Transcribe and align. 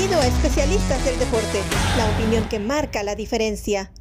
Bienvenido 0.00 0.22
a 0.22 0.34
Especialistas 0.34 1.04
del 1.04 1.18
Deporte, 1.18 1.60
la 1.98 2.10
opinión 2.10 2.48
que 2.48 2.58
marca 2.58 3.02
la 3.02 3.14
diferencia. 3.14 3.92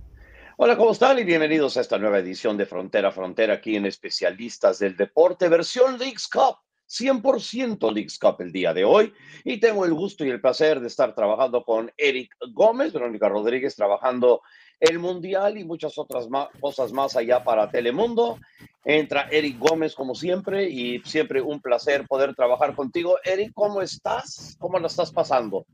Hola, 0.55 0.77
¿cómo 0.77 0.91
están? 0.91 1.19
Y 1.19 1.25
bienvenidos 1.25 1.75
a 1.75 1.81
esta 1.81 1.97
nueva 1.97 2.19
edición 2.19 2.55
de 2.55 2.65
Frontera 2.65 3.09
a 3.09 3.11
Frontera 3.11 3.55
aquí 3.55 3.75
en 3.75 3.85
Especialistas 3.85 4.79
del 4.79 4.95
Deporte, 4.95 5.49
versión 5.49 5.99
Leagues 5.99 6.29
Cup. 6.29 6.55
100% 6.87 7.93
Leagues 7.93 8.17
Cup 8.17 8.37
el 8.39 8.53
día 8.53 8.73
de 8.73 8.85
hoy 8.85 9.13
y 9.43 9.59
tengo 9.59 9.85
el 9.85 9.93
gusto 9.93 10.23
y 10.23 10.29
el 10.29 10.39
placer 10.39 10.79
de 10.79 10.87
estar 10.87 11.13
trabajando 11.13 11.63
con 11.65 11.91
Eric 11.97 12.33
Gómez, 12.53 12.93
Verónica 12.93 13.27
Rodríguez 13.27 13.75
trabajando 13.75 14.41
el 14.79 14.99
Mundial 14.99 15.57
y 15.57 15.63
muchas 15.63 15.97
otras 15.97 16.27
cosas 16.59 16.91
más 16.93 17.15
allá 17.15 17.43
para 17.43 17.69
Telemundo. 17.69 18.39
Entra 18.85 19.27
Eric 19.29 19.59
Gómez 19.59 19.93
como 19.93 20.15
siempre 20.15 20.69
y 20.69 20.99
siempre 20.99 21.41
un 21.41 21.59
placer 21.59 22.07
poder 22.07 22.33
trabajar 22.33 22.75
contigo. 22.75 23.17
Eric, 23.23 23.51
¿cómo 23.53 23.81
estás? 23.81 24.55
¿Cómo 24.59 24.79
lo 24.79 24.87
estás 24.87 25.11
pasando? 25.11 25.65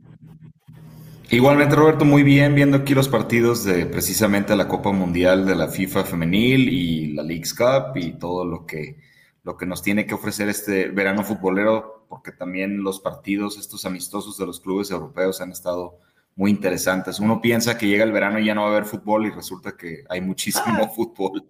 Igualmente, 1.29 1.75
Roberto, 1.75 2.05
muy 2.05 2.21
bien, 2.21 2.53
viendo 2.53 2.77
aquí 2.77 2.93
los 2.93 3.09
partidos 3.09 3.63
de 3.63 3.87
precisamente 3.87 4.55
la 4.55 4.67
Copa 4.67 4.91
Mundial 4.91 5.45
de 5.45 5.55
la 5.55 5.67
FIFA 5.67 6.03
Femenil 6.03 6.69
y 6.69 7.13
la 7.13 7.23
Leagues 7.23 7.53
Cup 7.53 7.95
y 7.97 8.13
todo 8.13 8.45
lo 8.45 8.65
que, 8.65 8.97
lo 9.43 9.57
que 9.57 9.65
nos 9.65 9.81
tiene 9.81 10.05
que 10.05 10.13
ofrecer 10.13 10.49
este 10.49 10.89
verano 10.89 11.23
futbolero, 11.23 12.05
porque 12.09 12.31
también 12.31 12.83
los 12.83 12.99
partidos, 12.99 13.57
estos 13.57 13.85
amistosos 13.85 14.37
de 14.37 14.45
los 14.45 14.59
clubes 14.59 14.91
europeos 14.91 15.41
han 15.41 15.51
estado 15.51 15.99
muy 16.35 16.51
interesantes. 16.51 17.19
Uno 17.19 17.41
piensa 17.41 17.77
que 17.77 17.87
llega 17.87 18.03
el 18.03 18.11
verano 18.11 18.39
y 18.39 18.45
ya 18.45 18.53
no 18.53 18.61
va 18.61 18.67
a 18.67 18.71
haber 18.71 18.85
fútbol 18.85 19.25
y 19.25 19.31
resulta 19.31 19.75
que 19.75 20.03
hay 20.09 20.21
muchísimo 20.21 20.83
ah. 20.83 20.89
fútbol. 20.89 21.47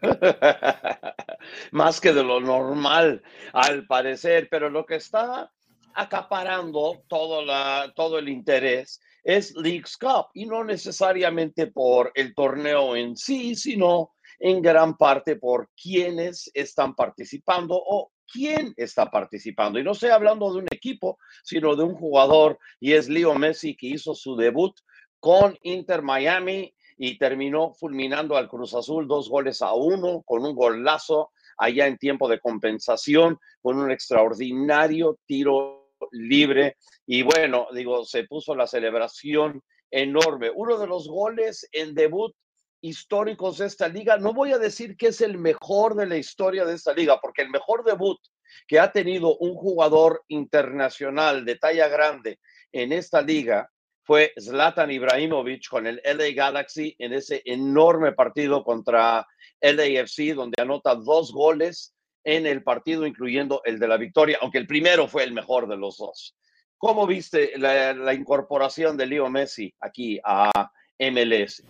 Más 1.72 2.00
que 2.00 2.12
de 2.12 2.22
lo 2.22 2.40
normal, 2.40 3.22
al 3.52 3.86
parecer, 3.86 4.48
pero 4.50 4.68
lo 4.70 4.86
que 4.86 4.96
está 4.96 5.50
acaparando 5.94 7.02
todo, 7.08 7.44
la, 7.44 7.92
todo 7.96 8.18
el 8.18 8.28
interés 8.28 9.00
es 9.24 9.54
Leagues 9.56 9.96
Cup 9.96 10.28
y 10.34 10.46
no 10.46 10.64
necesariamente 10.64 11.66
por 11.66 12.12
el 12.14 12.34
torneo 12.34 12.96
en 12.96 13.16
sí, 13.16 13.54
sino 13.54 14.12
en 14.38 14.62
gran 14.62 14.96
parte 14.96 15.36
por 15.36 15.68
quienes 15.80 16.50
están 16.54 16.94
participando 16.94 17.74
o 17.74 18.10
quién 18.30 18.74
está 18.76 19.10
participando. 19.10 19.78
Y 19.78 19.84
no 19.84 19.92
estoy 19.92 20.10
hablando 20.10 20.52
de 20.52 20.58
un 20.60 20.66
equipo, 20.70 21.18
sino 21.42 21.76
de 21.76 21.84
un 21.84 21.94
jugador, 21.94 22.58
y 22.78 22.92
es 22.92 23.08
Leo 23.08 23.34
Messi, 23.34 23.76
que 23.76 23.88
hizo 23.88 24.14
su 24.14 24.36
debut 24.36 24.74
con 25.18 25.58
Inter 25.62 26.02
Miami 26.02 26.74
y 26.96 27.18
terminó 27.18 27.72
fulminando 27.74 28.36
al 28.36 28.48
Cruz 28.48 28.74
Azul 28.74 29.08
dos 29.08 29.28
goles 29.28 29.62
a 29.62 29.72
uno 29.74 30.22
con 30.22 30.44
un 30.44 30.54
golazo 30.54 31.30
allá 31.56 31.86
en 31.86 31.98
tiempo 31.98 32.28
de 32.28 32.40
compensación, 32.40 33.38
con 33.60 33.78
un 33.78 33.90
extraordinario 33.90 35.18
tiro 35.26 35.90
libre. 36.12 36.76
Y 37.06 37.22
bueno, 37.22 37.68
digo, 37.72 38.04
se 38.04 38.24
puso 38.24 38.54
la 38.54 38.66
celebración 38.66 39.62
enorme. 39.90 40.50
Uno 40.54 40.78
de 40.78 40.86
los 40.86 41.08
goles 41.08 41.68
en 41.72 41.94
debut 41.94 42.34
históricos 42.80 43.58
de 43.58 43.66
esta 43.66 43.88
liga. 43.88 44.16
No 44.16 44.32
voy 44.32 44.52
a 44.52 44.58
decir 44.58 44.96
que 44.96 45.08
es 45.08 45.20
el 45.20 45.38
mejor 45.38 45.94
de 45.94 46.06
la 46.06 46.16
historia 46.16 46.64
de 46.64 46.74
esta 46.74 46.92
liga, 46.92 47.20
porque 47.20 47.42
el 47.42 47.50
mejor 47.50 47.84
debut 47.84 48.18
que 48.66 48.80
ha 48.80 48.92
tenido 48.92 49.36
un 49.38 49.54
jugador 49.54 50.24
internacional 50.28 51.44
de 51.44 51.56
talla 51.56 51.88
grande 51.88 52.38
en 52.72 52.92
esta 52.92 53.22
liga 53.22 53.70
fue 54.02 54.32
Zlatan 54.40 54.90
Ibrahimovic 54.90 55.68
con 55.68 55.86
el 55.86 56.00
LA 56.04 56.32
Galaxy 56.34 56.96
en 56.98 57.12
ese 57.12 57.42
enorme 57.44 58.12
partido 58.12 58.64
contra 58.64 59.26
LAFC, 59.60 60.34
donde 60.34 60.60
anota 60.60 60.94
dos 60.94 61.32
goles 61.32 61.94
en 62.24 62.46
el 62.46 62.62
partido, 62.62 63.06
incluyendo 63.06 63.62
el 63.64 63.78
de 63.78 63.88
la 63.88 63.96
victoria, 63.96 64.38
aunque 64.40 64.58
el 64.58 64.66
primero 64.66 65.06
fue 65.06 65.24
el 65.24 65.32
mejor 65.32 65.68
de 65.68 65.76
los 65.76 65.98
dos. 65.98 66.36
¿Cómo 66.76 67.06
viste 67.06 67.52
la, 67.56 67.92
la 67.92 68.14
incorporación 68.14 68.96
de 68.96 69.06
Leo 69.06 69.30
Messi 69.30 69.72
aquí 69.80 70.18
a 70.24 70.50
MLS? 70.98 71.62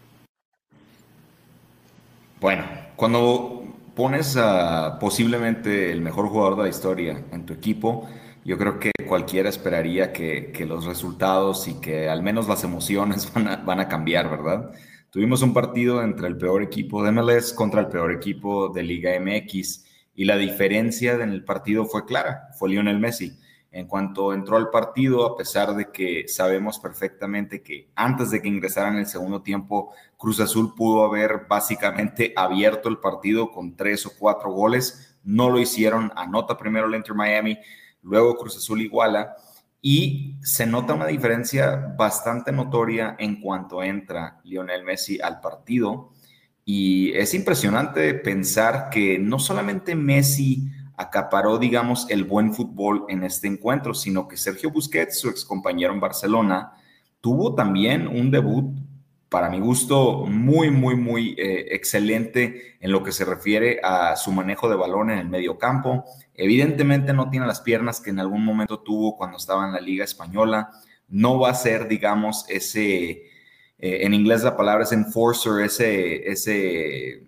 Bueno, 2.41 2.65
cuando 2.97 3.65
pones 3.95 4.35
a 4.39 4.99
posiblemente 4.99 5.93
el 5.93 6.01
mejor 6.01 6.29
jugador 6.29 6.57
de 6.57 6.63
la 6.63 6.69
historia 6.71 7.23
en 7.33 7.45
tu 7.45 7.53
equipo, 7.53 8.09
yo 8.47 8.57
creo 8.57 8.79
que 8.79 8.93
cualquiera 9.07 9.51
esperaría 9.51 10.11
que, 10.11 10.65
los 10.67 10.87
resultados 10.87 11.69
y 11.69 11.81
que 11.81 12.09
al 12.09 12.23
menos 12.23 12.49
las 12.49 12.65
emociones 12.65 13.31
van 13.35 13.47
a, 13.47 13.57
van 13.57 13.81
a, 13.81 13.89
cambiar, 13.89 14.31
¿verdad? 14.31 14.71
Tuvimos 15.11 15.43
un 15.43 15.53
partido 15.53 16.03
entre 16.03 16.29
el 16.29 16.39
peor 16.39 16.63
equipo 16.63 17.05
de 17.05 17.13
MLS 17.13 17.53
contra 17.53 17.83
el 17.83 17.89
peor 17.89 18.11
equipo 18.11 18.71
de 18.71 18.85
Liga 18.85 19.11
MX 19.21 19.85
y 20.15 20.25
la 20.25 20.39
diferencia 20.39 21.13
en 21.15 21.31
el 21.31 21.45
partido 21.45 21.85
fue 21.85 22.07
clara, 22.07 22.49
fue 22.59 22.71
Lionel 22.71 23.01
Messi. 23.01 23.39
En 23.73 23.87
cuanto 23.87 24.33
entró 24.33 24.57
al 24.57 24.71
partido, 24.71 25.25
a 25.25 25.37
pesar 25.37 25.75
de 25.77 25.93
que 25.93 26.27
sabemos 26.27 26.81
perfectamente 26.81 27.63
que 27.63 27.89
antes 27.95 28.31
de 28.31 28.43
que 28.43 28.49
ingresara 28.49 28.89
en 28.89 28.97
el 28.97 29.07
segundo 29.07 29.43
tiempo, 29.43 29.93
Cruz 30.17 30.41
Azul 30.41 30.75
pudo 30.75 31.05
haber 31.05 31.47
básicamente 31.49 32.33
abierto 32.37 32.89
el 32.89 32.99
partido 32.99 33.53
con 33.53 33.77
tres 33.77 34.05
o 34.07 34.13
cuatro 34.19 34.51
goles, 34.51 35.19
no 35.23 35.51
lo 35.51 35.61
hicieron, 35.61 36.11
anota 36.17 36.57
primero 36.57 36.89
el 36.89 36.97
Inter 36.97 37.15
Miami, 37.15 37.59
luego 38.03 38.37
Cruz 38.37 38.57
Azul 38.57 38.81
iguala. 38.81 39.37
Y 39.83 40.37
se 40.43 40.67
nota 40.67 40.93
una 40.93 41.07
diferencia 41.07 41.95
bastante 41.97 42.53
notoria 42.53 43.17
en 43.19 43.41
cuanto 43.41 43.83
entra 43.83 44.41
Lionel 44.45 44.85
Messi 44.85 45.19
al 45.21 45.41
partido. 45.41 46.11
Y 46.67 47.13
es 47.13 47.33
impresionante 47.33 48.13
pensar 48.15 48.91
que 48.91 49.19
no 49.19 49.39
solamente 49.39 49.95
Messi 49.95 50.69
acaparó, 51.01 51.59
digamos, 51.59 52.07
el 52.11 52.25
buen 52.25 52.53
fútbol 52.53 53.07
en 53.09 53.25
este 53.25 53.49
encuentro, 53.49 53.95
sino 53.95 54.29
que 54.29 54.37
Sergio 54.37 54.71
Busquets, 54.71 55.19
su 55.19 55.31
ex 55.31 55.47
compañero 55.47 55.95
en 55.95 56.01
Barcelona, 56.01 56.73
tuvo 57.23 57.55
también 57.55 58.07
un 58.07 58.31
debut, 58.31 58.79
para 59.31 59.49
mi 59.49 59.61
gusto, 59.61 60.27
muy, 60.27 60.71
muy, 60.71 60.97
muy 60.97 61.35
eh, 61.39 61.69
excelente 61.71 62.77
en 62.81 62.93
lo 62.93 63.03
que 63.03 63.13
se 63.13 63.25
refiere 63.25 63.81
a 63.83 64.15
su 64.17 64.31
manejo 64.31 64.69
de 64.69 64.77
balón 64.77 65.11
en 65.11 65.19
el 65.21 65.29
medio 65.29 65.57
campo. 65.57 66.05
Evidentemente 66.35 67.15
no 67.15 67.31
tiene 67.31 67.47
las 67.47 67.63
piernas 67.63 68.01
que 68.01 68.11
en 68.11 68.21
algún 68.21 68.45
momento 68.45 68.81
tuvo 68.81 69.17
cuando 69.17 69.39
estaba 69.39 69.67
en 69.67 69.73
la 69.73 69.81
Liga 69.81 70.05
Española. 70.05 70.71
No 71.09 71.39
va 71.39 71.51
a 71.51 71.55
ser, 71.55 71.89
digamos, 71.89 72.45
ese, 72.49 73.11
eh, 73.11 73.25
en 73.79 74.13
inglés 74.13 74.43
la 74.43 74.57
palabra 74.57 74.85
es 74.85 74.93
enforcer, 74.93 75.65
ese, 75.65 76.31
ese, 76.31 77.23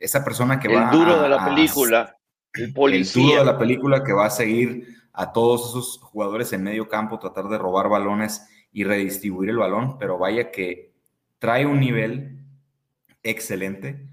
esa 0.00 0.24
persona 0.24 0.58
que 0.58 0.74
va... 0.74 0.90
El 0.90 0.98
duro 0.98 1.22
de 1.22 1.28
la 1.28 1.44
película 1.44 2.16
el 2.54 2.72
policía. 2.72 3.40
de 3.40 3.44
la 3.44 3.58
película 3.58 4.02
que 4.04 4.12
va 4.12 4.26
a 4.26 4.30
seguir 4.30 4.86
a 5.12 5.32
todos 5.32 5.70
esos 5.70 5.98
jugadores 5.98 6.52
en 6.52 6.62
medio 6.62 6.88
campo, 6.88 7.18
tratar 7.18 7.48
de 7.48 7.58
robar 7.58 7.88
balones 7.88 8.48
y 8.72 8.84
redistribuir 8.84 9.50
el 9.50 9.58
balón, 9.58 9.98
pero 9.98 10.18
vaya 10.18 10.50
que 10.50 10.92
trae 11.38 11.66
un 11.66 11.80
nivel 11.80 12.38
excelente. 13.22 14.06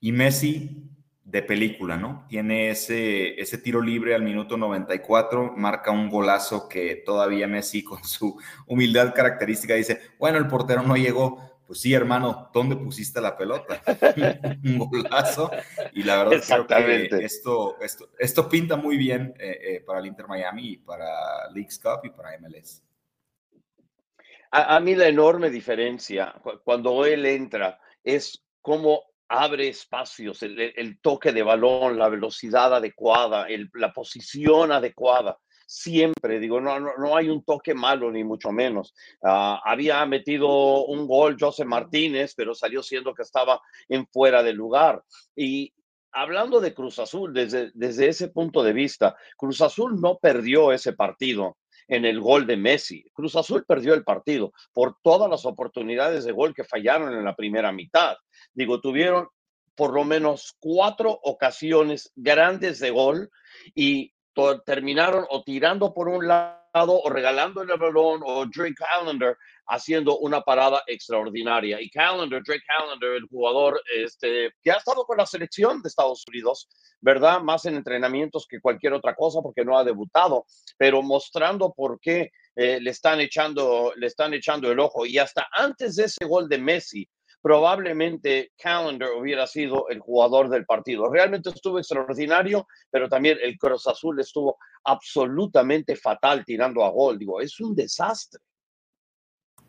Y 0.00 0.12
Messi 0.12 0.82
de 1.24 1.42
película, 1.42 1.96
¿no? 1.96 2.26
Tiene 2.28 2.70
ese, 2.70 3.40
ese 3.40 3.56
tiro 3.58 3.80
libre 3.80 4.14
al 4.14 4.22
minuto 4.22 4.56
94, 4.56 5.54
marca 5.56 5.90
un 5.90 6.10
golazo 6.10 6.68
que 6.68 6.96
todavía 7.06 7.46
Messi 7.46 7.82
con 7.84 8.04
su 8.04 8.38
humildad 8.66 9.14
característica 9.14 9.74
dice, 9.74 10.00
bueno, 10.18 10.38
el 10.38 10.48
portero 10.48 10.82
no 10.82 10.96
llegó, 10.96 11.51
pues 11.72 11.80
sí, 11.80 11.94
hermano, 11.94 12.50
¿dónde 12.52 12.76
pusiste 12.76 13.18
la 13.18 13.34
pelota? 13.34 13.80
un 14.62 14.76
golazo. 14.76 15.50
Y 15.94 16.02
la 16.02 16.22
verdad 16.22 16.66
creo 16.66 17.08
que 17.08 17.24
esto, 17.24 17.80
esto, 17.80 18.10
esto 18.18 18.46
pinta 18.46 18.76
muy 18.76 18.98
bien 18.98 19.32
eh, 19.38 19.58
eh, 19.62 19.80
para 19.80 20.00
el 20.00 20.04
Inter 20.04 20.28
Miami 20.28 20.72
y 20.72 20.76
para 20.76 21.50
Leagues 21.50 21.78
Cup 21.78 22.00
y 22.04 22.10
para 22.10 22.38
MLS. 22.40 22.82
A, 24.50 24.78
mí 24.80 24.94
la 24.94 25.08
enorme 25.08 25.48
diferencia 25.48 26.34
cuando 26.62 27.06
él 27.06 27.24
entra 27.24 27.80
es 28.04 28.44
cómo 28.60 29.04
abre 29.28 29.68
espacios, 29.68 30.42
el, 30.42 30.98
toque 31.00 31.32
de 31.32 31.42
balón, 31.42 31.98
la 31.98 32.10
velocidad 32.10 32.74
adecuada, 32.74 33.46
la 33.72 33.94
posición 33.94 34.72
adecuada 34.72 35.38
siempre, 35.72 36.38
digo, 36.38 36.60
no, 36.60 36.78
no, 36.78 36.90
no 36.98 37.16
hay 37.16 37.30
un 37.30 37.42
toque 37.44 37.72
malo 37.72 38.10
ni 38.10 38.24
mucho 38.24 38.52
menos. 38.52 38.94
Ah, 39.22 39.60
había 39.64 40.04
metido 40.04 40.84
un 40.84 41.06
gol 41.06 41.36
José 41.40 41.64
Martínez, 41.64 42.34
pero 42.36 42.54
salió 42.54 42.82
siendo 42.82 43.14
que 43.14 43.22
estaba 43.22 43.60
en 43.88 44.06
fuera 44.06 44.42
de 44.42 44.52
lugar. 44.52 45.02
Y 45.34 45.72
hablando 46.12 46.60
de 46.60 46.74
Cruz 46.74 46.98
Azul, 46.98 47.32
desde, 47.32 47.70
desde 47.72 48.08
ese 48.08 48.28
punto 48.28 48.62
de 48.62 48.74
vista, 48.74 49.16
Cruz 49.36 49.62
Azul 49.62 49.98
no 49.98 50.18
perdió 50.18 50.72
ese 50.72 50.92
partido 50.92 51.56
en 51.88 52.04
el 52.04 52.20
gol 52.20 52.46
de 52.46 52.58
Messi. 52.58 53.04
Cruz 53.14 53.34
Azul 53.34 53.64
perdió 53.66 53.94
el 53.94 54.04
partido 54.04 54.52
por 54.74 54.98
todas 55.02 55.30
las 55.30 55.46
oportunidades 55.46 56.24
de 56.24 56.32
gol 56.32 56.54
que 56.54 56.64
fallaron 56.64 57.14
en 57.14 57.24
la 57.24 57.34
primera 57.34 57.72
mitad. 57.72 58.16
Digo, 58.52 58.80
tuvieron 58.80 59.28
por 59.74 59.94
lo 59.94 60.04
menos 60.04 60.54
cuatro 60.60 61.18
ocasiones 61.22 62.12
grandes 62.14 62.78
de 62.78 62.90
gol 62.90 63.30
y 63.74 64.11
terminaron 64.64 65.26
o 65.30 65.42
tirando 65.42 65.92
por 65.92 66.08
un 66.08 66.26
lado 66.26 66.62
o 66.74 67.10
regalando 67.10 67.62
el 67.62 67.68
balón 67.68 68.22
o 68.24 68.46
Drake 68.46 68.74
Callender 68.74 69.36
haciendo 69.66 70.18
una 70.18 70.40
parada 70.40 70.82
extraordinaria. 70.86 71.80
Y 71.80 71.90
Callender, 71.90 72.42
Drake 72.42 72.64
Callender, 72.66 73.12
el 73.16 73.26
jugador 73.28 73.80
este, 73.94 74.52
que 74.62 74.70
ha 74.70 74.76
estado 74.76 75.04
con 75.04 75.18
la 75.18 75.26
selección 75.26 75.82
de 75.82 75.88
Estados 75.88 76.24
Unidos, 76.28 76.68
¿verdad? 77.00 77.40
Más 77.40 77.64
en 77.66 77.76
entrenamientos 77.76 78.46
que 78.48 78.60
cualquier 78.60 78.94
otra 78.94 79.14
cosa 79.14 79.40
porque 79.42 79.64
no 79.64 79.76
ha 79.76 79.84
debutado, 79.84 80.46
pero 80.78 81.02
mostrando 81.02 81.72
por 81.72 82.00
qué 82.00 82.30
eh, 82.56 82.78
le 82.80 82.90
están 82.90 83.20
echando, 83.20 83.92
le 83.96 84.06
están 84.06 84.34
echando 84.34 84.70
el 84.70 84.80
ojo 84.80 85.06
y 85.06 85.18
hasta 85.18 85.48
antes 85.52 85.96
de 85.96 86.04
ese 86.04 86.24
gol 86.24 86.48
de 86.48 86.58
Messi, 86.58 87.08
probablemente 87.42 88.52
Calendar 88.56 89.10
hubiera 89.18 89.46
sido 89.46 89.88
el 89.88 89.98
jugador 89.98 90.48
del 90.48 90.64
partido. 90.64 91.10
Realmente 91.10 91.50
estuvo 91.50 91.78
extraordinario, 91.78 92.66
pero 92.90 93.08
también 93.08 93.36
el 93.42 93.58
Cruz 93.58 93.86
Azul 93.88 94.20
estuvo 94.20 94.56
absolutamente 94.84 95.96
fatal 95.96 96.44
tirando 96.44 96.84
a 96.84 96.90
gol. 96.90 97.18
Digo, 97.18 97.40
es 97.40 97.58
un 97.60 97.74
desastre. 97.74 98.40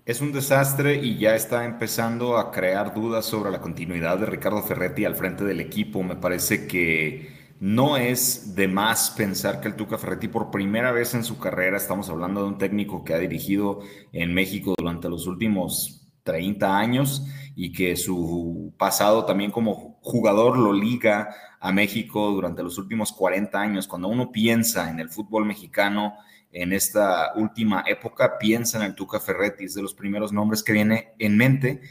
Es 0.06 0.22
un 0.22 0.32
desastre 0.32 0.96
y 0.96 1.18
ya 1.18 1.34
está 1.34 1.66
empezando 1.66 2.38
a 2.38 2.52
crear 2.52 2.94
dudas 2.94 3.26
sobre 3.26 3.52
la 3.52 3.62
continuidad 3.62 4.18
de 4.18 4.26
Ricardo 4.26 4.62
Ferretti 4.62 5.06
al 5.06 5.16
frente 5.16 5.44
del 5.44 5.62
equipo. 5.62 6.04
Me 6.04 6.18
parece 6.18 6.68
que 6.68 7.56
no 7.60 7.96
es 7.96 8.54
de 8.56 8.68
más 8.68 9.12
pensar 9.12 9.62
que 9.62 9.70
el 9.70 9.78
Tuca 9.78 9.98
Ferretti 9.98 10.28
por 10.28 10.52
primera 10.52 10.92
vez 10.92 11.14
en 11.14 11.24
su 11.24 11.40
carrera, 11.40 11.78
estamos 11.78 12.10
hablando 12.10 12.42
de 12.42 12.48
un 12.50 12.58
técnico 12.58 13.06
que 13.06 13.14
ha 13.14 13.18
dirigido 13.18 13.80
en 14.12 14.34
México 14.34 14.76
durante 14.78 15.08
los 15.08 15.26
últimos 15.26 16.04
30 16.24 16.78
años 16.78 17.26
y 17.56 17.72
que 17.72 17.96
su 17.96 18.74
pasado 18.78 19.26
también 19.26 19.52
como 19.52 20.00
jugador 20.02 20.58
lo 20.58 20.74
liga 20.74 21.30
a 21.60 21.72
México 21.72 22.30
durante 22.32 22.64
los 22.64 22.78
últimos 22.78 23.12
40 23.14 23.60
años. 23.60 23.88
Cuando 23.88 24.08
uno 24.08 24.32
piensa 24.32 24.90
en 24.90 25.00
el 25.00 25.10
fútbol 25.10 25.46
mexicano 25.46 26.16
en 26.52 26.74
esta 26.74 27.34
última 27.36 27.84
época, 27.88 28.38
piensa 28.38 28.78
en 28.78 28.84
el 28.84 28.96
Tuca 28.96 29.20
Ferretti, 29.20 29.66
es 29.66 29.74
de 29.74 29.82
los 29.82 29.94
primeros 29.94 30.32
nombres 30.32 30.64
que 30.64 30.74
viene 30.74 31.14
en 31.20 31.38
mente. 31.38 31.82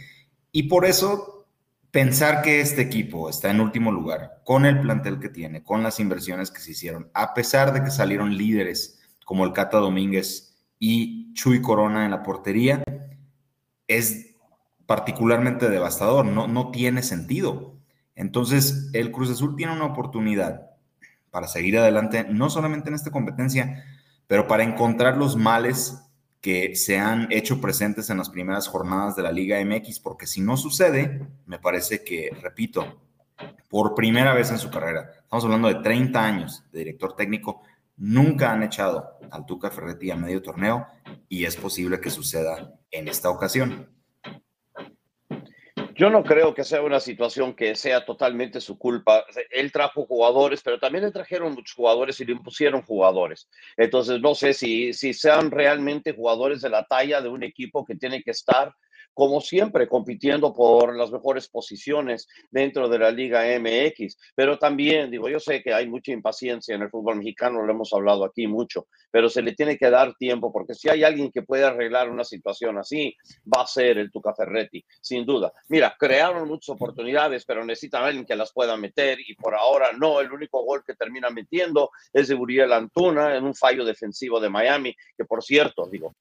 Y 0.53 0.65
por 0.65 0.85
eso 0.85 1.47
pensar 1.91 2.43
que 2.43 2.61
este 2.61 2.83
equipo 2.83 3.29
está 3.29 3.51
en 3.51 3.61
último 3.61 3.93
lugar, 3.93 4.41
con 4.45 4.65
el 4.65 4.81
plantel 4.81 5.19
que 5.21 5.29
tiene, 5.29 5.63
con 5.63 5.83
las 5.83 6.01
inversiones 6.01 6.51
que 6.51 6.61
se 6.61 6.73
hicieron, 6.73 7.11
a 7.13 7.35
pesar 7.35 7.73
de 7.73 7.83
que 7.83 7.91
salieron 7.91 8.37
líderes 8.37 9.01
como 9.25 9.45
el 9.45 9.53
Cata 9.53 9.79
Domínguez 9.79 10.57
y 10.79 11.33
Chuy 11.35 11.61
Corona 11.61 12.05
en 12.05 12.11
la 12.11 12.23
portería, 12.23 12.83
es 13.87 14.32
particularmente 14.87 15.69
devastador, 15.69 16.27
no, 16.27 16.49
no 16.49 16.71
tiene 16.71 17.03
sentido. 17.03 17.75
Entonces, 18.15 18.91
el 18.93 19.11
Cruz 19.11 19.31
Azul 19.31 19.57
tiene 19.57 19.73
una 19.73 19.87
oportunidad 19.87 20.71
para 21.31 21.49
seguir 21.49 21.79
adelante, 21.79 22.27
no 22.29 22.51
solamente 22.51 22.91
en 22.91 22.95
esta 22.95 23.11
competencia, 23.11 23.85
pero 24.27 24.47
para 24.47 24.65
encontrar 24.65 25.17
los 25.17 25.37
males 25.37 26.03
que 26.43 26.75
se 26.75 26.99
han 26.99 27.31
hecho 27.31 27.61
presentes 27.61 28.11
en 28.11 28.19
las 28.19 28.29
primeras 28.29 28.67
jornadas 28.67 29.17
de 29.17 29.23
la 29.23 29.33
Liga 29.33 29.65
MX, 29.65 30.01
porque 30.01 30.27
si 30.27 30.41
no 30.41 30.57
sucede, 30.57 31.27
me 31.47 31.59
parece 31.59 32.03
que, 32.03 32.31
repito, 32.43 33.01
por 33.69 33.95
primera 33.95 34.35
vez 34.35 34.51
en 34.51 34.59
su 34.59 34.69
carrera, 34.69 35.11
estamos 35.23 35.45
hablando 35.45 35.69
de 35.69 35.77
30 35.77 36.23
años 36.23 36.65
de 36.73 36.81
director 36.81 37.15
técnico, 37.15 37.63
nunca 37.97 38.53
han 38.53 38.63
echado 38.63 39.19
al 39.31 39.47
Tuca 39.47 39.71
Ferretti 39.71 40.11
a 40.11 40.17
medio 40.17 40.43
torneo 40.43 40.87
y 41.29 41.45
es 41.45 41.57
posible 41.57 42.01
que 42.01 42.11
suceda 42.11 42.75
en 42.91 43.09
esta 43.09 43.31
ocasión. 43.31 43.89
Yo 46.03 46.11
no 46.11 46.25
creo 46.25 46.53
que 46.53 46.65
sea 46.65 46.83
una 46.83 46.99
situación 46.99 47.55
que 47.55 47.77
sea 47.77 48.05
totalmente 48.05 48.61
su 48.61 48.77
culpa. 48.77 49.25
Él 49.53 49.71
trajo 49.71 50.05
jugadores, 50.05 50.61
pero 50.61 50.81
también 50.81 51.05
le 51.05 51.13
trajeron 51.13 51.55
muchos 51.55 51.77
jugadores 51.77 52.19
y 52.19 52.25
le 52.25 52.33
impusieron 52.33 52.83
jugadores. 52.83 53.49
Entonces, 53.77 54.21
no 54.21 54.35
sé 54.35 54.53
si, 54.53 54.93
si 54.95 55.15
sean 55.15 55.53
realmente 55.53 56.13
jugadores 56.13 56.61
de 56.61 56.71
la 56.71 56.85
talla 56.87 57.21
de 57.21 57.29
un 57.29 57.45
equipo 57.45 57.85
que 57.85 57.95
tiene 57.95 58.21
que 58.25 58.33
estar 58.33 58.75
como 59.15 59.41
siempre, 59.41 59.89
compitiendo 59.89 60.53
por 60.53 60.97
las 60.97 61.11
mejores 61.11 61.49
posiciones 61.49 62.29
dentro 62.51 62.89
de 62.89 62.99
la 62.99 63.11
Liga 63.11 63.43
MX. 63.59 64.17
Pero 64.35 64.59
también, 64.59 65.11
digo, 65.11 65.29
yo 65.29 65.41
sé 65.41 65.63
que 65.63 65.75
hay 65.75 65.89
mucha 65.89 66.13
impaciencia 66.13 66.75
en 66.75 66.83
el 66.83 66.91
fútbol 66.91 67.17
mexicano, 67.17 67.63
lo 67.63 67.73
hemos 67.73 67.93
hablado 67.93 68.25
aquí 68.25 68.47
mucho, 68.47 68.87
pero 69.11 69.29
se 69.29 69.43
le 69.43 69.55
tiene 69.55 69.77
que 69.77 69.91
dar 69.91 70.15
tiempo, 70.15 70.53
porque 70.53 70.75
si 70.75 70.89
hay 70.89 71.05
alguien 71.05 71.31
que 71.31 71.43
puede 71.43 71.65
arreglar 71.65 72.11
una 72.11 72.25
situación 72.25 72.79
así, 72.79 73.15
va 73.47 73.63
a 73.63 73.67
ser 73.67 73.99
el 73.99 74.11
Tuca 74.11 74.35
Ferretti, 74.35 74.85
sin 75.01 75.27
duda. 75.27 75.53
Mira, 75.69 75.95
crearon 75.99 76.49
muchas 76.49 76.71
oportunidades, 76.71 77.45
pero 77.45 77.65
necesitan 77.65 78.05
alguien 78.05 78.25
que 78.25 78.37
las 78.37 78.53
pueda 78.53 78.77
meter 78.77 79.19
y 79.21 79.35
por 79.35 79.55
ahora 79.55 79.91
no, 79.99 80.21
el 80.21 80.33
único 80.33 80.63
gol 80.65 80.83
que 80.87 80.95
termina 80.95 81.31
metiendo 81.31 81.91
es 82.13 82.29
de 82.29 82.35
Uriel 82.35 82.73
Antuna 82.73 83.37
en 83.37 83.45
un 83.45 83.55
fallo 83.55 83.85
defensivo 83.85 84.41
de 84.41 84.49
Miami, 84.49 84.95
que 85.17 85.25
por 85.25 85.43
cierto, 85.43 85.87
digo, 85.91 86.15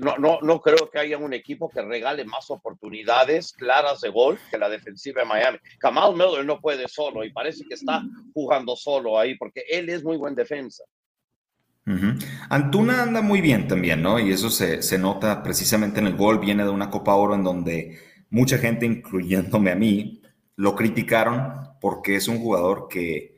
no, 0.00 0.16
no, 0.18 0.38
no 0.42 0.60
creo 0.60 0.90
que 0.90 0.98
haya 0.98 1.18
un 1.18 1.32
equipo 1.32 1.68
que 1.68 1.82
regale 1.82 2.23
más 2.26 2.50
oportunidades 2.50 3.52
claras 3.52 4.00
de 4.00 4.10
gol 4.10 4.38
que 4.50 4.58
la 4.58 4.68
defensiva 4.68 5.22
de 5.22 5.28
Miami. 5.28 5.58
Kamal 5.78 6.14
Miller 6.14 6.44
no 6.44 6.60
puede 6.60 6.88
solo 6.88 7.24
y 7.24 7.32
parece 7.32 7.64
que 7.68 7.74
está 7.74 8.02
jugando 8.32 8.76
solo 8.76 9.18
ahí 9.18 9.36
porque 9.36 9.64
él 9.68 9.88
es 9.88 10.02
muy 10.02 10.16
buen 10.16 10.34
defensa. 10.34 10.84
Antuna 12.48 13.02
anda 13.02 13.20
muy 13.20 13.42
bien 13.42 13.68
también, 13.68 14.00
¿no? 14.00 14.18
Y 14.18 14.32
eso 14.32 14.48
se, 14.48 14.80
se, 14.80 14.98
nota 14.98 15.42
precisamente 15.42 16.00
en 16.00 16.06
el 16.06 16.16
gol. 16.16 16.38
Viene 16.38 16.64
de 16.64 16.70
una 16.70 16.88
Copa 16.88 17.14
Oro 17.14 17.34
en 17.34 17.44
donde 17.44 17.98
mucha 18.30 18.56
gente, 18.58 18.86
incluyéndome 18.86 19.70
a 19.70 19.76
mí, 19.76 20.22
lo 20.56 20.74
criticaron 20.74 21.68
porque 21.80 22.16
es 22.16 22.28
un 22.28 22.38
jugador 22.38 22.88
que 22.88 23.34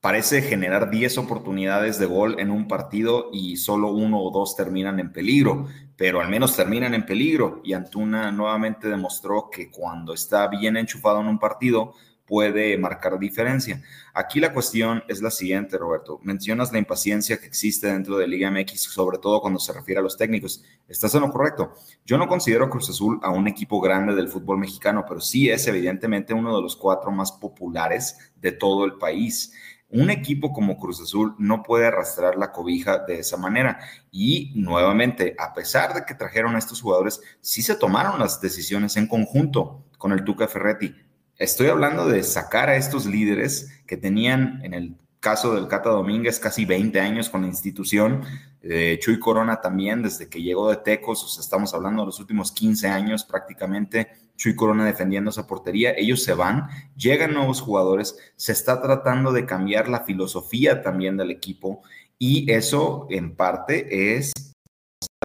parece 0.00 0.42
generar 0.42 0.90
10 0.90 1.16
oportunidades 1.18 1.98
de 1.98 2.06
gol 2.06 2.38
en 2.38 2.50
un 2.50 2.68
partido 2.68 3.30
y 3.32 3.56
solo 3.56 3.88
uno 3.88 4.20
o 4.20 4.30
dos 4.30 4.54
terminan 4.54 5.00
en 5.00 5.12
peligro, 5.12 5.66
pero 5.96 6.20
al 6.20 6.28
menos 6.28 6.56
terminan 6.56 6.94
en 6.94 7.06
peligro. 7.06 7.60
Y 7.64 7.72
Antuna 7.72 8.32
nuevamente 8.32 8.88
demostró 8.88 9.48
que 9.50 9.70
cuando 9.70 10.14
está 10.14 10.48
bien 10.48 10.76
enchufado 10.76 11.20
en 11.20 11.28
un 11.28 11.38
partido 11.38 11.94
puede 12.26 12.76
marcar 12.78 13.18
diferencia. 13.18 13.82
Aquí 14.14 14.40
la 14.40 14.52
cuestión 14.52 15.02
es 15.08 15.20
la 15.20 15.30
siguiente, 15.30 15.76
Roberto. 15.76 16.20
Mencionas 16.22 16.72
la 16.72 16.78
impaciencia 16.78 17.38
que 17.38 17.46
existe 17.46 17.86
dentro 17.86 18.16
de 18.16 18.26
Liga 18.26 18.50
MX, 18.50 18.80
sobre 18.80 19.18
todo 19.18 19.40
cuando 19.40 19.58
se 19.58 19.72
refiere 19.72 20.00
a 20.00 20.02
los 20.02 20.16
técnicos. 20.16 20.64
¿Estás 20.88 21.14
en 21.14 21.20
lo 21.20 21.30
correcto? 21.30 21.74
Yo 22.06 22.16
no 22.16 22.26
considero 22.26 22.70
Cruz 22.70 22.88
Azul 22.88 23.20
a 23.22 23.30
un 23.30 23.46
equipo 23.46 23.80
grande 23.80 24.14
del 24.14 24.28
fútbol 24.28 24.58
mexicano, 24.58 25.04
pero 25.06 25.20
sí 25.20 25.50
es 25.50 25.66
evidentemente 25.66 26.32
uno 26.32 26.56
de 26.56 26.62
los 26.62 26.76
cuatro 26.76 27.10
más 27.10 27.32
populares 27.32 28.32
de 28.40 28.52
todo 28.52 28.84
el 28.84 28.94
país. 28.94 29.52
Un 29.94 30.10
equipo 30.10 30.52
como 30.52 30.76
Cruz 30.76 31.00
Azul 31.00 31.36
no 31.38 31.62
puede 31.62 31.86
arrastrar 31.86 32.34
la 32.34 32.50
cobija 32.50 33.04
de 33.06 33.20
esa 33.20 33.36
manera. 33.36 33.78
Y 34.10 34.50
nuevamente, 34.56 35.36
a 35.38 35.54
pesar 35.54 35.94
de 35.94 36.04
que 36.04 36.14
trajeron 36.14 36.56
a 36.56 36.58
estos 36.58 36.82
jugadores, 36.82 37.20
sí 37.40 37.62
se 37.62 37.76
tomaron 37.76 38.18
las 38.18 38.40
decisiones 38.40 38.96
en 38.96 39.06
conjunto 39.06 39.84
con 39.96 40.10
el 40.10 40.24
Tuca 40.24 40.48
Ferretti. 40.48 40.96
Estoy 41.38 41.68
hablando 41.68 42.08
de 42.08 42.24
sacar 42.24 42.70
a 42.70 42.76
estos 42.76 43.06
líderes 43.06 43.82
que 43.86 43.96
tenían, 43.96 44.60
en 44.64 44.74
el 44.74 44.96
caso 45.20 45.54
del 45.54 45.68
Cata 45.68 45.90
Domínguez, 45.90 46.40
casi 46.40 46.64
20 46.64 47.00
años 47.00 47.30
con 47.30 47.42
la 47.42 47.48
institución, 47.48 48.22
de 48.62 48.98
Chuy 49.00 49.20
Corona 49.20 49.60
también, 49.60 50.02
desde 50.02 50.28
que 50.28 50.42
llegó 50.42 50.70
de 50.70 50.78
Tecos, 50.78 51.22
o 51.22 51.28
sea, 51.28 51.40
estamos 51.40 51.72
hablando 51.72 52.02
de 52.02 52.06
los 52.06 52.18
últimos 52.18 52.50
15 52.50 52.88
años 52.88 53.24
prácticamente, 53.24 54.08
Chuy 54.36 54.54
Corona 54.56 54.84
defendiendo 54.84 55.30
esa 55.30 55.46
portería, 55.46 55.94
ellos 55.96 56.22
se 56.22 56.34
van, 56.34 56.68
llegan 56.96 57.34
nuevos 57.34 57.60
jugadores, 57.60 58.16
se 58.36 58.52
está 58.52 58.82
tratando 58.82 59.32
de 59.32 59.46
cambiar 59.46 59.88
la 59.88 60.00
filosofía 60.00 60.82
también 60.82 61.16
del 61.16 61.30
equipo 61.30 61.82
y 62.18 62.50
eso 62.50 63.06
en 63.10 63.36
parte 63.36 64.16
es 64.16 64.32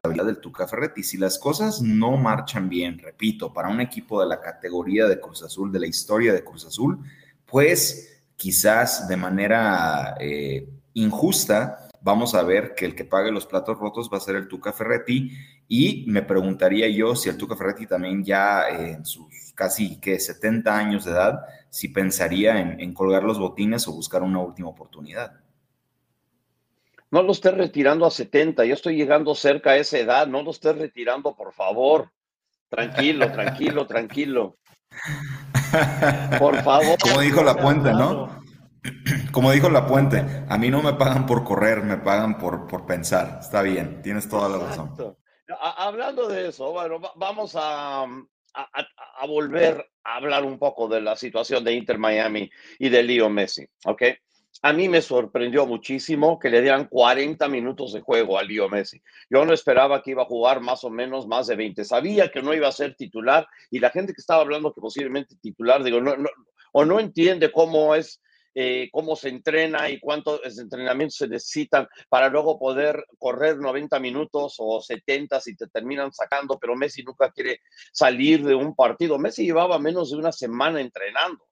responsabilidad 0.03 0.25
del 0.25 0.41
Tuca 0.41 0.67
Ferretti. 0.67 1.03
Si 1.03 1.17
las 1.17 1.37
cosas 1.37 1.81
no 1.81 2.17
marchan 2.17 2.69
bien, 2.69 2.99
repito, 2.99 3.51
para 3.53 3.69
un 3.69 3.81
equipo 3.81 4.21
de 4.21 4.27
la 4.27 4.41
categoría 4.41 5.07
de 5.07 5.19
Cruz 5.19 5.43
Azul, 5.43 5.71
de 5.71 5.79
la 5.79 5.87
historia 5.87 6.33
de 6.33 6.43
Cruz 6.43 6.65
Azul, 6.65 6.99
pues 7.45 8.23
quizás 8.35 9.07
de 9.07 9.17
manera 9.17 10.15
eh, 10.19 10.69
injusta 10.93 11.89
vamos 12.01 12.33
a 12.33 12.43
ver 12.43 12.75
que 12.75 12.85
el 12.85 12.95
que 12.95 13.03
pague 13.03 13.31
los 13.31 13.45
platos 13.45 13.77
rotos 13.77 14.09
va 14.11 14.17
a 14.17 14.21
ser 14.21 14.35
el 14.35 14.47
Tuca 14.47 14.71
Ferretti 14.71 15.31
y 15.71 16.03
me 16.07 16.23
preguntaría 16.23 16.89
yo 16.89 17.15
si 17.15 17.29
el 17.29 17.37
Tuca 17.37 17.55
Ferretti 17.55 17.85
también 17.85 18.25
ya 18.25 18.67
en 18.67 19.05
sus 19.05 19.53
casi 19.53 19.99
que 19.99 20.19
70 20.19 20.75
años 20.75 21.05
de 21.05 21.11
edad, 21.11 21.41
si 21.69 21.89
pensaría 21.89 22.59
en, 22.59 22.93
colgar 22.93 23.23
los 23.23 23.37
botines 23.37 23.87
o 23.87 23.91
buscar 23.91 24.23
una 24.23 24.39
última 24.39 24.69
oportunidad. 24.69 25.33
No 27.11 27.21
lo 27.21 27.33
estés 27.33 27.53
retirando 27.53 28.05
a 28.05 28.11
70, 28.11 28.65
yo 28.65 28.73
estoy 28.73 28.95
llegando 28.95 29.35
cerca 29.35 29.71
a 29.71 29.77
esa 29.77 29.99
edad, 29.99 30.27
no 30.27 30.41
lo 30.41 30.51
estés 30.51 30.77
retirando, 30.77 31.35
por 31.35 31.53
favor. 31.53 32.09
Tranquilo, 32.69 33.31
tranquilo, 33.33 33.85
tranquilo. 33.85 34.55
Por 36.39 36.63
favor. 36.63 36.97
Como 36.99 37.21
dijo 37.21 37.43
la 37.43 37.55
puente, 37.55 37.91
¿no? 37.91 38.39
Como 39.31 39.51
dijo 39.51 39.69
La 39.69 39.85
Puente, 39.85 40.45
a 40.47 40.57
mí 40.57 40.69
no 40.69 40.81
me 40.81 40.93
pagan 40.93 41.25
por 41.25 41.43
correr, 41.43 41.83
me 41.83 41.97
pagan 41.97 42.37
por, 42.37 42.65
por 42.65 42.85
pensar. 42.85 43.39
Está 43.41 43.61
bien, 43.61 44.01
tienes 44.01 44.29
toda 44.29 44.47
la 44.47 44.57
razón. 44.57 44.95
Hablando 45.57 46.27
de 46.27 46.49
eso, 46.49 46.71
bueno, 46.71 46.99
vamos 47.15 47.55
a, 47.55 48.03
a, 48.53 49.25
volver 49.27 49.89
a 50.03 50.15
hablar 50.15 50.43
un 50.43 50.59
poco 50.59 50.87
de 50.87 51.01
la 51.01 51.15
situación 51.15 51.63
de 51.63 51.73
Inter 51.73 51.97
Miami 51.97 52.49
y 52.77 52.89
de 52.89 53.03
Leo 53.03 53.29
Messi, 53.29 53.65
¿ok? 53.85 54.03
A 54.61 54.73
mí 54.73 54.89
me 54.89 55.01
sorprendió 55.01 55.65
muchísimo 55.65 56.37
que 56.37 56.49
le 56.49 56.61
dieran 56.61 56.85
40 56.85 57.47
minutos 57.47 57.93
de 57.93 58.01
juego 58.01 58.37
a 58.37 58.43
Leo 58.43 58.67
Messi. 58.67 59.01
Yo 59.29 59.45
no 59.45 59.53
esperaba 59.53 60.01
que 60.01 60.11
iba 60.11 60.23
a 60.23 60.27
jugar 60.27 60.59
más 60.59 60.83
o 60.83 60.89
menos 60.89 61.27
más 61.27 61.47
de 61.47 61.55
20. 61.55 61.85
Sabía 61.85 62.29
que 62.29 62.41
no 62.41 62.53
iba 62.53 62.67
a 62.67 62.73
ser 62.73 62.95
titular 62.95 63.47
y 63.71 63.79
la 63.79 63.89
gente 63.89 64.13
que 64.13 64.19
estaba 64.19 64.41
hablando 64.41 64.73
que 64.73 64.81
posiblemente 64.81 65.35
titular, 65.41 65.81
digo, 65.83 66.01
no, 66.01 66.17
no, 66.17 66.29
o 66.73 66.83
no 66.83 66.99
entiende 66.99 67.51
cómo 67.51 67.95
es 67.95 68.21
eh, 68.55 68.89
cómo 68.91 69.15
se 69.15 69.29
entrena 69.29 69.89
y 69.89 69.99
cuántos 69.99 70.41
entrenamientos 70.57 71.17
se 71.17 71.27
necesitan 71.27 71.87
para 72.09 72.29
luego 72.29 72.57
poder 72.57 73.05
correr 73.17 73.57
90 73.57 73.99
minutos 73.99 74.55
o 74.57 74.81
70 74.81 75.39
si 75.39 75.55
te 75.55 75.67
terminan 75.67 76.11
sacando, 76.11 76.57
pero 76.59 76.75
Messi 76.75 77.03
nunca 77.03 77.31
quiere 77.31 77.61
salir 77.91 78.43
de 78.43 78.55
un 78.55 78.75
partido. 78.75 79.19
Messi 79.19 79.45
llevaba 79.45 79.79
menos 79.79 80.11
de 80.11 80.17
una 80.17 80.31
semana 80.31 80.81
entrenando. 80.81 81.45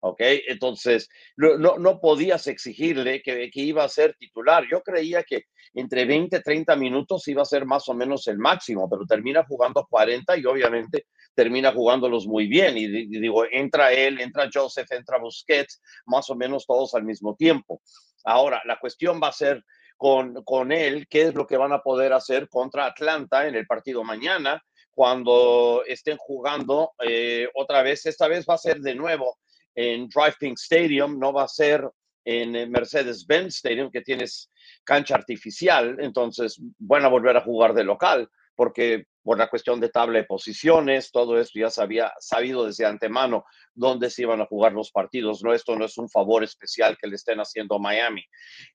¿ok? 0.00 0.20
Entonces, 0.48 1.08
no, 1.36 1.78
no, 1.78 1.98
podías 1.98 2.46
exigirle 2.46 3.22
que, 3.22 3.50
que, 3.50 3.60
iba 3.60 3.84
a 3.84 3.88
ser 3.88 4.14
titular. 4.18 4.64
Yo 4.70 4.82
creía 4.82 5.22
que 5.22 5.44
entre 5.72 6.04
20 6.04 6.36
y 6.36 6.42
30 6.42 6.76
minutos 6.76 7.26
iba 7.28 7.40
a 7.40 7.46
ser 7.46 7.64
más 7.64 7.88
o 7.88 7.94
menos 7.94 8.26
el 8.28 8.38
máximo, 8.38 8.88
pero 8.88 9.06
termina 9.06 9.44
jugando 9.48 9.86
40 9.88 10.36
y 10.36 10.44
obviamente 10.44 11.06
termina 11.34 11.72
jugándolos 11.72 12.26
muy 12.26 12.46
bien. 12.46 12.76
Y, 12.76 12.86
digo, 13.06 13.44
entra 13.50 13.92
él, 13.92 14.20
entra 14.20 14.48
Joseph, 14.52 14.90
entra 14.92 15.18
Busquets, 15.18 15.80
más 16.06 16.30
o 16.30 16.34
menos 16.34 16.66
todos 16.66 16.94
al 16.94 17.04
mismo 17.04 17.34
tiempo. 17.36 17.80
Ahora, 18.24 18.62
la 18.64 18.78
cuestión 18.78 19.20
va 19.22 19.28
a 19.28 19.32
ser 19.32 19.64
con, 19.96 20.42
con 20.44 20.72
él, 20.72 21.06
qué 21.08 21.22
es 21.22 21.34
lo 21.34 21.46
que 21.46 21.56
van 21.56 21.72
a 21.72 21.82
poder 21.82 22.12
hacer 22.12 22.48
contra 22.48 22.86
Atlanta 22.86 23.46
en 23.46 23.54
el 23.54 23.66
partido 23.66 24.02
mañana, 24.02 24.62
cuando 24.90 25.82
estén 25.86 26.16
jugando 26.16 26.92
eh, 27.04 27.48
otra 27.54 27.82
vez. 27.82 28.06
Esta 28.06 28.28
vez 28.28 28.46
va 28.48 28.54
a 28.54 28.58
ser 28.58 28.80
de 28.80 28.94
nuevo 28.94 29.38
en 29.74 30.08
Drive 30.08 30.36
Pink 30.38 30.58
Stadium, 30.58 31.18
no 31.18 31.32
va 31.32 31.44
a 31.44 31.48
ser 31.48 31.88
en 32.24 32.70
Mercedes-Benz 32.70 33.56
Stadium, 33.56 33.90
que 33.90 34.00
tienes 34.00 34.50
cancha 34.84 35.14
artificial, 35.14 35.96
entonces 36.00 36.58
van 36.78 37.04
a 37.04 37.08
volver 37.08 37.36
a 37.36 37.42
jugar 37.42 37.74
de 37.74 37.84
local, 37.84 38.30
porque 38.54 39.06
por 39.22 39.38
la 39.38 39.48
cuestión 39.48 39.80
de 39.80 39.88
tabla 39.88 40.18
de 40.18 40.24
posiciones, 40.24 41.10
todo 41.10 41.40
esto 41.40 41.58
ya 41.58 41.70
se 41.70 41.82
había 41.82 42.12
sabido 42.20 42.66
desde 42.66 42.84
antemano 42.84 43.44
dónde 43.74 44.10
se 44.10 44.22
iban 44.22 44.40
a 44.40 44.46
jugar 44.46 44.72
los 44.72 44.90
partidos, 44.90 45.42
no, 45.42 45.54
esto 45.54 45.76
no 45.76 45.86
es 45.86 45.96
un 45.96 46.08
favor 46.10 46.44
especial 46.44 46.96
que 47.00 47.08
le 47.08 47.16
estén 47.16 47.38
haciendo 47.38 47.76
a 47.76 47.78
Miami. 47.78 48.22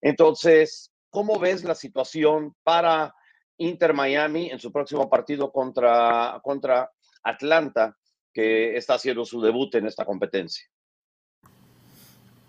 Entonces, 0.01 0.91
¿cómo 1.09 1.39
ves 1.39 1.63
la 1.63 1.75
situación 1.75 2.55
para 2.63 3.13
Inter 3.57 3.93
Miami 3.93 4.49
en 4.49 4.59
su 4.59 4.71
próximo 4.71 5.09
partido 5.09 5.51
contra, 5.51 6.39
contra 6.43 6.89
Atlanta, 7.23 7.95
que 8.33 8.75
está 8.75 8.95
haciendo 8.95 9.25
su 9.25 9.41
debut 9.41 9.75
en 9.75 9.85
esta 9.85 10.05
competencia? 10.05 10.65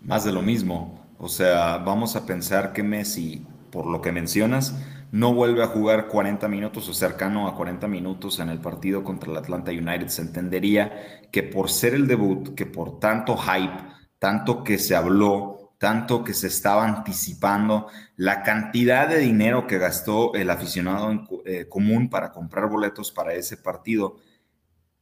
Más 0.01 0.23
de 0.23 0.31
lo 0.31 0.41
mismo. 0.41 1.05
O 1.19 1.27
sea, 1.27 1.77
vamos 1.77 2.15
a 2.15 2.25
pensar 2.25 2.73
que 2.73 2.81
Messi, 2.81 3.45
por 3.71 3.85
lo 3.85 4.01
que 4.01 4.11
mencionas, 4.11 4.73
no 5.11 5.33
vuelve 5.33 5.61
a 5.61 5.67
jugar 5.67 6.07
40 6.07 6.47
minutos 6.47 6.87
o 6.87 6.93
cercano 6.93 7.47
a 7.47 7.55
40 7.55 7.87
minutos 7.87 8.39
en 8.39 8.49
el 8.49 8.59
partido 8.59 9.03
contra 9.03 9.29
el 9.29 9.37
Atlanta 9.37 9.71
United. 9.71 10.07
Se 10.07 10.21
entendería 10.21 11.21
que 11.31 11.43
por 11.43 11.69
ser 11.69 11.93
el 11.93 12.07
debut, 12.07 12.55
que 12.55 12.65
por 12.65 12.99
tanto 12.99 13.35
hype, 13.37 13.83
tanto 14.19 14.63
que 14.63 14.77
se 14.77 14.95
habló, 14.95 15.73
tanto 15.77 16.23
que 16.23 16.33
se 16.33 16.47
estaba 16.47 16.85
anticipando, 16.85 17.87
la 18.15 18.41
cantidad 18.43 19.07
de 19.09 19.17
dinero 19.17 19.67
que 19.67 19.79
gastó 19.79 20.33
el 20.33 20.49
aficionado 20.49 21.11
en, 21.11 21.27
eh, 21.45 21.67
común 21.67 22.09
para 22.09 22.31
comprar 22.31 22.69
boletos 22.69 23.11
para 23.11 23.33
ese 23.33 23.57
partido, 23.57 24.15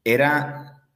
era 0.04 0.88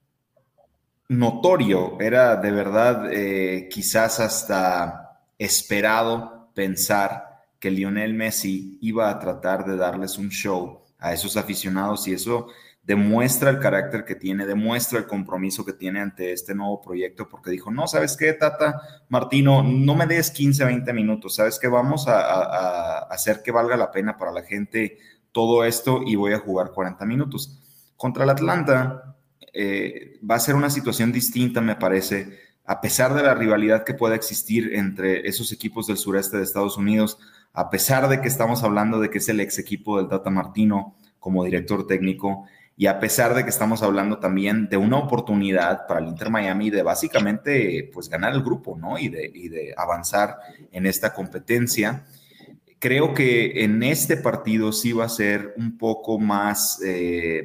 notorio, 1.10 2.00
era 2.00 2.38
de 2.38 2.52
verdad 2.52 3.12
eh, 3.12 3.68
quizás 3.70 4.20
hasta 4.20 5.20
esperado 5.38 6.50
pensar 6.56 7.33
que 7.64 7.72
Lionel 7.72 8.14
Messi 8.14 8.78
iba 8.82 9.10
a 9.10 9.20
tratar 9.20 9.64
de 9.64 9.78
darles 9.78 10.18
un 10.18 10.28
show 10.28 10.84
a 11.00 11.14
esos 11.14 11.38
aficionados 11.38 12.06
y 12.10 12.14
eso 12.14 12.48
demuestra 12.84 13.52
el 13.52 13.60
carácter 13.60 14.04
que 14.04 14.16
tiene, 14.16 14.46
demuestra 14.46 15.00
el 15.00 15.08
compromiso 15.08 15.64
que 15.64 15.72
tiene 15.72 16.02
ante 16.02 16.34
este 16.34 16.54
nuevo 16.54 16.82
proyecto, 16.82 17.30
porque 17.30 17.52
dijo, 17.52 17.72
no, 17.72 17.88
¿sabes 17.88 18.18
qué, 18.18 18.34
Tata 18.34 18.82
Martino? 19.08 19.64
No 19.64 19.96
me 19.96 20.08
des 20.08 20.30
15, 20.32 20.66
20 20.66 20.92
minutos, 20.92 21.36
¿sabes 21.36 21.58
qué? 21.58 21.70
Vamos 21.70 22.06
a, 22.10 22.98
hacer 23.04 23.42
que 23.42 23.54
valga 23.54 23.78
la 23.78 23.92
pena 23.92 24.18
para 24.18 24.34
la 24.34 24.44
gente 24.44 24.98
todo 25.32 25.64
esto 25.64 26.02
y 26.06 26.18
voy 26.18 26.34
a 26.34 26.40
jugar 26.40 26.74
40 26.74 27.06
minutos. 27.06 27.62
Contra 27.96 28.26
el 28.26 28.30
Atlanta, 28.30 29.16
eh, 29.54 30.20
va 30.30 30.36
a 30.36 30.40
ser 30.40 30.56
una 30.56 30.70
situación 30.70 31.14
distinta, 31.14 31.62
me 31.62 31.78
parece, 31.78 32.42
a 32.66 32.82
pesar 32.82 33.14
de 33.14 33.24
la 33.24 33.34
rivalidad 33.34 33.86
que 33.86 33.94
pueda 33.94 34.16
existir 34.16 34.74
entre 34.74 35.26
esos 35.30 35.54
equipos 35.54 35.88
del 35.88 35.96
sureste 35.96 36.36
de 36.36 36.44
Estados 36.44 36.76
Unidos, 36.76 37.20
a 37.54 37.70
pesar 37.70 38.10
de 38.10 38.20
que 38.20 38.28
estamos 38.28 38.64
hablando 38.64 39.00
de 39.00 39.10
que 39.10 39.20
es 39.20 39.30
el 39.30 39.40
ex 39.40 39.60
equipo 39.60 39.98
del 39.98 40.10
Tata 40.10 40.30
Martino 40.30 40.96
como 41.20 41.44
director 41.44 41.88
técnico, 41.88 42.46
y 42.76 42.88
a 42.88 43.00
pesar 43.00 43.36
de 43.36 43.44
que 43.44 43.52
estamos 43.52 43.84
hablando 43.84 44.18
también 44.18 44.68
de 44.68 44.78
una 44.78 44.98
oportunidad 44.98 45.86
para 45.88 46.00
el 46.00 46.08
Inter 46.08 46.32
Miami 46.32 46.72
de 46.72 46.82
básicamente 46.82 47.90
pues 47.94 48.10
ganar 48.10 48.34
el 48.34 48.42
grupo, 48.42 48.76
¿no? 48.76 48.98
Y 48.98 49.10
de, 49.10 49.30
de 49.30 49.76
avanzar 49.78 50.38
en 50.72 50.88
esta 50.88 51.14
competencia. 51.14 52.04
Creo 52.80 53.14
que 53.14 53.64
en 53.64 53.84
este 53.84 54.18
partido 54.18 54.72
sí 54.72 54.92
va 54.92 55.06
a 55.06 55.10
ser 55.10 55.54
un 55.56 55.78
poco 55.78 56.20
más... 56.20 56.82
Eh, 56.84 57.44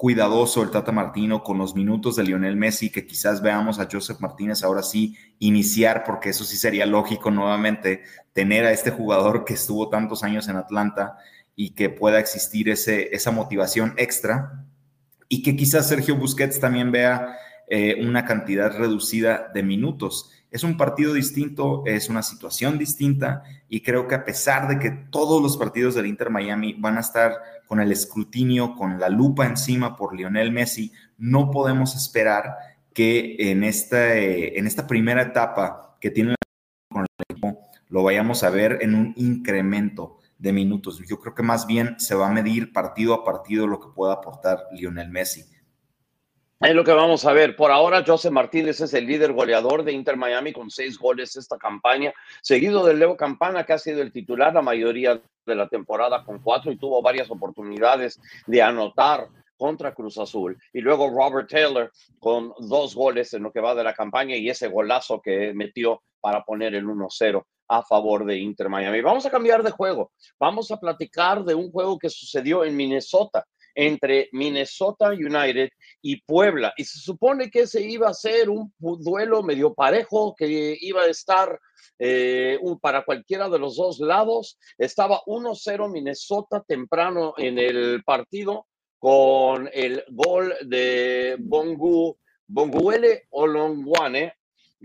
cuidadoso 0.00 0.62
el 0.62 0.70
Tata 0.70 0.92
Martino 0.92 1.42
con 1.42 1.58
los 1.58 1.74
minutos 1.74 2.16
de 2.16 2.24
Lionel 2.24 2.56
Messi, 2.56 2.88
que 2.88 3.06
quizás 3.06 3.42
veamos 3.42 3.78
a 3.78 3.86
Joseph 3.92 4.18
Martínez 4.20 4.64
ahora 4.64 4.82
sí 4.82 5.14
iniciar, 5.40 6.04
porque 6.04 6.30
eso 6.30 6.42
sí 6.42 6.56
sería 6.56 6.86
lógico 6.86 7.30
nuevamente, 7.30 8.04
tener 8.32 8.64
a 8.64 8.72
este 8.72 8.92
jugador 8.92 9.44
que 9.44 9.52
estuvo 9.52 9.90
tantos 9.90 10.24
años 10.24 10.48
en 10.48 10.56
Atlanta 10.56 11.18
y 11.54 11.74
que 11.74 11.90
pueda 11.90 12.18
existir 12.18 12.70
ese, 12.70 13.14
esa 13.14 13.30
motivación 13.30 13.92
extra, 13.98 14.64
y 15.28 15.42
que 15.42 15.54
quizás 15.54 15.88
Sergio 15.88 16.16
Busquets 16.16 16.60
también 16.60 16.90
vea 16.90 17.36
eh, 17.68 18.02
una 18.02 18.24
cantidad 18.24 18.74
reducida 18.74 19.50
de 19.52 19.62
minutos. 19.62 20.30
Es 20.50 20.64
un 20.64 20.78
partido 20.78 21.12
distinto, 21.12 21.82
es 21.84 22.08
una 22.08 22.22
situación 22.22 22.78
distinta 22.78 23.42
y 23.68 23.82
creo 23.82 24.08
que 24.08 24.14
a 24.14 24.24
pesar 24.24 24.66
de 24.66 24.78
que 24.78 24.90
todos 25.10 25.42
los 25.42 25.58
partidos 25.58 25.94
del 25.94 26.06
Inter 26.06 26.30
Miami 26.30 26.72
van 26.78 26.96
a 26.96 27.00
estar 27.00 27.34
con 27.70 27.78
el 27.78 27.92
escrutinio, 27.92 28.74
con 28.74 28.98
la 28.98 29.08
lupa 29.08 29.46
encima 29.46 29.96
por 29.96 30.16
Lionel 30.16 30.50
Messi, 30.50 30.90
no 31.18 31.52
podemos 31.52 31.94
esperar 31.94 32.56
que 32.92 33.36
en 33.38 33.62
esta, 33.62 34.16
en 34.16 34.66
esta 34.66 34.88
primera 34.88 35.22
etapa 35.22 35.96
que 36.00 36.10
tiene 36.10 36.34
con 36.90 37.02
el 37.02 37.24
equipo 37.28 37.60
lo 37.88 38.02
vayamos 38.02 38.42
a 38.42 38.50
ver 38.50 38.78
en 38.80 38.96
un 38.96 39.12
incremento 39.14 40.18
de 40.36 40.52
minutos. 40.52 41.00
Yo 41.08 41.20
creo 41.20 41.36
que 41.36 41.44
más 41.44 41.68
bien 41.68 41.94
se 42.00 42.16
va 42.16 42.26
a 42.26 42.32
medir 42.32 42.72
partido 42.72 43.14
a 43.14 43.22
partido 43.22 43.68
lo 43.68 43.78
que 43.78 43.94
pueda 43.94 44.14
aportar 44.14 44.64
Lionel 44.72 45.08
Messi. 45.08 45.44
Es 46.62 46.74
lo 46.74 46.84
que 46.84 46.92
vamos 46.92 47.24
a 47.24 47.32
ver. 47.32 47.56
Por 47.56 47.70
ahora, 47.70 48.04
José 48.06 48.30
Martínez 48.30 48.82
es 48.82 48.92
el 48.92 49.06
líder 49.06 49.32
goleador 49.32 49.82
de 49.82 49.92
Inter 49.92 50.18
Miami 50.18 50.52
con 50.52 50.68
seis 50.68 50.98
goles 50.98 51.34
esta 51.36 51.56
campaña, 51.56 52.12
seguido 52.42 52.84
de 52.84 52.92
Leo 52.92 53.16
Campana, 53.16 53.64
que 53.64 53.72
ha 53.72 53.78
sido 53.78 54.02
el 54.02 54.12
titular 54.12 54.52
la 54.52 54.60
mayoría 54.60 55.22
de 55.46 55.54
la 55.54 55.70
temporada 55.70 56.22
con 56.22 56.40
cuatro 56.40 56.70
y 56.70 56.76
tuvo 56.76 57.00
varias 57.00 57.30
oportunidades 57.30 58.20
de 58.46 58.60
anotar 58.60 59.28
contra 59.56 59.94
Cruz 59.94 60.18
Azul. 60.18 60.58
Y 60.74 60.82
luego 60.82 61.08
Robert 61.08 61.48
Taylor 61.48 61.90
con 62.18 62.52
dos 62.58 62.94
goles 62.94 63.32
en 63.32 63.44
lo 63.44 63.52
que 63.52 63.60
va 63.60 63.74
de 63.74 63.84
la 63.84 63.94
campaña 63.94 64.36
y 64.36 64.50
ese 64.50 64.68
golazo 64.68 65.22
que 65.22 65.54
metió 65.54 66.02
para 66.20 66.44
poner 66.44 66.74
el 66.74 66.84
1-0 66.84 67.42
a 67.68 67.82
favor 67.82 68.26
de 68.26 68.36
Inter 68.36 68.68
Miami. 68.68 69.00
Vamos 69.00 69.24
a 69.24 69.30
cambiar 69.30 69.62
de 69.62 69.70
juego. 69.70 70.12
Vamos 70.38 70.70
a 70.70 70.76
platicar 70.76 71.42
de 71.42 71.54
un 71.54 71.70
juego 71.70 71.98
que 71.98 72.10
sucedió 72.10 72.66
en 72.66 72.76
Minnesota 72.76 73.46
entre 73.74 74.28
Minnesota 74.32 75.10
United 75.10 75.70
y 76.02 76.20
Puebla. 76.22 76.72
Y 76.76 76.84
se 76.84 76.98
supone 76.98 77.50
que 77.50 77.60
ese 77.62 77.82
iba 77.82 78.08
a 78.08 78.14
ser 78.14 78.48
un 78.48 78.72
duelo 78.78 79.42
medio 79.42 79.74
parejo, 79.74 80.34
que 80.36 80.76
iba 80.80 81.02
a 81.02 81.08
estar 81.08 81.58
eh, 81.98 82.58
para 82.80 83.04
cualquiera 83.04 83.48
de 83.48 83.58
los 83.58 83.76
dos 83.76 84.00
lados. 84.00 84.58
Estaba 84.78 85.20
1-0 85.26 85.90
Minnesota 85.90 86.64
temprano 86.66 87.34
en 87.36 87.58
el 87.58 88.02
partido 88.04 88.66
con 88.98 89.68
el 89.72 90.04
gol 90.08 90.54
de 90.66 91.36
Bongu, 91.38 92.16
Bonguele 92.46 93.26
Olongwane, 93.30 94.34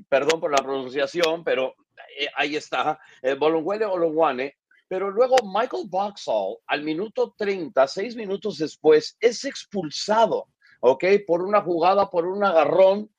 perdón 0.08 0.40
por 0.40 0.52
la 0.52 0.64
pronunciación, 0.64 1.44
pero 1.44 1.76
eh, 2.18 2.28
ahí 2.36 2.56
está, 2.56 3.00
eh, 3.22 3.34
Bonguele 3.34 3.86
Olongwane, 3.86 4.56
pero 4.88 5.10
luego 5.10 5.36
Michael 5.44 5.86
Boxall, 5.88 6.58
al 6.68 6.84
minuto 6.84 7.34
30, 7.38 7.88
seis 7.88 8.16
minutos 8.16 8.58
después, 8.58 9.18
es 9.20 9.44
expulsado, 9.46 10.48
¿ok? 10.80 11.04
Por 11.26 11.42
una 11.42 11.62
jugada, 11.62 12.10
por 12.10 12.28
un 12.28 12.44
agarrón 12.44 13.10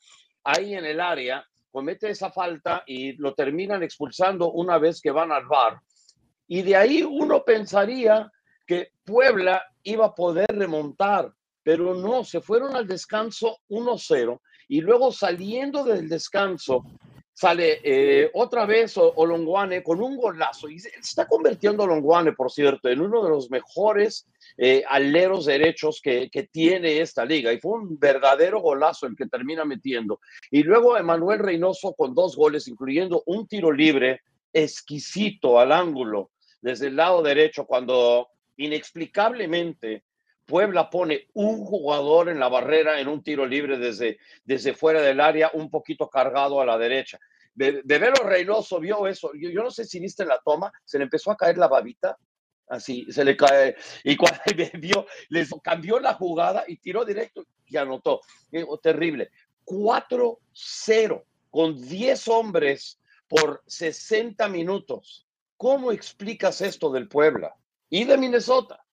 ahí 0.44 0.74
en 0.74 0.84
el 0.84 1.00
área, 1.00 1.44
comete 1.70 2.10
esa 2.10 2.30
falta 2.30 2.84
y 2.86 3.12
lo 3.14 3.34
terminan 3.34 3.82
expulsando 3.82 4.52
una 4.52 4.78
vez 4.78 5.00
que 5.00 5.10
van 5.10 5.32
al 5.32 5.46
bar. 5.46 5.80
Y 6.46 6.62
de 6.62 6.76
ahí 6.76 7.02
uno 7.02 7.44
pensaría 7.44 8.30
que 8.66 8.92
Puebla 9.04 9.62
iba 9.82 10.06
a 10.06 10.14
poder 10.14 10.46
remontar, 10.48 11.32
pero 11.62 11.94
no, 11.94 12.24
se 12.24 12.40
fueron 12.40 12.76
al 12.76 12.86
descanso 12.86 13.58
1-0 13.68 14.40
y 14.68 14.80
luego 14.80 15.12
saliendo 15.12 15.84
del 15.84 16.08
descanso 16.08 16.84
sale 17.36 17.80
eh, 17.84 18.30
otra 18.32 18.64
vez 18.64 18.96
Olonguane 18.96 19.82
con 19.82 20.00
un 20.00 20.16
golazo. 20.16 20.70
Y 20.70 20.78
se 20.78 20.88
está 20.88 21.26
convirtiendo 21.28 21.82
Olonguane, 21.82 22.32
por 22.32 22.50
cierto, 22.50 22.88
en 22.88 23.02
uno 23.02 23.22
de 23.22 23.28
los 23.28 23.50
mejores 23.50 24.26
eh, 24.56 24.82
aleros 24.88 25.44
derechos 25.44 26.00
que, 26.02 26.30
que, 26.30 26.44
tiene 26.44 27.02
esta 27.02 27.26
liga. 27.26 27.52
Y 27.52 27.60
fue 27.60 27.72
un 27.72 27.98
verdadero 27.98 28.60
golazo 28.60 29.06
el 29.06 29.16
que 29.16 29.26
termina 29.26 29.66
metiendo. 29.66 30.18
Y 30.50 30.62
luego 30.62 30.96
Emanuel 30.96 31.40
Reynoso 31.40 31.92
con 31.92 32.14
dos 32.14 32.36
goles, 32.36 32.68
incluyendo 32.68 33.22
un 33.26 33.46
tiro 33.46 33.70
libre 33.70 34.22
exquisito 34.54 35.60
al 35.60 35.72
ángulo 35.72 36.30
desde 36.62 36.86
el 36.86 36.96
lado 36.96 37.22
derecho 37.22 37.66
cuando 37.66 38.30
inexplicablemente 38.56 40.04
Puebla 40.46 40.88
pone 40.88 41.26
un 41.34 41.64
jugador 41.64 42.28
en 42.28 42.38
la 42.38 42.48
barrera 42.48 43.00
en 43.00 43.08
un 43.08 43.22
tiro 43.22 43.44
libre 43.44 43.78
desde, 43.78 44.18
desde 44.44 44.74
fuera 44.74 45.02
del 45.02 45.20
área, 45.20 45.50
un 45.52 45.68
poquito 45.68 46.08
cargado 46.08 46.60
a 46.60 46.66
la 46.66 46.78
derecha. 46.78 47.18
Bebero 47.54 48.22
Reynoso 48.22 48.78
vio 48.78 49.06
eso. 49.06 49.32
Yo, 49.34 49.62
no 49.62 49.70
sé 49.70 49.84
si 49.84 49.98
viste 49.98 50.24
la 50.24 50.40
toma, 50.44 50.72
se 50.84 50.98
le 50.98 51.04
empezó 51.04 51.30
a 51.30 51.36
caer 51.36 51.58
la 51.58 51.68
babita. 51.68 52.16
Así, 52.68 53.06
se 53.10 53.24
le 53.24 53.36
cae. 53.36 53.76
Y 54.04 54.16
cuando 54.16 54.40
vio, 54.80 55.06
les 55.30 55.50
cambió 55.62 55.98
la 55.98 56.14
jugada 56.14 56.64
y 56.66 56.76
tiró 56.76 57.04
directo 57.04 57.44
y 57.66 57.76
anotó. 57.76 58.20
Terrible. 58.82 59.30
4-0 59.64 61.24
con 61.50 61.80
10 61.80 62.28
hombres 62.28 63.00
por 63.26 63.62
60 63.66 64.48
minutos. 64.48 65.26
¿Cómo 65.56 65.90
explicas 65.90 66.60
esto 66.60 66.92
del 66.92 67.08
Puebla 67.08 67.56
y 67.88 68.04
de 68.04 68.18
Minnesota? 68.18 68.85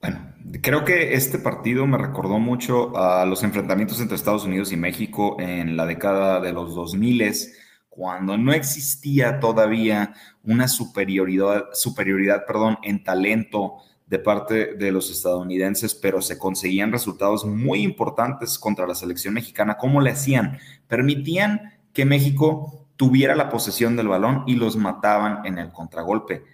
Bueno, 0.00 0.32
creo 0.62 0.84
que 0.84 1.14
este 1.14 1.38
partido 1.38 1.86
me 1.86 1.98
recordó 1.98 2.38
mucho 2.38 2.96
a 2.96 3.24
los 3.24 3.42
enfrentamientos 3.42 4.00
entre 4.00 4.16
Estados 4.16 4.44
Unidos 4.44 4.72
y 4.72 4.76
México 4.76 5.36
en 5.40 5.76
la 5.76 5.86
década 5.86 6.40
de 6.40 6.52
los 6.52 6.74
2000, 6.74 7.32
cuando 7.88 8.38
no 8.38 8.52
existía 8.52 9.40
todavía 9.40 10.14
una 10.44 10.68
superioridad, 10.68 11.64
superioridad 11.72 12.46
perdón, 12.46 12.78
en 12.82 13.02
talento 13.02 13.78
de 14.06 14.20
parte 14.20 14.74
de 14.74 14.92
los 14.92 15.10
estadounidenses, 15.10 15.94
pero 15.94 16.22
se 16.22 16.38
conseguían 16.38 16.92
resultados 16.92 17.44
muy 17.44 17.82
importantes 17.82 18.58
contra 18.58 18.86
la 18.86 18.94
selección 18.94 19.34
mexicana. 19.34 19.76
¿Cómo 19.76 20.00
le 20.00 20.10
hacían? 20.10 20.58
Permitían 20.86 21.72
que 21.92 22.04
México 22.04 22.86
tuviera 22.96 23.34
la 23.34 23.50
posesión 23.50 23.96
del 23.96 24.08
balón 24.08 24.44
y 24.46 24.54
los 24.54 24.76
mataban 24.76 25.44
en 25.44 25.58
el 25.58 25.72
contragolpe 25.72 26.44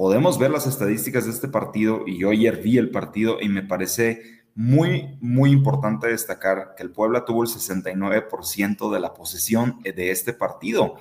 podemos 0.00 0.38
ver 0.38 0.50
las 0.50 0.66
estadísticas 0.66 1.26
de 1.26 1.30
este 1.30 1.46
partido 1.46 2.04
y 2.06 2.16
yo 2.16 2.30
ayer 2.30 2.62
vi 2.62 2.78
el 2.78 2.90
partido 2.90 3.36
y 3.38 3.50
me 3.50 3.62
parece 3.62 4.22
muy, 4.54 5.18
muy 5.20 5.50
importante 5.50 6.06
destacar 6.06 6.74
que 6.74 6.82
el 6.82 6.90
Puebla 6.90 7.26
tuvo 7.26 7.42
el 7.42 7.50
69% 7.50 8.90
de 8.90 8.98
la 8.98 9.12
posesión 9.12 9.78
de 9.82 10.10
este 10.10 10.32
partido. 10.32 10.94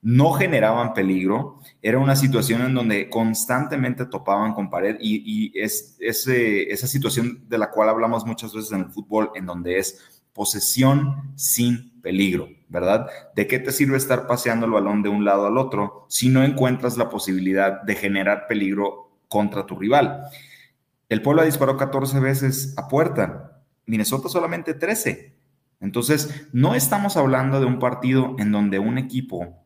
No 0.00 0.30
generaban 0.30 0.94
peligro, 0.94 1.58
era 1.82 1.98
una 1.98 2.14
situación 2.14 2.62
en 2.62 2.74
donde 2.74 3.10
constantemente 3.10 4.06
topaban 4.06 4.54
con 4.54 4.70
pared 4.70 4.96
y, 5.00 5.50
es, 5.60 5.96
esa 5.98 6.86
situación 6.86 7.48
de 7.48 7.58
la 7.58 7.72
cual 7.72 7.88
hablamos 7.88 8.24
muchas 8.24 8.54
veces 8.54 8.70
en 8.70 8.82
el 8.82 8.90
fútbol, 8.92 9.32
en 9.34 9.46
donde 9.46 9.80
es 9.80 10.22
posesión 10.32 11.32
sin 11.34 12.00
peligro. 12.00 12.46
¿Verdad? 12.68 13.08
¿De 13.34 13.46
qué 13.46 13.58
te 13.58 13.72
sirve 13.72 13.96
estar 13.96 14.26
paseando 14.26 14.66
el 14.66 14.72
balón 14.72 15.02
de 15.02 15.08
un 15.08 15.24
lado 15.24 15.46
al 15.46 15.58
otro 15.58 16.06
si 16.08 16.28
no 16.28 16.42
encuentras 16.44 16.96
la 16.96 17.08
posibilidad 17.08 17.82
de 17.82 17.94
generar 17.94 18.46
peligro 18.46 19.10
contra 19.28 19.66
tu 19.66 19.76
rival? 19.76 20.22
El 21.08 21.22
Puebla 21.22 21.44
disparó 21.44 21.76
14 21.76 22.18
veces 22.20 22.74
a 22.76 22.88
puerta, 22.88 23.62
Minnesota 23.86 24.28
solamente 24.28 24.74
13. 24.74 25.36
Entonces, 25.80 26.48
no 26.52 26.74
estamos 26.74 27.16
hablando 27.16 27.60
de 27.60 27.66
un 27.66 27.78
partido 27.78 28.34
en 28.38 28.50
donde 28.50 28.78
un 28.78 28.98
equipo 28.98 29.62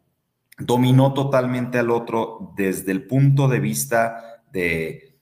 dominó 0.59 1.15
totalmente 1.15 1.79
al 1.79 1.91
otro 1.91 2.53
desde 2.57 2.93
el 2.93 3.07
punto 3.07 3.49
de 3.49 3.61
vista 3.61 4.43
de 4.53 5.19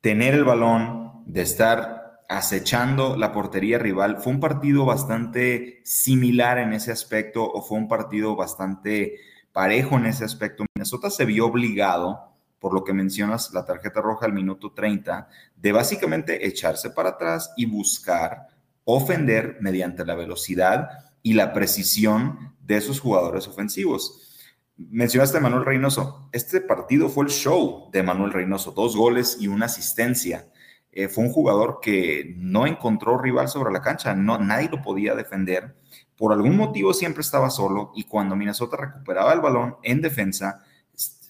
tener 0.00 0.34
el 0.34 0.44
balón, 0.44 1.22
de 1.26 1.42
estar 1.42 1.95
acechando 2.28 3.16
la 3.16 3.32
portería 3.32 3.78
rival. 3.78 4.18
Fue 4.18 4.32
un 4.32 4.40
partido 4.40 4.84
bastante 4.84 5.80
similar 5.84 6.58
en 6.58 6.72
ese 6.72 6.92
aspecto 6.92 7.44
o 7.44 7.62
fue 7.62 7.78
un 7.78 7.88
partido 7.88 8.36
bastante 8.36 9.18
parejo 9.52 9.96
en 9.96 10.06
ese 10.06 10.24
aspecto. 10.24 10.64
Minnesota 10.74 11.10
se 11.10 11.24
vio 11.24 11.46
obligado, 11.46 12.32
por 12.58 12.74
lo 12.74 12.84
que 12.84 12.92
mencionas 12.92 13.52
la 13.52 13.64
tarjeta 13.64 14.00
roja 14.00 14.26
al 14.26 14.32
minuto 14.32 14.72
30, 14.72 15.28
de 15.56 15.72
básicamente 15.72 16.46
echarse 16.46 16.90
para 16.90 17.10
atrás 17.10 17.52
y 17.56 17.66
buscar 17.66 18.48
ofender 18.84 19.58
mediante 19.60 20.04
la 20.04 20.14
velocidad 20.14 20.90
y 21.22 21.34
la 21.34 21.52
precisión 21.52 22.54
de 22.60 22.76
esos 22.76 23.00
jugadores 23.00 23.48
ofensivos. 23.48 24.22
Mencionaste 24.76 25.38
a 25.38 25.40
Manuel 25.40 25.64
Reynoso. 25.64 26.28
Este 26.32 26.60
partido 26.60 27.08
fue 27.08 27.24
el 27.24 27.30
show 27.30 27.90
de 27.92 28.02
Manuel 28.02 28.32
Reynoso, 28.32 28.72
dos 28.72 28.94
goles 28.94 29.38
y 29.40 29.48
una 29.48 29.66
asistencia. 29.66 30.46
Eh, 30.98 31.08
fue 31.08 31.24
un 31.24 31.30
jugador 31.30 31.80
que 31.82 32.34
no 32.38 32.66
encontró 32.66 33.18
rival 33.18 33.48
sobre 33.48 33.70
la 33.70 33.82
cancha, 33.82 34.14
no, 34.14 34.38
nadie 34.38 34.70
lo 34.70 34.80
podía 34.80 35.14
defender. 35.14 35.76
Por 36.16 36.32
algún 36.32 36.56
motivo 36.56 36.94
siempre 36.94 37.20
estaba 37.20 37.50
solo 37.50 37.92
y 37.94 38.04
cuando 38.04 38.34
Minnesota 38.34 38.78
recuperaba 38.78 39.34
el 39.34 39.42
balón 39.42 39.76
en 39.82 40.00
defensa, 40.00 40.64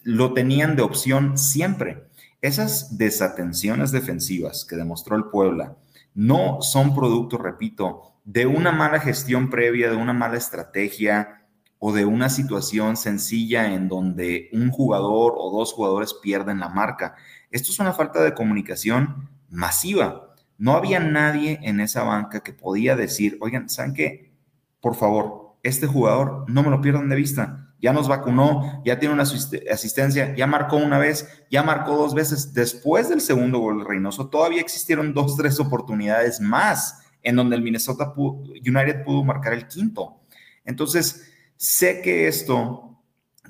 lo 0.04 0.32
tenían 0.34 0.76
de 0.76 0.82
opción 0.82 1.36
siempre. 1.36 2.04
Esas 2.40 2.96
desatenciones 2.96 3.90
defensivas 3.90 4.64
que 4.64 4.76
demostró 4.76 5.16
el 5.16 5.24
Puebla 5.24 5.76
no 6.14 6.62
son 6.62 6.94
producto, 6.94 7.36
repito, 7.36 8.14
de 8.24 8.46
una 8.46 8.70
mala 8.70 9.00
gestión 9.00 9.50
previa, 9.50 9.90
de 9.90 9.96
una 9.96 10.12
mala 10.12 10.36
estrategia 10.36 11.44
o 11.80 11.92
de 11.92 12.04
una 12.04 12.28
situación 12.28 12.96
sencilla 12.96 13.74
en 13.74 13.88
donde 13.88 14.48
un 14.52 14.70
jugador 14.70 15.34
o 15.36 15.50
dos 15.50 15.72
jugadores 15.72 16.14
pierden 16.14 16.60
la 16.60 16.68
marca. 16.68 17.16
Esto 17.50 17.72
es 17.72 17.80
una 17.80 17.92
falta 17.92 18.22
de 18.22 18.32
comunicación 18.32 19.34
masiva. 19.50 20.34
No 20.58 20.72
había 20.72 21.00
nadie 21.00 21.58
en 21.62 21.80
esa 21.80 22.02
banca 22.02 22.40
que 22.40 22.52
podía 22.52 22.96
decir, 22.96 23.36
oigan, 23.40 23.68
¿saben 23.68 23.94
qué? 23.94 24.32
Por 24.80 24.94
favor, 24.94 25.56
este 25.62 25.86
jugador 25.86 26.44
no 26.48 26.62
me 26.62 26.70
lo 26.70 26.80
pierdan 26.80 27.08
de 27.08 27.16
vista. 27.16 27.74
Ya 27.80 27.92
nos 27.92 28.08
vacunó, 28.08 28.82
ya 28.84 28.98
tiene 28.98 29.14
una 29.14 29.24
asistencia, 29.24 30.34
ya 30.34 30.46
marcó 30.46 30.76
una 30.76 30.98
vez, 30.98 31.44
ya 31.50 31.62
marcó 31.62 31.96
dos 31.96 32.14
veces. 32.14 32.54
Después 32.54 33.08
del 33.08 33.20
segundo 33.20 33.58
gol 33.58 33.84
Reynoso, 33.86 34.28
todavía 34.28 34.60
existieron 34.60 35.12
dos, 35.12 35.36
tres 35.36 35.60
oportunidades 35.60 36.40
más 36.40 37.02
en 37.22 37.36
donde 37.36 37.56
el 37.56 37.62
Minnesota 37.62 38.14
United 38.16 39.04
pudo 39.04 39.24
marcar 39.24 39.52
el 39.52 39.66
quinto. 39.66 40.20
Entonces, 40.64 41.30
sé 41.56 42.00
que 42.00 42.28
esto 42.28 42.98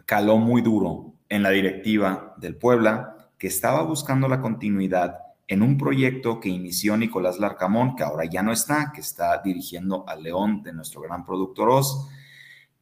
caló 0.06 0.38
muy 0.38 0.62
duro 0.62 1.14
en 1.28 1.42
la 1.42 1.50
directiva 1.50 2.34
del 2.38 2.56
Puebla, 2.56 3.30
que 3.38 3.46
estaba 3.46 3.82
buscando 3.82 4.28
la 4.28 4.40
continuidad 4.40 5.18
en 5.48 5.62
un 5.62 5.78
proyecto 5.78 6.40
que 6.40 6.48
inició 6.48 6.96
Nicolás 6.96 7.38
Larcamón, 7.38 7.94
que 7.94 8.02
ahora 8.02 8.24
ya 8.24 8.42
no 8.42 8.52
está, 8.52 8.92
que 8.92 9.00
está 9.00 9.40
dirigiendo 9.42 10.04
al 10.08 10.22
León 10.22 10.62
de 10.62 10.72
nuestro 10.72 11.00
gran 11.00 11.24
productor 11.24 11.68
Oz, 11.68 12.08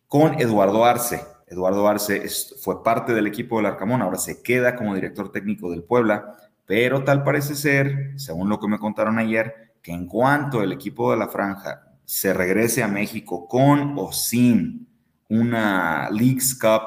con 0.09 0.41
Eduardo 0.41 0.85
Arce. 0.85 1.23
Eduardo 1.47 1.87
Arce 1.87 2.27
fue 2.61 2.83
parte 2.83 3.13
del 3.13 3.27
equipo 3.27 3.57
del 3.57 3.65
Larcamón, 3.65 4.01
ahora 4.01 4.17
se 4.17 4.43
queda 4.43 4.77
como 4.77 4.95
director 4.95 5.31
técnico 5.31 5.71
del 5.71 5.83
Puebla, 5.83 6.37
pero 6.65 7.05
tal 7.05 7.23
parece 7.23 7.55
ser, 7.55 8.13
según 8.17 8.49
lo 8.49 8.59
que 8.59 8.69
me 8.69 8.79
contaron 8.79 9.19
ayer, 9.19 9.75
que 9.83 9.93
en 9.93 10.07
cuanto 10.07 10.63
el 10.63 10.73
equipo 10.73 11.11
de 11.11 11.19
la 11.19 11.29
franja 11.29 11.83
se 12.07 12.33
regrese 12.33 12.83
a 12.83 12.89
México 12.89 13.47
con 13.47 13.95
o 13.99 14.13
sin 14.13 14.89
una 15.29 16.09
Leagues 16.11 16.59
Cup 16.59 16.83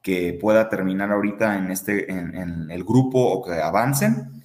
que 0.00 0.38
pueda 0.40 0.70
terminar 0.70 1.12
ahorita 1.12 1.58
en, 1.58 1.70
este, 1.70 2.10
en 2.10 2.70
el 2.70 2.84
grupo 2.84 3.20
o 3.20 3.44
que 3.44 3.52
avancen, 3.52 4.37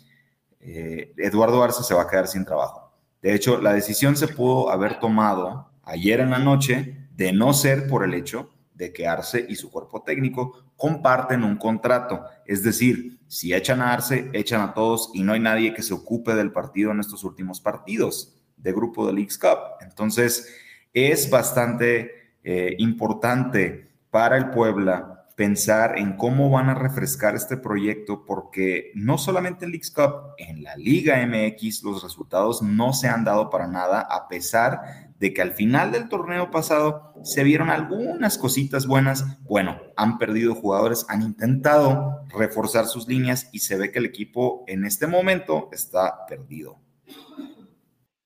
eh, 0.66 1.14
Eduardo 1.18 1.64
Arce 1.64 1.84
se 1.84 1.94
va 1.94 2.04
a 2.04 2.08
quedar 2.08 2.28
sin 2.28 2.46
trabajo. 2.46 2.94
De 3.22 3.34
hecho, 3.34 3.60
la 3.62 3.74
decisión 3.74 4.16
se 4.16 4.28
pudo 4.28 4.70
haber 4.70 5.00
tomado 5.00 5.70
ayer 5.84 6.20
en 6.20 6.32
la 6.32 6.40
noche 6.40 7.08
de 7.16 7.32
no 7.32 7.54
ser 7.54 7.88
por 7.88 8.04
el 8.04 8.14
hecho 8.14 8.50
de 8.74 8.92
que 8.92 9.08
Arce 9.08 9.46
y 9.48 9.56
su 9.56 9.70
cuerpo 9.72 10.04
técnico 10.04 10.66
comparten 10.76 11.44
un 11.44 11.58
contrato. 11.58 12.24
Es 12.46 12.64
decir, 12.64 13.20
si 13.28 13.54
echan 13.54 13.82
a 13.82 13.94
Arce, 13.94 14.30
echan 14.34 14.62
a 14.62 14.74
todos 14.74 15.12
y 15.14 15.24
no 15.24 15.34
hay 15.34 15.40
nadie 15.40 15.74
que 15.74 15.84
se 15.84 15.94
ocupe 15.94 16.36
del 16.36 16.52
partido 16.52 16.92
en 16.92 17.00
estos 17.00 17.24
últimos 17.24 17.62
partidos 17.62 18.36
de 18.58 18.72
grupo 18.74 19.06
de 19.08 19.14
Leagues 19.14 19.38
Cup. 19.38 19.60
Entonces, 19.82 20.54
es 20.94 21.30
bastante 21.30 22.12
eh, 22.44 22.76
importante 22.80 23.90
para 24.10 24.38
el 24.38 24.50
Puebla 24.50 25.13
pensar 25.36 25.98
en 25.98 26.16
cómo 26.16 26.50
van 26.50 26.70
a 26.70 26.76
refrescar 26.76 27.36
este 27.36 27.58
proyecto, 27.58 28.26
porque 28.26 28.92
no 28.96 29.18
solamente 29.18 29.66
en 29.66 29.72
Leagues 29.72 29.92
Cup, 29.92 30.36
en 30.38 30.64
la 30.64 30.76
Liga 30.76 31.26
MX 31.26 31.84
los 31.84 32.04
resultados 32.04 32.62
no 32.62 32.94
se 32.94 33.08
han 33.08 33.24
dado 33.24 33.50
para 33.50 33.68
nada, 33.68 34.02
a 34.02 34.28
pesar 34.28 35.14
de 35.20 35.34
que 35.34 35.42
al 35.42 35.54
final 35.54 35.92
del 35.92 36.10
torneo 36.10 36.52
pasado 36.52 37.14
se 37.24 37.44
vieron 37.44 37.70
algunas 37.70 38.38
cositas 38.38 38.86
buenas. 38.86 39.26
Bueno, 39.44 39.80
han 39.96 40.18
perdido 40.18 40.54
jugadores, 40.54 41.06
han 41.08 41.22
intentado 41.22 42.26
reforzar 42.30 42.88
sus 42.88 43.08
líneas 43.08 43.50
y 43.54 43.60
se 43.60 43.78
ve 43.78 43.92
que 43.92 44.00
el 44.00 44.06
equipo 44.06 44.64
en 44.68 44.86
este 44.86 45.08
momento 45.08 45.70
está 45.72 46.26
perdido. 46.28 46.78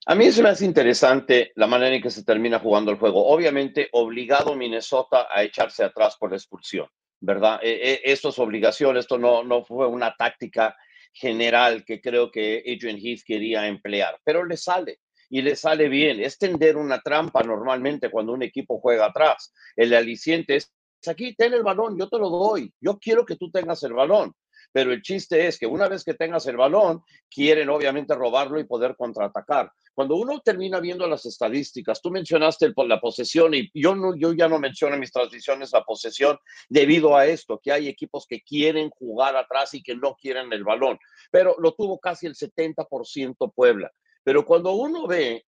A 0.10 0.16
mí 0.16 0.32
se 0.32 0.42
me 0.42 0.48
hace 0.48 0.64
interesante 0.64 1.52
la 1.56 1.68
manera 1.68 1.94
en 1.94 2.02
que 2.02 2.10
se 2.10 2.24
termina 2.24 2.60
jugando 2.60 2.92
el 2.92 2.98
juego. 2.98 3.28
Obviamente, 3.28 3.90
obligado 3.92 4.56
Minnesota 4.56 5.28
a 5.30 5.44
echarse 5.44 5.84
atrás 5.84 6.16
por 6.18 6.30
la 6.30 6.38
expulsión, 6.38 6.88
¿verdad? 7.20 7.60
E, 7.62 7.72
e, 7.72 8.02
esto 8.06 8.30
es 8.30 8.40
obligación, 8.40 8.96
esto 8.96 9.18
no, 9.18 9.44
no 9.44 9.66
fue 9.66 9.86
una 9.86 10.16
táctica 10.18 10.78
general 11.12 11.84
que 11.84 12.00
creo 12.00 12.32
que 12.32 12.64
Adrian 12.66 12.98
Heath 12.98 13.24
quería 13.26 13.68
emplear, 13.68 14.18
pero 14.24 14.46
le 14.46 14.56
sale 14.56 15.02
y 15.30 15.42
le 15.42 15.58
sale 15.58 15.90
bien. 15.90 16.22
Es 16.22 16.38
tender 16.38 16.78
una 16.78 17.02
trampa 17.02 17.44
normalmente 17.44 18.10
cuando 18.10 18.32
un 18.32 18.44
equipo 18.44 18.80
juega 18.80 19.08
atrás. 19.08 19.54
El 19.76 19.94
aliciente 19.94 20.56
es 20.56 20.72
aquí, 21.06 21.36
ten 21.36 21.54
el 21.54 21.64
balón, 21.64 22.00
yo 22.00 22.08
te 22.08 22.18
lo 22.18 22.30
doy, 22.30 22.74
yo 22.80 22.98
quiero 22.98 23.26
que 23.26 23.36
tú 23.36 23.52
tengas 23.52 23.84
el 23.84 23.92
balón. 23.92 24.34
Pero 24.72 24.92
el 24.92 25.02
chiste 25.02 25.48
es 25.48 25.58
que 25.58 25.66
una 25.66 25.88
vez 25.88 26.04
que 26.04 26.14
tengas 26.14 26.46
el 26.48 26.58
balón, 26.58 27.02
quieren 27.30 27.70
obviamente 27.70 28.16
robarlo 28.16 28.60
y 28.60 28.66
poder 28.66 28.96
contraatacar. 28.96 29.72
Cuando 29.94 30.16
uno 30.16 30.40
termina 30.42 30.80
viendo 30.80 31.08
las 31.08 31.26
estadísticas, 31.26 32.02
tú 32.02 32.12
mencionaste 32.12 32.72
la 32.86 33.00
posesión 33.00 33.56
y 33.56 33.72
yo, 33.74 33.96
no, 33.96 34.16
yo 34.16 34.34
ya 34.34 34.48
no 34.48 34.60
menciono 34.60 34.94
en 34.94 35.00
mis 35.00 35.12
transmisiones 35.12 35.72
la 35.74 35.84
posesión 35.84 36.38
debido 36.70 37.16
a 37.16 37.26
esto, 37.26 37.60
que 37.62 37.72
hay 37.72 37.88
equipos 37.88 38.28
que 38.28 38.42
quieren 38.42 38.92
jugar 38.92 39.36
atrás 39.36 39.74
y 39.74 39.82
que 39.82 39.96
no 39.96 40.16
quieren 40.16 40.54
el 40.54 40.64
balón, 40.64 41.00
pero 41.32 41.56
lo 41.60 41.74
tuvo 41.74 42.00
casi 42.00 42.28
el 42.28 42.36
70% 42.36 43.52
Puebla. 43.56 43.92
Pero 44.24 44.46
cuando 44.46 44.74
uno 44.74 45.08
ve, 45.08 45.46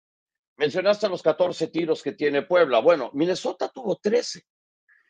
mencionaste 0.57 1.09
los 1.09 1.23
14 1.23 1.67
tiros 1.69 2.03
que 2.03 2.11
tiene 2.11 2.43
Puebla, 2.43 2.79
bueno, 2.79 3.09
Minnesota 3.13 3.69
tuvo 3.73 3.95
13, 3.95 4.43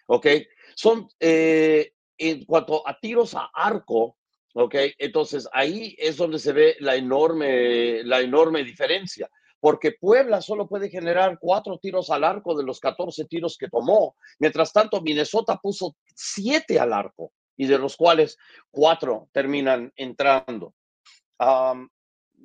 ¿ok? 0.08 0.28
Son, 0.76 1.10
eh, 1.20 1.95
en 2.18 2.46
cuanto 2.46 2.88
a 2.88 3.00
tiros 3.00 3.36
a 3.36 3.50
arco, 3.54 4.18
¿ok? 4.54 4.76
Entonces 4.98 5.48
ahí 5.52 5.96
es 5.98 6.18
donde 6.18 6.40
se 6.40 6.54
ve 6.54 6.76
la 6.80 6.96
enorme, 6.96 8.04
la 8.04 8.22
enorme 8.22 8.64
diferencia, 8.64 9.30
porque 9.60 9.94
Puebla 9.94 10.42
solo 10.42 10.68
puede 10.68 10.90
generar 10.90 11.38
cuatro 11.40 11.78
tiros 11.80 12.10
al 12.10 12.24
arco 12.24 12.56
de 12.56 12.64
los 12.64 12.80
14 12.80 13.26
tiros 13.26 13.58
que 13.58 13.70
tomó, 13.70 14.16
mientras 14.40 14.72
tanto 14.72 15.02
Minnesota 15.02 15.58
puso 15.62 15.96
siete 16.14 16.80
al 16.80 16.94
arco 16.94 17.32
y 17.58 17.66
de 17.68 17.78
los 17.78 17.96
cuales 17.96 18.38
cuatro 18.70 19.30
terminan 19.32 19.92
entrando. 19.96 20.74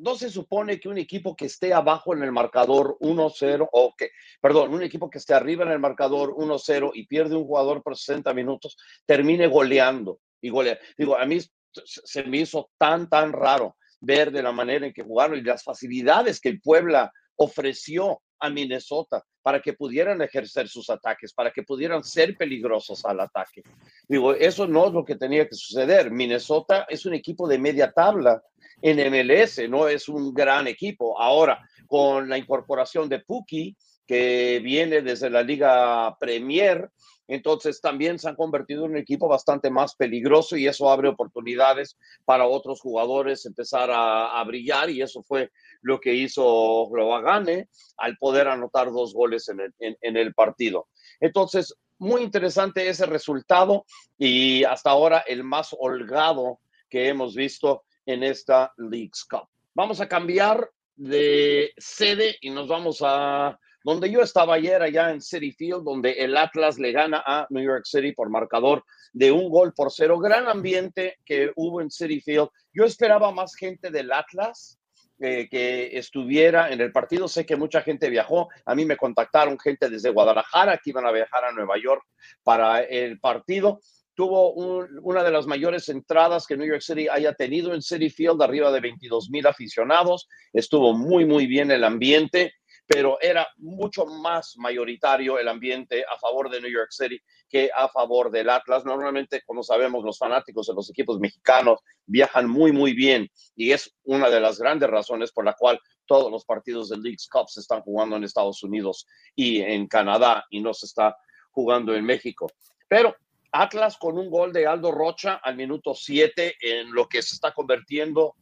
No 0.01 0.15
se 0.17 0.31
supone 0.31 0.81
que 0.81 0.89
un 0.89 0.99
equipo 0.99 1.37
que 1.37 1.47
esté 1.47 1.75
abajo 1.75 2.15
en 2.15 2.23
el 2.23 2.33
marcador 2.33 2.97
1-0, 3.01 3.69
o 3.71 3.95
que, 3.97 4.11
perdón, 4.41 4.73
un 4.73 4.83
equipo 4.83 5.11
que 5.11 5.19
esté 5.19 5.35
arriba 5.35 5.65
en 5.65 5.73
el 5.73 5.79
marcador 5.79 6.35
1-0 6.35 6.93
y 6.95 7.07
pierde 7.07 7.37
un 7.37 7.45
jugador 7.45 7.83
por 7.83 7.97
60 7.97 8.33
minutos, 8.33 8.77
termine 9.05 9.47
goleando 9.47 10.21
y 10.41 10.49
golea. 10.49 10.79
Digo, 10.97 11.17
a 11.17 11.27
mí 11.27 11.39
se 11.73 12.25
me 12.25 12.39
hizo 12.39 12.71
tan, 12.79 13.09
tan 13.09 13.33
raro 13.33 13.77
ver 14.01 14.33
de 14.33 14.43
la 14.43 14.53
manera 14.53 14.87
en 14.87 14.95
que 14.95 15.03
jugaron 15.03 15.39
y 15.39 15.43
las 15.43 15.63
facilidades 15.63 16.41
que 16.41 16.49
el 16.49 16.61
Puebla 16.61 17.13
ofreció 17.37 18.23
a 18.39 18.49
Minnesota 18.49 19.23
para 19.43 19.61
que 19.61 19.75
pudieran 19.75 20.21
ejercer 20.23 20.69
sus 20.69 20.89
ataques, 20.89 21.35
para 21.35 21.51
que 21.51 21.63
pudieran 21.63 22.03
ser 22.03 22.37
peligrosos 22.37 23.05
al 23.05 23.21
ataque. 23.21 23.63
Digo, 24.09 24.33
eso 24.35 24.67
no 24.67 24.87
es 24.87 24.93
lo 24.95 25.05
que 25.05 25.17
tenía 25.17 25.47
que 25.47 25.55
suceder. 25.55 26.11
Minnesota 26.11 26.87
es 26.89 27.05
un 27.05 27.13
equipo 27.13 27.47
de 27.47 27.59
media 27.59 27.93
tabla 27.93 28.43
en 28.83 28.99
MLS, 29.11 29.69
no 29.69 29.89
es 29.89 30.09
un 30.09 30.33
gran 30.33 30.67
equipo. 30.67 31.21
Ahora, 31.21 31.61
con 31.87 32.29
la 32.29 32.39
incorporación 32.39 33.09
de 33.09 33.21
Puki, 33.21 33.77
que 34.07 34.61
viene 34.63 35.03
desde 35.03 35.31
la 35.31 35.43
Liga 35.43 36.17
Premier, 36.19 36.91
entonces 37.29 37.81
también 37.81 38.19
se 38.19 38.29
han 38.29 38.35
convertido 38.35 38.85
en 38.85 38.93
un 38.93 38.97
equipo 38.97 39.29
bastante 39.29 39.71
más 39.71 39.95
peligroso 39.95 40.57
y 40.57 40.67
eso 40.67 40.91
abre 40.91 41.09
oportunidades 41.09 41.97
para 42.25 42.49
otros 42.49 42.81
jugadores 42.81 43.47
empezar 43.47 43.89
a, 43.93 44.43
brillar 44.45 44.91
y 44.91 45.01
eso 45.01 45.23
fue 45.23 45.53
lo 45.81 46.01
que 46.01 46.13
hizo 46.13 46.89
Globagane 46.91 47.69
al 47.99 48.17
poder 48.17 48.49
anotar 48.49 48.91
dos 48.91 49.15
goles 49.15 49.49
en 49.49 49.61
el, 49.61 49.97
en 50.01 50.17
el 50.17 50.35
partido. 50.35 50.89
Entonces, 51.21 51.77
muy 51.99 52.23
interesante 52.23 52.89
ese 52.89 53.07
resultado 53.07 53.85
y 54.19 54.65
hasta 54.65 54.91
ahora 54.91 55.23
el 55.29 55.45
más 55.45 55.77
holgado 55.79 56.59
que 56.89 57.09
hemos 57.09 57.37
visto 57.37 57.85
en 58.07 58.23
esta 58.23 58.73
League's 58.77 59.25
Cup. 59.25 59.49
Vamos 59.75 60.01
a 60.01 60.09
cambiar 60.09 60.71
de 60.97 61.73
sede 61.79 62.37
y 62.41 62.51
nos 62.51 62.69
vamos 62.69 63.01
a 63.03 63.59
donde 63.83 64.11
yo 64.11 64.21
estaba 64.21 64.55
ayer 64.55 64.83
allá 64.83 65.11
en 65.11 65.23
City 65.23 65.53
Field, 65.53 65.85
donde 65.85 66.13
el 66.13 66.37
Atlas 66.37 66.79
le 66.79 66.93
gana 66.93 67.23
a 67.27 67.47
New 67.51 67.65
York 67.65 67.85
City 67.87 68.13
por 68.13 68.29
marcador 68.29 68.85
de 69.13 69.33
un 69.33 69.49
gol 69.49 69.73
por 69.73 69.91
cero. 69.91 70.19
Gran 70.19 70.49
ambiente 70.49 71.17
que 71.25 71.51
hubo 71.57 71.81
en 71.81 71.91
City 71.91 72.21
Field. 72.21 72.49
Yo 72.75 72.85
esperaba 72.85 73.33
más 73.33 73.55
gente 73.55 73.91
del 73.91 74.13
Atlas. 74.13 74.77
Eh, 75.23 75.51
que 75.51 75.99
estuviera 75.99 76.73
en 76.73 76.81
el 76.81 76.93
partido. 76.93 77.29
Sé 77.29 77.45
que 77.45 77.55
mucha 77.55 77.83
gente 77.83 78.09
viajó. 78.09 78.49
A 78.65 78.75
mí 78.75 78.87
me 78.87 78.97
contactaron 78.97 79.59
gente 79.59 79.91
desde 79.91 80.09
Guadalajara 80.09 80.79
que 80.79 80.89
iban 80.89 81.05
a 81.05 81.13
viajar 81.13 81.45
a 81.45 81.53
Nueva 81.53 81.77
York 81.79 82.03
para 82.43 82.81
el 82.81 83.21
partido 83.21 83.81
tuvo 84.21 84.53
una 84.53 85.25
de 85.25 85.31
las 85.31 85.47
mayores 85.47 85.89
entradas 85.89 86.47
que 86.47 86.55
New 86.55 86.69
York 86.69 86.83
City 86.83 87.09
haya 87.09 87.33
tenido 87.33 87.73
en 87.73 87.81
City 87.81 88.11
Field, 88.11 88.43
arriba 88.43 88.71
de 88.71 88.79
22 88.79 89.31
mil 89.31 89.47
aficionados. 89.47 90.29
Estuvo 90.53 90.93
muy, 90.93 91.25
muy 91.25 91.47
bien 91.47 91.71
el 91.71 91.85
ambiente 91.85 92.53
pero 92.87 93.19
era 93.21 93.47
mucho 93.59 94.05
más 94.05 94.57
mayoritario 94.57 95.39
el 95.39 95.47
ambiente 95.47 96.05
a 96.05 96.19
favor 96.19 96.51
de 96.51 96.61
New 96.61 96.73
York 96.73 96.89
City 96.91 97.23
que 97.49 97.71
a 97.73 97.89
favor 97.89 98.33
del 98.33 98.51
Atlas. 98.51 98.85
Normalmente, 98.85 99.43
como 99.47 99.63
sabemos, 99.63 100.05
los 100.05 100.19
fanáticos 100.19 100.67
de 100.67 100.75
los 100.75 100.91
equipos 100.91 101.21
mexicanos 101.21 101.79
viajan 102.05 102.51
muy, 102.51 102.73
muy 102.73 102.93
bien 102.93 103.29
y 103.55 103.71
es 103.71 103.95
una 104.03 104.29
de 104.29 104.41
las 104.41 104.59
grandes 104.59 104.91
razones 104.91 105.31
por 105.31 105.45
la 105.45 105.55
cual 105.55 105.79
todos 106.05 106.33
los 106.33 106.45
partidos 106.45 106.89
del 106.89 107.01
League's 107.01 107.29
Cup 107.29 107.49
se 107.49 107.61
están 107.61 107.81
jugando 107.83 108.17
en 108.17 108.25
Estados 108.25 108.61
Unidos 108.65 109.07
y 109.37 109.61
en 109.63 109.87
Canadá 109.87 110.45
y 110.51 110.61
no 110.61 110.75
se 110.75 110.87
está 110.87 111.17
jugando 111.53 111.95
en 111.95 112.05
México. 112.05 112.49
Pero 112.89 113.15
Atlas 113.53 113.97
con 113.97 114.19
un 114.19 114.31
gol 114.31 114.53
de 114.53 114.67
Aldo 114.67 114.93
Rocha 114.93 115.41
al 115.43 115.57
minuto 115.57 115.95
7 115.95 116.57
en 116.61 116.93
lo 116.93 117.09
que 117.09 117.23
se 117.23 117.35
está 117.35 117.53
convirtiendo 117.53 118.37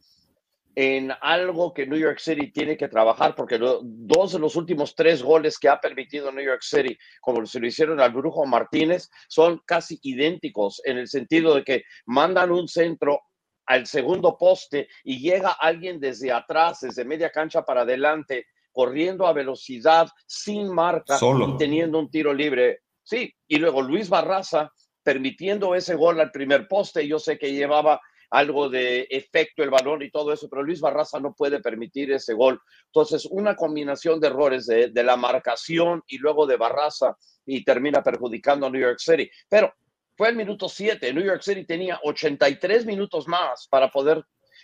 en 0.75 1.11
algo 1.21 1.73
que 1.73 1.85
New 1.85 1.99
York 1.99 2.19
City 2.19 2.51
tiene 2.51 2.77
que 2.77 2.87
trabajar, 2.87 3.35
porque 3.35 3.59
dos 3.59 4.31
de 4.31 4.39
los 4.39 4.55
últimos 4.55 4.95
tres 4.95 5.21
goles 5.21 5.57
que 5.57 5.67
ha 5.67 5.81
permitido 5.81 6.31
New 6.31 6.45
York 6.45 6.61
City, 6.61 6.97
como 7.19 7.45
se 7.45 7.59
lo 7.59 7.67
hicieron 7.67 7.99
al 7.99 8.13
Brujo 8.13 8.45
Martínez, 8.45 9.09
son 9.27 9.61
casi 9.65 9.99
idénticos 10.03 10.81
en 10.85 10.97
el 10.97 11.07
sentido 11.07 11.55
de 11.55 11.63
que 11.63 11.83
mandan 12.05 12.51
un 12.51 12.67
centro 12.67 13.19
al 13.65 13.87
segundo 13.87 14.37
poste 14.37 14.87
y 15.03 15.19
llega 15.19 15.49
alguien 15.51 15.99
desde 15.99 16.31
atrás, 16.31 16.79
desde 16.81 17.03
media 17.03 17.29
cancha 17.29 17.63
para 17.63 17.81
adelante, 17.81 18.45
corriendo 18.71 19.27
a 19.27 19.33
velocidad, 19.33 20.07
sin 20.25 20.73
marca 20.73 21.17
y 21.21 21.57
teniendo 21.57 21.99
un 21.99 22.09
tiro 22.09 22.33
libre. 22.33 22.83
Sí, 23.03 23.35
y 23.47 23.57
luego 23.57 23.81
Luis 23.81 24.07
Barraza 24.07 24.71
permitiendo 25.03 25.75
ese 25.75 25.95
gol 25.95 26.19
al 26.19 26.31
primer 26.31 26.67
poste. 26.67 27.07
Yo 27.07 27.19
sé 27.19 27.37
que 27.37 27.53
llevaba 27.53 27.99
algo 28.29 28.69
de 28.69 29.07
efecto 29.09 29.63
el 29.63 29.69
balón 29.69 30.03
y 30.03 30.11
todo 30.11 30.31
eso, 30.31 30.47
pero 30.49 30.63
Luis 30.63 30.81
Barraza 30.81 31.19
no 31.19 31.33
puede 31.33 31.59
permitir 31.61 32.11
ese 32.11 32.33
gol. 32.33 32.61
Entonces, 32.85 33.25
una 33.25 33.55
combinación 33.55 34.19
de 34.19 34.27
errores 34.27 34.67
de, 34.67 34.91
la 35.03 35.15
marcación 35.15 36.03
y 36.07 36.17
luego 36.17 36.45
de 36.45 36.57
Barraza 36.57 37.17
y 37.45 37.63
termina 37.63 38.03
perjudicando 38.03 38.67
a 38.67 38.69
New 38.69 38.81
York 38.81 38.99
City. 38.99 39.29
Pero 39.49 39.73
fue 40.15 40.29
el 40.29 40.35
minuto 40.35 40.69
7, 40.69 41.13
New 41.13 41.23
York 41.23 41.41
City 41.41 41.65
tenía 41.65 41.99
83 42.03 42.85
minutos 42.85 43.27
más 43.27 43.67
para 43.69 43.89
poder 43.89 44.23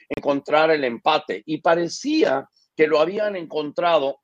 encontrar 0.09 0.69
el 0.71 0.83
empate 0.83 1.41
y 1.45 1.61
parecía 1.61 2.47
que 2.75 2.87
lo 2.87 2.99
habían 2.99 3.35
encontrado 3.35 4.19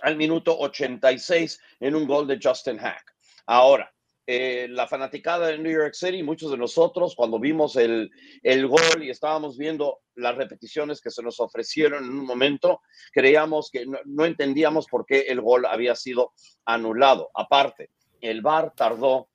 al 0.00 0.16
minuto 0.16 0.56
86 0.58 1.60
en 1.80 1.94
un 1.94 2.06
gol 2.06 2.26
de 2.26 2.38
Justin 2.42 2.78
Hack. 2.78 3.12
Ahora, 3.46 3.92
eh, 4.34 4.66
la 4.66 4.86
fanaticada 4.86 5.48
de 5.48 5.58
New 5.58 5.70
York 5.70 5.92
City, 5.92 6.22
muchos 6.22 6.50
de 6.50 6.56
nosotros, 6.56 7.14
cuando 7.14 7.38
vimos 7.38 7.76
el, 7.76 8.10
el, 8.42 8.66
gol 8.66 9.02
y 9.02 9.10
estábamos 9.10 9.58
viendo 9.58 9.98
las 10.14 10.34
repeticiones 10.36 11.02
que 11.02 11.10
se 11.10 11.22
nos 11.22 11.38
ofrecieron 11.38 12.02
en 12.02 12.12
un 12.12 12.24
momento, 12.24 12.80
creíamos 13.12 13.68
que 13.70 13.84
no, 13.84 14.24
entendíamos 14.24 14.86
por 14.86 15.04
qué 15.04 15.26
el 15.28 15.42
gol 15.42 15.66
había 15.66 15.94
sido 15.94 16.32
anulado. 16.64 17.28
Aparte, 17.34 17.90
el 18.22 18.40
VAR 18.40 18.72
tardó 18.74 19.28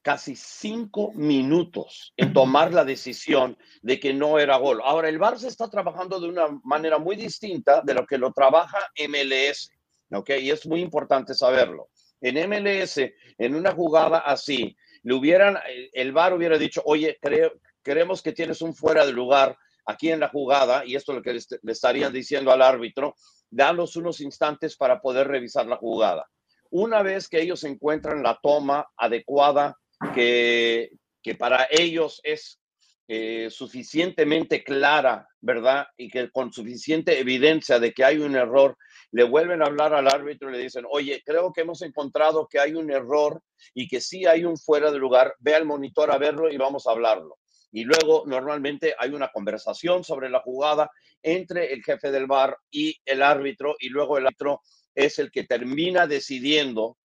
casi 0.00 0.36
cinco 0.36 1.10
minutos 1.14 2.14
en 2.16 2.32
tomar 2.32 2.72
la 2.72 2.84
decisión 2.84 3.58
de 3.82 3.98
que 3.98 4.14
no 4.14 4.38
era 4.38 4.58
gol. 4.58 4.80
Ahora, 4.84 5.08
el 5.08 5.18
VAR 5.18 5.40
se 5.40 5.48
está 5.48 5.68
trabajando 5.68 6.20
de 6.20 6.28
una 6.28 6.46
manera 6.62 6.98
muy 6.98 7.16
distinta 7.16 7.82
de 7.82 7.94
lo 7.94 8.06
que 8.06 8.16
lo 8.16 8.32
trabaja 8.32 8.78
MLS, 9.08 9.72
¿ok? 10.12 10.30
Y 10.40 10.52
es 10.52 10.64
muy 10.68 10.82
importante 10.82 11.34
saberlo 11.34 11.88
en 12.20 12.48
MLS, 12.48 12.98
en 13.38 13.54
una 13.54 13.72
jugada 13.72 14.18
así, 14.18 14.76
le 15.02 15.14
hubieran, 15.14 15.58
el 15.92 16.12
VAR 16.12 16.34
hubiera 16.34 16.58
dicho, 16.58 16.82
oye, 16.84 17.18
creo, 17.20 17.52
creemos 17.82 18.22
que 18.22 18.32
tienes 18.32 18.62
un 18.62 18.74
fuera 18.74 19.06
de 19.06 19.12
lugar 19.12 19.56
aquí 19.84 20.10
en 20.10 20.20
la 20.20 20.28
jugada, 20.28 20.84
y 20.84 20.96
esto 20.96 21.12
es 21.12 21.16
lo 21.16 21.22
que 21.22 21.34
le, 21.34 21.72
estarían 21.72 22.12
diciendo 22.12 22.50
al 22.50 22.62
árbitro, 22.62 23.14
danos 23.48 23.96
unos 23.96 24.20
instantes 24.20 24.76
para 24.76 25.00
poder 25.00 25.28
revisar 25.28 25.66
la 25.66 25.76
jugada. 25.76 26.28
Una 26.70 27.02
vez 27.02 27.28
que 27.28 27.40
ellos 27.40 27.62
encuentran 27.62 28.22
la 28.22 28.38
toma 28.42 28.88
adecuada 28.96 29.76
que, 30.12 30.90
que 31.22 31.36
para 31.36 31.68
ellos 31.70 32.20
es 32.24 32.58
eh, 33.08 33.48
suficientemente 33.50 34.64
clara, 34.64 35.28
¿verdad? 35.40 35.86
Y 35.96 36.08
que 36.08 36.28
con 36.30 36.52
suficiente 36.52 37.20
evidencia 37.20 37.78
de 37.78 37.92
que 37.92 38.04
hay 38.04 38.18
un 38.18 38.34
error, 38.34 38.76
le 39.12 39.22
vuelven 39.22 39.62
a 39.62 39.66
hablar 39.66 39.94
al 39.94 40.08
árbitro 40.08 40.48
y 40.48 40.54
le 40.54 40.58
dicen, 40.58 40.84
oye, 40.90 41.22
creo 41.24 41.52
que 41.52 41.60
hemos 41.60 41.82
encontrado 41.82 42.48
que 42.48 42.58
hay 42.58 42.74
un 42.74 42.90
error 42.90 43.40
y 43.74 43.86
que 43.86 44.00
sí 44.00 44.26
hay 44.26 44.44
un 44.44 44.56
fuera 44.56 44.90
de 44.90 44.98
lugar, 44.98 45.34
ve 45.38 45.54
al 45.54 45.64
monitor 45.64 46.10
a 46.10 46.18
verlo 46.18 46.50
y 46.50 46.56
vamos 46.56 46.86
a 46.86 46.90
hablarlo. 46.90 47.38
Y 47.70 47.84
luego 47.84 48.24
normalmente 48.26 48.94
hay 48.98 49.10
una 49.10 49.28
conversación 49.28 50.02
sobre 50.02 50.28
la 50.28 50.40
jugada 50.40 50.90
entre 51.22 51.72
el 51.72 51.84
jefe 51.84 52.10
del 52.10 52.26
bar 52.26 52.56
y 52.70 52.96
el 53.04 53.22
árbitro 53.22 53.76
y 53.78 53.88
luego 53.88 54.18
el 54.18 54.26
árbitro 54.26 54.62
es 54.94 55.18
el 55.18 55.30
que 55.30 55.44
termina 55.44 56.06
decidiendo 56.06 56.96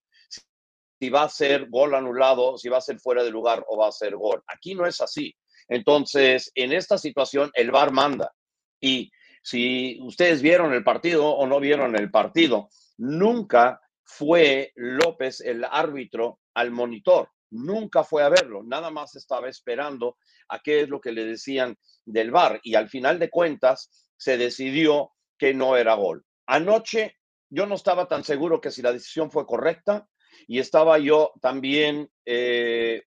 si 1.00 1.10
va 1.10 1.24
a 1.24 1.30
ser 1.30 1.68
gol 1.70 1.96
anulado, 1.96 2.58
si 2.58 2.70
va 2.70 2.78
a 2.78 2.82
ser 2.82 3.00
fuera 3.00 3.24
de 3.24 3.32
lugar 3.32 3.66
o 3.68 3.78
va 3.78 3.88
a 3.88 3.92
ser 3.92 4.16
gol. 4.16 4.44
Aquí 4.48 4.76
no 4.76 4.86
es 4.86 5.02
así. 5.02 5.36
Entonces, 5.72 6.52
en 6.54 6.74
esta 6.74 6.98
situación, 6.98 7.50
el 7.54 7.72
VAR 7.72 7.94
manda. 7.94 8.34
Y 8.82 9.10
si 9.42 9.98
ustedes 10.02 10.42
vieron 10.42 10.74
el 10.74 10.84
partido 10.84 11.30
o 11.30 11.48
no 11.48 11.62
vieron 11.62 11.96
el 11.96 12.12
partido, 12.12 12.68
nunca 12.98 13.80
fue 14.04 14.74
López 14.76 15.40
el 15.40 15.64
árbitro 15.64 16.40
al 16.56 16.72
monitor. 16.72 17.30
Nunca 17.52 18.04
fue 18.04 18.22
a 18.22 18.30
verlo, 18.30 18.64
nada 18.64 18.90
más 18.92 19.16
estaba 19.16 19.48
esperando 19.48 20.18
a 20.50 20.60
qué 20.60 20.82
es 20.82 20.90
lo 20.90 21.00
que 21.00 21.14
le 21.14 21.24
decían 21.24 21.78
del 22.06 22.32
VAR 22.32 22.60
y 22.64 22.76
al 22.76 22.90
final 22.90 23.18
de 23.18 23.30
cuentas 23.30 24.10
se 24.18 24.38
decidió 24.38 25.12
que 25.38 25.54
no 25.54 25.78
era 25.78 25.94
gol. 25.94 26.26
Anoche 26.48 27.16
yo 27.50 27.66
no 27.66 27.76
estaba 27.76 28.10
tan 28.10 28.26
seguro 28.26 28.60
que 28.60 28.72
si 28.72 28.82
la 28.82 28.92
decisión 28.92 29.32
fue 29.32 29.46
correcta 29.46 30.06
y 30.48 30.60
estaba 30.60 30.98
yo 30.98 31.32
también 31.42 32.10
eh, 32.26 33.04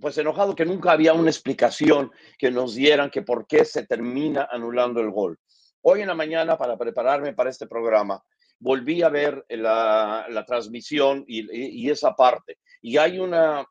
pues 0.00 0.18
enojado 0.18 0.54
que 0.54 0.64
nunca 0.64 0.92
había 0.92 1.12
una 1.12 1.30
explicación 1.30 2.10
que 2.38 2.50
nos 2.50 2.74
dieran 2.74 3.10
que 3.10 3.22
por 3.22 3.46
qué 3.46 3.64
se 3.64 3.86
termina 3.86 4.48
anulando 4.50 5.00
el 5.00 5.10
gol. 5.10 5.38
Hoy 5.82 6.02
en 6.02 6.08
la 6.08 6.14
mañana, 6.14 6.56
para 6.58 6.76
prepararme 6.76 7.34
para 7.34 7.50
este 7.50 7.66
programa, 7.66 8.22
volví 8.58 9.02
a 9.02 9.08
ver 9.08 9.44
la, 9.48 10.44
transmisión 10.46 11.24
y, 11.26 11.88
esa 11.88 12.14
parte. 12.14 12.58
Y 12.82 12.96
hay 12.96 13.18
una 13.18 13.64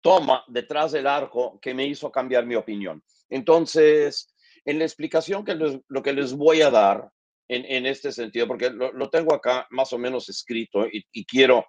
toma 0.00 0.44
detrás 0.48 0.92
del 0.92 1.06
arco 1.06 1.58
que 1.60 1.74
me 1.74 1.86
hizo 1.86 2.10
cambiar 2.10 2.44
mi 2.44 2.56
opinión. 2.56 3.02
Entonces, 3.30 4.34
en 4.64 4.78
la 4.78 4.84
explicación 4.84 5.44
que 5.44 5.54
lo 5.54 6.02
que 6.02 6.12
les 6.12 6.34
voy 6.34 6.62
a 6.62 6.70
dar 6.70 7.08
en, 7.48 7.86
este 7.86 8.12
sentido, 8.12 8.48
porque 8.48 8.70
lo, 8.70 9.10
tengo 9.10 9.34
acá 9.34 9.66
más 9.70 9.92
o 9.92 9.98
menos 9.98 10.28
escrito 10.28 10.86
y 10.90 11.24
quiero 11.24 11.66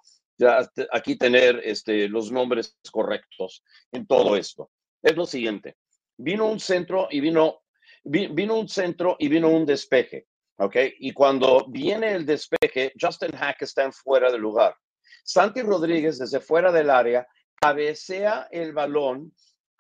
aquí 0.92 1.18
tener 1.18 1.62
este, 1.64 2.08
los 2.08 2.32
nombres 2.32 2.78
correctos 2.92 3.64
en 3.92 4.06
todo 4.08 4.36
esto. 4.36 4.72
Es 5.02 5.16
lo 5.16 5.26
siguiente. 5.26 5.78
Vino 6.18 6.48
un 6.48 6.60
centro 6.60 7.08
y 7.10 7.20
vino, 7.20 7.62
vino 8.04 8.56
un 8.56 8.68
centro 8.68 9.16
y 9.20 9.28
vino 9.28 9.50
un 9.50 9.66
despeje. 9.66 10.28
¿Ok? 10.58 10.76
Y 11.00 11.14
cuando 11.14 11.66
viene 11.68 12.12
el 12.12 12.26
despeje, 12.26 12.94
Justin 13.00 13.32
Hack 13.32 13.64
está 13.64 13.84
en 13.84 13.92
fuera 13.92 14.32
del 14.32 14.42
lugar. 14.42 14.76
Santi 15.24 15.62
Rodríguez, 15.62 16.20
desde 16.20 16.40
fuera 16.40 16.72
del 16.72 16.90
área, 16.90 17.28
cabecea 17.56 18.48
el 18.52 18.74
balón 18.74 19.34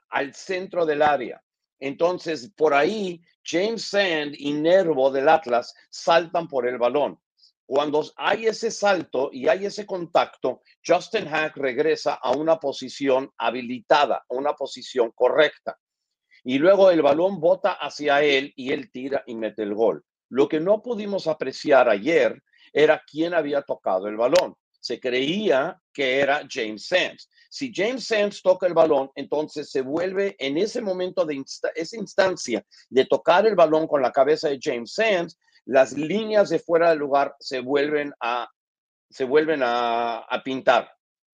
al 0.09 0.33
centro 0.33 0.85
del 0.85 1.01
área. 1.01 1.43
Entonces, 1.79 2.51
por 2.55 2.73
ahí, 2.73 3.21
James 3.43 3.83
Sand 3.83 4.35
y 4.37 4.53
Nervo 4.53 5.11
del 5.11 5.27
Atlas 5.27 5.73
saltan 5.89 6.47
por 6.47 6.65
el 6.67 6.77
balón. 6.77 7.19
Cuando 7.75 8.05
hay 8.17 8.45
ese 8.45 8.69
salto 8.69 9.31
y 9.33 9.47
hay 9.47 9.65
ese 9.65 9.87
contacto, 9.87 10.61
Justin 10.85 11.25
Hack 11.25 11.57
regresa 11.57 12.13
a 12.13 12.29
una 12.29 12.59
posición 12.59 13.31
habilitada, 13.35 14.23
a 14.29 14.35
una 14.35 14.53
posición 14.53 15.09
correcta. 15.15 15.79
Y 16.43 16.59
luego 16.59 16.91
el 16.91 17.01
balón 17.01 17.39
bota 17.39 17.71
hacia 17.71 18.21
él 18.21 18.53
y 18.55 18.73
él 18.73 18.91
tira 18.91 19.23
y 19.25 19.33
mete 19.33 19.63
el 19.63 19.73
gol. 19.73 20.05
Lo 20.29 20.47
que 20.47 20.59
no 20.59 20.83
pudimos 20.83 21.25
apreciar 21.25 21.89
ayer 21.89 22.43
era 22.71 23.01
quién 23.09 23.33
había 23.33 23.63
tocado 23.63 24.07
el 24.07 24.17
balón. 24.17 24.53
Se 24.79 24.99
creía 24.99 25.81
que 25.91 26.19
era 26.19 26.45
James 26.47 26.85
Sands. 26.85 27.27
Si 27.49 27.71
James 27.73 28.05
Sands 28.05 28.43
toca 28.43 28.67
el 28.67 28.75
balón, 28.75 29.09
entonces 29.15 29.71
se 29.71 29.81
vuelve 29.81 30.35
en 30.37 30.59
ese 30.59 30.79
momento 30.79 31.25
de 31.25 31.43
esa 31.73 31.97
instancia 31.97 32.63
de 32.89 33.05
tocar 33.05 33.47
el 33.47 33.55
balón 33.55 33.87
con 33.87 34.03
la 34.03 34.11
cabeza 34.11 34.49
de 34.49 34.59
James 34.61 34.93
Sands, 34.93 35.39
las 35.65 35.93
líneas 35.93 36.49
de 36.49 36.59
fuera 36.59 36.89
del 36.89 36.99
lugar 36.99 37.35
se 37.39 37.59
vuelven 37.59 38.13
a, 38.19 38.49
se 39.09 39.23
vuelven 39.23 39.61
a, 39.63 40.27
pintar. 40.43 40.91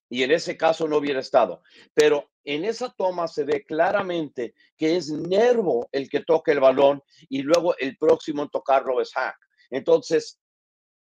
Y 0.10 0.24
en 0.24 0.32
ese 0.32 0.58
caso 0.58 0.88
no 0.88 0.98
hubiera 0.98 1.20
estado. 1.20 1.62
Pero 1.94 2.32
en 2.44 2.66
esa 2.66 2.90
toma 2.90 3.28
se 3.28 3.44
ve 3.44 3.64
claramente 3.64 4.56
que 4.76 4.96
es 4.96 5.10
Nervo 5.10 5.88
el 5.92 6.10
que 6.10 6.22
toca 6.22 6.52
el 6.52 6.60
balón 6.60 7.04
y 7.30 7.44
luego 7.44 7.78
el 7.78 7.98
próximo 7.98 8.44
en 8.44 8.50
tocarlo 8.50 9.02
es 9.02 9.14
Hack. 9.14 9.38
Entonces, 9.70 10.40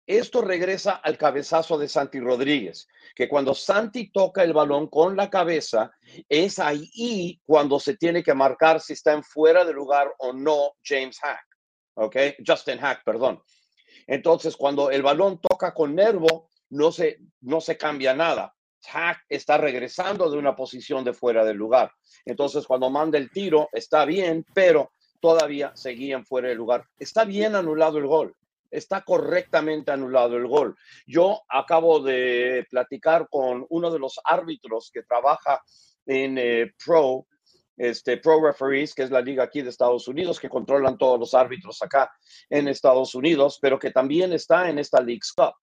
esto 0.08 0.42
regresa 0.42 0.92
al 0.92 1.18
cabezazo 1.18 1.78
de 1.78 1.90
Santi 1.90 2.20
Rodríguez, 2.20 2.88
que 3.16 3.28
cuando 3.28 3.56
Santi 3.56 4.12
toca 4.12 4.44
el 4.44 4.54
balón 4.54 4.88
con 4.88 5.18
la 5.18 5.30
cabeza, 5.30 5.92
es 6.30 6.60
ahí 6.60 7.42
cuando 7.44 7.80
se 7.80 7.98
tiene 7.98 8.24
que 8.24 8.36
marcar 8.36 8.80
si 8.80 8.94
está 8.94 9.14
en 9.14 9.24
fuera 9.24 9.66
de 9.66 9.74
lugar 9.74 10.14
o 10.20 10.32
no 10.32 10.74
James 10.84 11.20
Hack. 11.20 11.55
¿Ok? 11.96 12.16
Justin 12.46 12.80
Hack, 12.80 13.04
perdón. 13.04 13.42
Entonces, 14.08 14.56
cuando 14.56 14.92
el 14.92 15.02
balón 15.02 15.40
toca 15.40 15.74
con 15.74 15.96
Nervo, 15.96 16.50
no 16.70 16.92
se, 16.92 17.20
no 17.42 17.62
se 17.62 17.78
cambia 17.78 18.14
nada. 18.14 18.54
Hack 18.88 19.26
está 19.30 19.58
regresando 19.58 20.30
de 20.30 20.38
una 20.38 20.56
posición 20.56 21.04
de 21.04 21.14
fuera 21.14 21.44
del 21.44 21.58
lugar. 21.58 21.92
Entonces, 22.24 22.66
cuando 22.68 22.90
manda 22.90 23.18
el 23.18 23.32
tiro, 23.32 23.70
está 23.72 24.06
bien, 24.06 24.46
pero 24.54 24.92
todavía 25.20 25.72
seguían 25.76 26.26
fuera 26.26 26.50
del 26.50 26.58
lugar. 26.58 26.86
Está 26.98 27.26
bien 27.26 27.56
anulado 27.56 27.98
el 27.98 28.06
gol. 28.06 28.36
Está 28.70 29.02
correctamente 29.02 29.92
anulado 29.92 30.38
el 30.38 30.48
gol. 30.48 30.76
Yo 31.08 31.42
acabo 31.50 32.00
de 32.00 32.66
platicar 32.70 33.28
con 33.30 33.66
uno 33.70 33.90
de 33.90 34.00
los 34.00 34.20
árbitros 34.24 34.92
que 34.94 35.04
trabaja 35.04 35.64
en 36.06 36.38
eh, 36.38 36.74
Pro 36.84 37.26
este, 37.78 38.18
Pro 38.18 38.42
Referees, 38.42 38.94
que 38.94 39.04
es 39.04 39.12
la 39.12 39.22
liga 39.22 39.44
aquí 39.44 39.62
de 39.62 39.70
Estados 39.70 40.08
Unidos, 40.08 40.40
que 40.40 40.50
controlan 40.50 40.98
todos 40.98 41.20
los 41.20 41.34
árbitros 41.34 41.82
acá 41.82 42.12
en 42.50 42.68
Estados 42.68 43.16
Unidos, 43.16 43.60
pero 43.62 43.80
que 43.80 43.92
también 43.92 44.34
está 44.34 44.70
en 44.70 44.80
esta 44.80 45.02
League 45.02 45.22
Cup. 45.36 45.54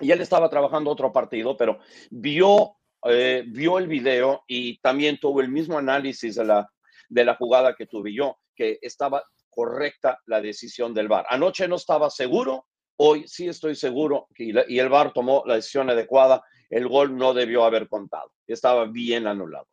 Y 0.00 0.10
él 0.10 0.20
estaba 0.20 0.48
trabajando 0.48 0.90
otro 0.90 1.12
partido, 1.12 1.56
pero 1.56 1.78
vio, 2.10 2.76
eh, 3.04 3.44
vio 3.46 3.78
el 3.78 3.86
video 3.86 4.44
y 4.46 4.78
también 4.80 5.18
tuvo 5.18 5.40
el 5.40 5.48
mismo 5.48 5.78
análisis 5.78 6.34
de 6.34 6.44
la, 6.44 6.70
de 7.08 7.24
la 7.24 7.34
jugada 7.36 7.74
que 7.74 7.86
tuve 7.86 8.12
yo, 8.12 8.38
que 8.54 8.78
estaba 8.82 9.22
correcta 9.48 10.20
la 10.26 10.40
decisión 10.40 10.92
del 10.92 11.08
VAR. 11.08 11.26
Anoche 11.30 11.66
no 11.66 11.76
estaba 11.76 12.10
seguro, 12.10 12.66
hoy 12.96 13.26
sí 13.26 13.48
estoy 13.48 13.74
seguro 13.74 14.28
y 14.36 14.78
el 14.78 14.88
VAR 14.90 15.12
tomó 15.12 15.42
la 15.46 15.54
decisión 15.54 15.88
adecuada. 15.88 16.42
El 16.68 16.88
gol 16.88 17.16
no 17.16 17.32
debió 17.32 17.64
haber 17.64 17.88
contado, 17.88 18.32
estaba 18.46 18.84
bien 18.84 19.26
anulado. 19.26 19.66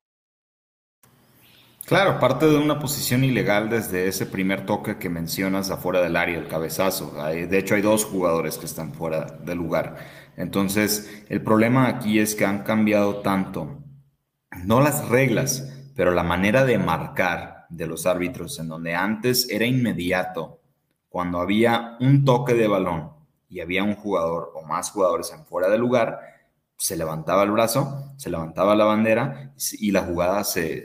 Claro, 1.85 2.17
parte 2.17 2.45
de 2.45 2.55
una 2.55 2.79
posición 2.79 3.25
ilegal 3.25 3.69
desde 3.69 4.07
ese 4.07 4.25
primer 4.25 4.65
toque 4.65 4.97
que 4.97 5.09
mencionas 5.09 5.69
afuera 5.69 6.01
del 6.01 6.15
área, 6.15 6.37
el 6.37 6.47
cabezazo. 6.47 7.13
de 7.25 7.57
hecho, 7.57 7.75
hay 7.75 7.81
dos 7.81 8.05
jugadores 8.05 8.57
que 8.57 8.65
están 8.65 8.93
fuera 8.93 9.25
del 9.25 9.57
lugar. 9.57 9.97
Entonces, 10.37 11.25
el 11.27 11.43
problema 11.43 11.89
aquí 11.89 12.19
es 12.19 12.35
que 12.35 12.45
han 12.45 12.63
cambiado 12.63 13.17
tanto, 13.17 13.83
no 14.63 14.79
las 14.79 15.09
reglas, 15.09 15.73
pero 15.93 16.11
la 16.11 16.23
manera 16.23 16.63
de 16.63 16.77
marcar 16.77 17.65
de 17.69 17.85
los 17.85 18.05
árbitros, 18.05 18.59
en 18.59 18.69
donde 18.69 18.95
antes 18.95 19.49
era 19.49 19.65
inmediato, 19.65 20.61
cuando 21.09 21.41
había 21.41 21.97
un 21.99 22.23
toque 22.23 22.53
de 22.53 22.67
balón 22.67 23.11
y 23.49 23.59
había 23.59 23.83
un 23.83 23.95
jugador 23.95 24.53
o 24.55 24.63
más 24.63 24.89
jugadores 24.89 25.33
en 25.33 25.45
fuera 25.45 25.67
del 25.69 25.81
lugar, 25.81 26.32
se 26.77 26.97
levantaba 26.97 27.43
el 27.43 27.51
brazo, 27.51 28.13
se 28.17 28.29
levantaba 28.29 28.75
la 28.75 28.85
bandera 28.85 29.53
y 29.79 29.91
la 29.91 30.01
jugada 30.01 30.43
se, 30.43 30.83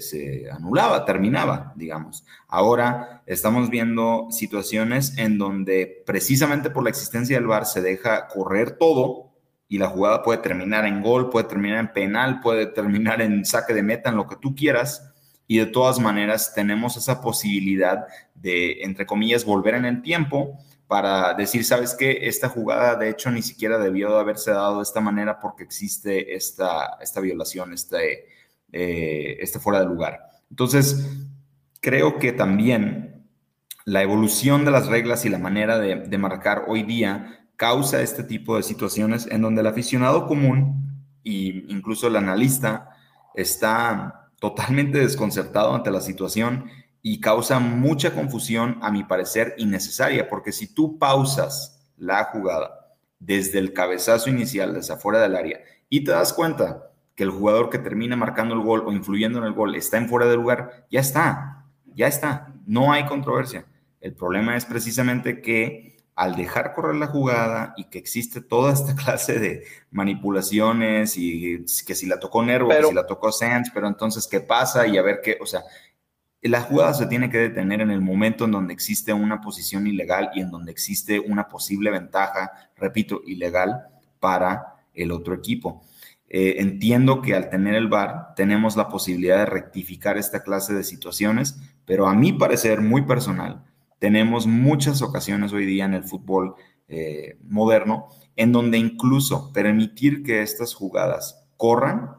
anulaba, 0.51 1.05
terminaba, 1.05 1.73
digamos. 1.77 2.25
Ahora 2.47 3.23
estamos 3.27 3.69
viendo 3.71 4.29
situaciones 4.31 5.19
en 5.19 5.39
donde 5.39 6.03
precisamente 6.07 6.71
por 6.71 6.85
la 6.85 6.91
existencia 6.91 7.37
del 7.37 7.47
VAR 7.47 7.67
se 7.67 7.83
deja 7.83 8.29
correr 8.29 8.79
todo 8.79 9.33
y 9.67 9.79
la 9.79 9.89
jugada 9.89 10.23
puede 10.23 10.39
terminar 10.39 10.87
en 10.87 11.03
gol, 11.03 11.31
puede 11.31 11.49
terminar 11.49 11.79
en 11.79 11.93
penal, 11.93 12.41
puede 12.41 12.67
terminar 12.67 13.21
en 13.21 13.45
saque 13.45 13.75
de 13.75 13.83
meta, 13.83 14.11
en 14.11 14.17
lo 14.17 14.27
que 14.27 14.37
tú 14.37 14.55
quieras. 14.55 15.13
Y 15.47 15.59
de 15.59 15.67
todas 15.67 15.99
maneras 15.99 16.53
tenemos 16.55 16.97
esa 16.97 17.21
posibilidad 17.21 18.07
de, 18.35 18.83
entre 18.83 19.07
comillas, 19.07 19.45
volver 19.45 19.75
en 19.75 19.85
el 19.85 20.03
tiempo 20.03 20.59
para 20.89 21.35
decir, 21.35 21.65
sabes 21.65 21.95
que 21.95 22.27
esta 22.29 22.49
jugada 22.49 22.97
de 22.97 23.11
hecho 23.11 23.31
ni 23.31 23.43
siquiera 23.43 23.79
debió 23.79 24.15
de 24.15 24.21
haberse 24.21 24.53
dado 24.53 24.79
de 24.79 24.83
esta 24.83 25.03
manera 25.03 25.39
porque 25.39 25.63
existe 25.63 26.35
esta, 26.35 26.97
esta 27.03 27.21
violación, 27.21 27.75
este, 27.75 28.27
eh, 28.73 29.37
este 29.39 29.61
fuera 29.61 29.81
de 29.81 29.87
lugar. 29.87 30.31
Entonces, 30.51 31.07
creo 31.81 32.19
que 32.19 32.33
también 32.33 33.27
la 33.85 34.03
evolución 34.03 34.65
de 34.65 34.71
las 34.71 34.87
reglas 34.87 35.27
y 35.27 35.29
la 35.29 35.39
manera 35.39 35.79
de, 35.79 35.97
de 35.97 36.19
marcar 36.19 36.65
hoy 36.69 36.83
día 36.85 37.47
causa 37.57 38.01
este 38.01 38.23
tipo 38.23 38.57
de 38.57 38.63
situaciones 38.63 39.29
en 39.31 39.43
donde 39.43 39.61
el 39.61 39.67
aficionado 39.67 40.27
común 40.27 41.05
e 41.23 41.67
incluso 41.69 42.07
el 42.07 42.17
analista 42.17 42.97
está 43.35 44.31
totalmente 44.41 44.99
desconcertado 44.99 45.75
ante 45.75 45.91
la 45.91 46.01
situación 46.01 46.71
y 47.03 47.21
causa 47.21 47.59
mucha 47.59 48.15
confusión, 48.15 48.79
a 48.83 48.91
mi 48.91 49.05
parecer, 49.05 49.55
innecesaria, 49.59 50.29
porque 50.29 50.53
si 50.53 50.73
tú 50.73 50.99
pausas 50.99 51.89
la 51.97 52.25
jugada 52.25 52.95
desde 53.19 53.59
el 53.59 53.73
cabezazo 53.73 54.31
inicial, 54.31 54.75
desde 54.75 54.95
afuera 54.95 55.21
del 55.21 55.37
área, 55.37 55.61
y 55.89 56.05
te 56.05 56.13
das 56.13 56.33
cuenta 56.33 56.91
que 57.15 57.25
el 57.25 57.31
jugador 57.31 57.71
que 57.71 57.79
termina 57.79 58.17
marcando 58.17 58.55
el 58.55 58.61
gol 58.61 58.85
o 58.87 58.93
influyendo 58.93 59.39
en 59.39 59.45
el 59.45 59.53
gol 59.53 59.75
está 59.75 59.97
en 59.97 60.09
fuera 60.09 60.27
de 60.27 60.37
lugar, 60.37 60.87
ya 60.91 61.01
está, 61.01 61.65
ya 61.95 62.07
está, 62.07 62.55
no 62.67 62.93
hay 62.93 63.07
controversia. 63.07 63.67
El 64.01 64.15
problema 64.15 64.57
es 64.57 64.65
precisamente 64.65 65.41
que 65.43 65.99
al 66.15 66.35
dejar 66.35 66.75
correr 66.75 66.97
la 66.97 67.07
jugada 67.07 67.75
y 67.77 67.85
que 67.85 67.99
existe 67.99 68.41
toda 68.41 68.73
esta 68.73 68.95
clase 69.05 69.39
de 69.39 69.65
manipulaciones 69.91 71.17
y 71.17 71.65
que 71.87 71.95
si 71.95 72.07
la 72.07 72.19
tocó 72.19 72.43
Nervo, 72.45 72.71
que 72.71 72.83
si 72.85 72.95
la 72.95 73.07
tocó 73.07 73.31
Sands, 73.33 73.71
pero 73.73 73.87
entonces 73.87 74.27
qué 74.27 74.41
pasa 74.41 74.87
y 74.87 74.99
a 74.99 75.03
ver 75.03 75.21
qué, 75.23 75.39
o 75.41 75.47
sea, 75.47 75.63
la 76.43 76.63
jugada 76.63 76.95
se 76.95 77.07
tiene 77.07 77.31
que 77.31 77.39
detener 77.39 77.81
en 77.81 77.91
el 77.91 78.01
momento 78.01 78.45
en 78.45 78.53
donde 78.53 78.73
existe 78.73 79.13
una 79.13 79.41
posición 79.41 79.87
ilegal 79.87 80.31
y 80.35 80.41
en 80.41 80.51
donde 80.51 80.71
existe 80.71 81.19
una 81.19 81.49
posible 81.49 81.91
ventaja, 81.91 82.51
repito, 82.77 83.23
ilegal 83.27 83.89
para 84.21 84.75
el 84.95 85.11
otro 85.11 85.35
equipo. 85.35 85.83
Eh, 86.29 86.57
entiendo 86.59 87.23
que 87.23 87.35
al 87.35 87.49
tener 87.49 87.75
el 87.75 87.89
VAR 87.89 88.35
tenemos 88.37 88.77
la 88.77 88.89
posibilidad 88.89 89.39
de 89.39 89.47
rectificar 89.47 90.19
esta 90.19 90.43
clase 90.43 90.75
de 90.75 90.85
situaciones, 90.85 91.59
pero 91.87 92.07
a 92.07 92.15
mi 92.15 92.33
parecer 92.33 92.83
muy 92.83 93.03
personal, 93.03 93.65
tenemos 93.99 94.47
muchas 94.47 95.03
ocasiones 95.03 95.53
hoy 95.53 95.67
día 95.67 95.87
en 95.87 95.95
el 95.95 96.05
fútbol 96.05 96.55
eh, 96.87 97.39
moderno 97.43 98.09
en 98.37 98.53
donde 98.53 98.79
incluso 98.79 99.53
permitir 99.53 100.23
que 100.23 100.43
estas 100.43 100.75
jugadas 100.75 101.45
corran 101.57 102.18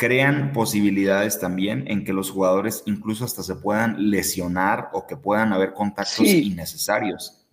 crean 0.00 0.54
posibilidades 0.54 1.38
también 1.38 1.84
en 1.86 2.06
que 2.06 2.14
los 2.14 2.30
jugadores 2.30 2.82
incluso 2.86 3.26
hasta 3.26 3.42
se 3.42 3.56
puedan 3.56 4.10
lesionar 4.10 4.88
o 4.94 5.06
que 5.06 5.18
puedan 5.18 5.52
haber 5.52 5.74
contactos 5.74 6.26
innecesarios. 6.26 7.46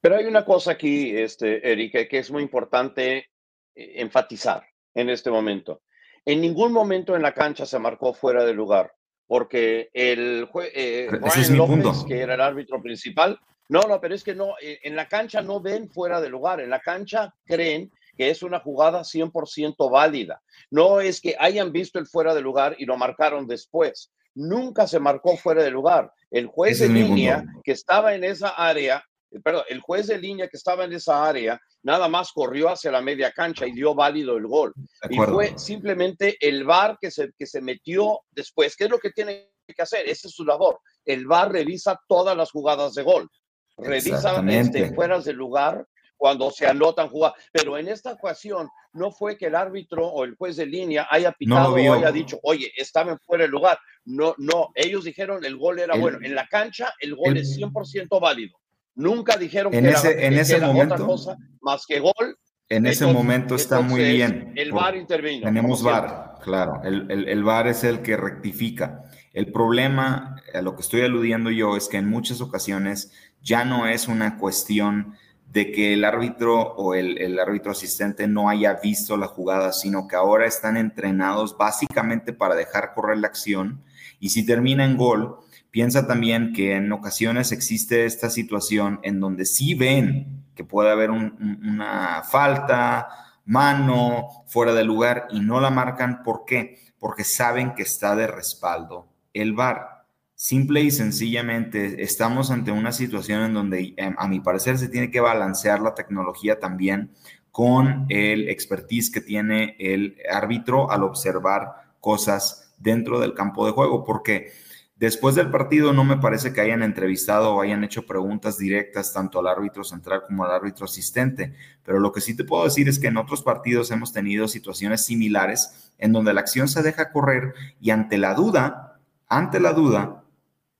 Pero 0.00 0.16
hay 0.16 0.24
una 0.24 0.46
cosa 0.46 0.72
aquí, 0.72 1.14
este, 1.14 1.70
Erika, 1.70 2.08
que 2.08 2.20
es 2.20 2.30
muy 2.30 2.42
importante 2.42 3.18
eh, 3.18 3.26
enfatizar 3.74 4.64
en 4.94 5.10
este 5.10 5.30
momento. 5.30 5.82
En 6.24 6.40
ningún 6.40 6.72
momento 6.72 7.14
en 7.14 7.20
la 7.20 7.34
cancha 7.34 7.66
se 7.66 7.78
marcó 7.78 8.14
fuera 8.14 8.46
de 8.46 8.54
lugar 8.54 8.90
porque 9.26 9.90
el 9.92 10.46
juez 10.50 10.70
eh, 10.74 11.10
López, 11.50 12.04
que 12.08 12.20
era 12.20 12.36
el 12.36 12.40
árbitro 12.40 12.80
principal, 12.80 13.38
no, 13.68 13.82
no, 13.82 14.00
pero 14.00 14.14
es 14.14 14.24
que 14.24 14.34
no, 14.34 14.54
eh, 14.62 14.78
en 14.82 14.96
la 14.96 15.06
cancha 15.06 15.42
no 15.42 15.60
ven 15.60 15.90
fuera 15.90 16.22
de 16.22 16.30
lugar, 16.30 16.60
en 16.60 16.70
la 16.70 16.80
cancha 16.80 17.34
creen 17.44 17.92
que 18.18 18.30
es 18.30 18.42
una 18.42 18.58
jugada 18.58 19.00
100% 19.00 19.90
válida. 19.90 20.42
No 20.70 21.00
es 21.00 21.20
que 21.20 21.36
hayan 21.38 21.70
visto 21.70 22.00
el 22.00 22.06
fuera 22.06 22.34
de 22.34 22.42
lugar 22.42 22.74
y 22.78 22.84
lo 22.84 22.96
marcaron 22.96 23.46
después. 23.46 24.10
Nunca 24.34 24.88
se 24.88 24.98
marcó 24.98 25.36
fuera 25.36 25.62
de 25.62 25.70
lugar. 25.70 26.12
El 26.30 26.46
juez 26.46 26.80
de 26.80 26.88
línea 26.88 27.44
que 27.62 27.72
estaba 27.72 28.14
en 28.14 28.24
esa 28.24 28.48
área 28.48 29.02
perdón, 29.44 29.62
el 29.68 29.80
juez 29.80 30.06
de 30.06 30.18
línea 30.18 30.48
que 30.48 30.56
estaba 30.56 30.84
en 30.84 30.92
esa 30.92 31.26
área 31.26 31.60
nada 31.82 32.08
más 32.08 32.32
corrió 32.32 32.70
hacia 32.70 32.90
la 32.90 33.00
media 33.00 33.30
cancha 33.30 33.66
y 33.66 33.72
dio 33.72 33.94
válido 33.94 34.36
el 34.36 34.46
gol. 34.46 34.72
Y 35.08 35.16
fue 35.16 35.56
simplemente 35.58 36.36
el 36.40 36.64
VAR 36.64 36.98
que 37.00 37.10
se, 37.10 37.30
que 37.38 37.46
se 37.46 37.60
metió 37.60 38.20
después. 38.30 38.74
¿Qué 38.74 38.84
es 38.84 38.90
lo 38.90 38.98
que 38.98 39.10
tiene 39.10 39.50
que 39.66 39.82
hacer? 39.82 40.08
Esa 40.08 40.28
es 40.28 40.34
su 40.34 40.44
labor. 40.44 40.80
El 41.04 41.26
VAR 41.26 41.52
revisa 41.52 42.00
todas 42.08 42.36
las 42.36 42.50
jugadas 42.50 42.94
de 42.94 43.02
gol. 43.02 43.28
Revisa 43.76 44.42
este, 44.48 44.92
fuera 44.94 45.20
del 45.20 45.36
lugar 45.36 45.86
cuando 46.18 46.50
se 46.50 46.66
anotan 46.66 47.08
jugadas. 47.08 47.36
Pero 47.50 47.78
en 47.78 47.88
esta 47.88 48.12
ocasión 48.12 48.68
no 48.92 49.10
fue 49.10 49.38
que 49.38 49.46
el 49.46 49.54
árbitro 49.54 50.06
o 50.06 50.24
el 50.24 50.34
juez 50.36 50.56
de 50.56 50.66
línea 50.66 51.06
haya 51.10 51.32
pitado 51.32 51.72
o 51.72 51.92
haya 51.94 52.12
dicho, 52.12 52.38
oye, 52.42 52.70
estaba 52.76 53.12
en 53.12 53.18
fuera 53.20 53.44
del 53.44 53.52
lugar. 53.52 53.78
No, 54.04 54.34
no, 54.36 54.70
ellos 54.74 55.04
dijeron 55.04 55.44
el 55.44 55.56
gol 55.56 55.78
era 55.78 55.96
bueno. 55.96 56.18
En 56.22 56.34
la 56.34 56.46
cancha 56.48 56.92
el 57.00 57.14
gol 57.14 57.38
es 57.38 57.56
100% 57.56 58.20
válido. 58.20 58.58
Nunca 58.94 59.36
dijeron 59.36 59.72
en 59.72 59.84
que 59.84 59.90
ese, 59.90 60.10
era, 60.10 60.26
en 60.26 60.32
ese 60.34 60.60
momento, 60.60 60.94
otra 60.94 61.06
cosa 61.06 61.36
más 61.60 61.86
que 61.86 62.00
gol. 62.00 62.36
En 62.68 62.84
ese 62.84 63.06
momento 63.06 63.54
está 63.54 63.80
muy 63.80 64.02
bien. 64.02 64.52
El 64.56 64.72
VAR 64.72 64.96
intervino. 64.96 65.44
Tenemos 65.44 65.82
VAR, 65.82 66.34
claro. 66.42 66.82
El, 66.84 67.10
el, 67.10 67.28
el, 67.28 67.44
VAR 67.44 67.68
es 67.68 67.84
el 67.84 68.02
que 68.02 68.16
rectifica. 68.16 69.04
El 69.32 69.52
problema, 69.52 70.36
a 70.52 70.60
lo 70.62 70.74
que 70.74 70.82
estoy 70.82 71.02
aludiendo 71.02 71.50
yo, 71.50 71.76
es 71.76 71.88
que 71.88 71.96
en 71.96 72.10
muchas 72.10 72.40
ocasiones 72.40 73.12
ya 73.40 73.64
no 73.64 73.86
es 73.86 74.08
una 74.08 74.36
cuestión 74.36 75.16
de 75.52 75.72
que 75.72 75.94
el 75.94 76.04
árbitro 76.04 76.60
o 76.60 76.94
el, 76.94 77.18
el, 77.18 77.38
árbitro 77.38 77.72
asistente 77.72 78.28
no 78.28 78.48
haya 78.48 78.74
visto 78.74 79.16
la 79.16 79.26
jugada, 79.26 79.72
sino 79.72 80.06
que 80.06 80.16
ahora 80.16 80.46
están 80.46 80.76
entrenados 80.76 81.56
básicamente 81.56 82.32
para 82.32 82.54
dejar 82.54 82.92
correr 82.94 83.18
la 83.18 83.28
acción 83.28 83.82
y 84.20 84.30
si 84.30 84.44
termina 84.44 84.84
en 84.84 84.96
gol, 84.96 85.38
Piensa 85.70 86.06
también 86.06 86.54
que 86.54 86.76
en 86.76 86.90
ocasiones 86.92 87.52
existe 87.52 88.06
esta 88.06 88.30
situación 88.30 89.00
en 89.02 89.20
donde 89.20 89.44
sí 89.44 89.74
ven 89.74 90.44
que 90.54 90.64
puede 90.64 90.90
haber 90.90 91.10
una 91.10 92.22
falta, 92.28 93.08
mano, 93.44 94.28
fuera 94.46 94.72
de 94.72 94.84
lugar 94.84 95.28
y 95.30 95.40
no 95.40 95.60
la 95.60 95.70
marcan. 95.70 96.22
¿Por 96.22 96.44
qué? 96.46 96.78
Porque 96.98 97.22
saben 97.22 97.74
que 97.74 97.82
está 97.82 98.16
de 98.16 98.26
respaldo 98.26 99.08
el 99.34 99.52
VAR. 99.52 99.97
Simple 100.40 100.82
y 100.82 100.92
sencillamente 100.92 102.00
estamos 102.04 102.52
ante 102.52 102.70
una 102.70 102.92
situación 102.92 103.42
en 103.42 103.54
donde, 103.54 103.94
em, 103.96 104.14
a 104.16 104.28
mi 104.28 104.38
parecer, 104.38 104.78
se 104.78 104.88
tiene 104.88 105.10
que 105.10 105.18
balancear 105.18 105.80
la 105.80 105.96
tecnología 105.96 106.60
también 106.60 107.10
con 107.50 108.06
el 108.08 108.48
expertise 108.48 109.10
que 109.10 109.20
tiene 109.20 109.74
el 109.80 110.16
árbitro 110.30 110.92
al 110.92 111.02
observar 111.02 111.90
cosas 111.98 112.72
dentro 112.78 113.18
del 113.18 113.34
campo 113.34 113.66
de 113.66 113.72
juego, 113.72 114.04
porque 114.04 114.52
Después 114.96 115.36
del 115.36 115.48
partido 115.50 115.92
no 115.92 116.02
me 116.02 116.16
parece 116.16 116.52
que 116.52 116.60
hayan 116.60 116.82
entrevistado 116.82 117.54
o 117.54 117.60
hayan 117.60 117.84
hecho 117.84 118.04
preguntas 118.04 118.58
directas 118.58 119.12
tanto 119.12 119.38
al 119.38 119.46
árbitro 119.46 119.84
central 119.84 120.24
como 120.26 120.44
al 120.44 120.50
árbitro 120.50 120.86
asistente, 120.86 121.54
pero 121.84 122.00
lo 122.00 122.10
que 122.10 122.20
sí 122.20 122.36
te 122.36 122.42
puedo 122.42 122.64
decir 122.64 122.88
es 122.88 122.98
que 122.98 123.06
en 123.06 123.16
otros 123.16 123.44
partidos 123.44 123.92
hemos 123.92 124.12
tenido 124.12 124.48
situaciones 124.48 125.04
similares 125.04 125.92
en 125.98 126.10
donde 126.12 126.34
la 126.34 126.40
acción 126.40 126.66
se 126.66 126.82
deja 126.82 127.12
correr 127.12 127.54
y 127.80 127.90
ante 127.90 128.18
la 128.18 128.34
duda, 128.34 128.98
ante 129.28 129.60
la 129.60 129.72
duda, 129.72 130.24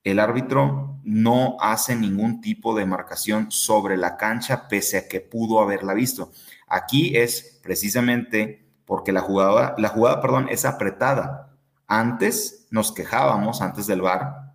el 0.03 0.19
árbitro 0.19 0.99
no 1.03 1.57
hace 1.59 1.95
ningún 1.95 2.41
tipo 2.41 2.75
de 2.75 2.85
marcación 2.85 3.51
sobre 3.51 3.97
la 3.97 4.17
cancha 4.17 4.67
pese 4.67 4.97
a 4.97 5.07
que 5.07 5.21
pudo 5.21 5.61
haberla 5.61 5.93
visto. 5.93 6.31
Aquí 6.67 7.17
es 7.17 7.59
precisamente 7.63 8.65
porque 8.85 9.11
la 9.11 9.21
jugada, 9.21 9.75
la 9.77 9.89
jugada, 9.89 10.21
perdón, 10.21 10.47
es 10.49 10.65
apretada 10.65 11.49
antes 11.89 12.67
nos 12.69 12.91
quejábamos, 12.91 13.61
antes 13.61 13.87
del 13.87 14.01
VAR, 14.01 14.53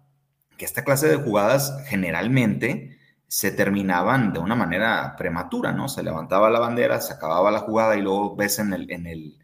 que 0.56 0.64
esta 0.64 0.84
clase 0.84 1.08
de 1.08 1.16
jugadas 1.16 1.76
generalmente 1.86 2.96
se 3.26 3.50
terminaban 3.50 4.32
de 4.32 4.38
una 4.38 4.54
manera 4.54 5.16
prematura, 5.18 5.72
¿no? 5.72 5.88
Se 5.88 6.04
levantaba 6.04 6.48
la 6.48 6.60
bandera, 6.60 7.00
se 7.00 7.12
acababa 7.12 7.50
la 7.50 7.58
jugada 7.58 7.96
y 7.96 8.02
luego 8.02 8.36
ves 8.36 8.60
en 8.60 8.72
el, 8.72 8.88
en 8.88 9.08
el, 9.08 9.36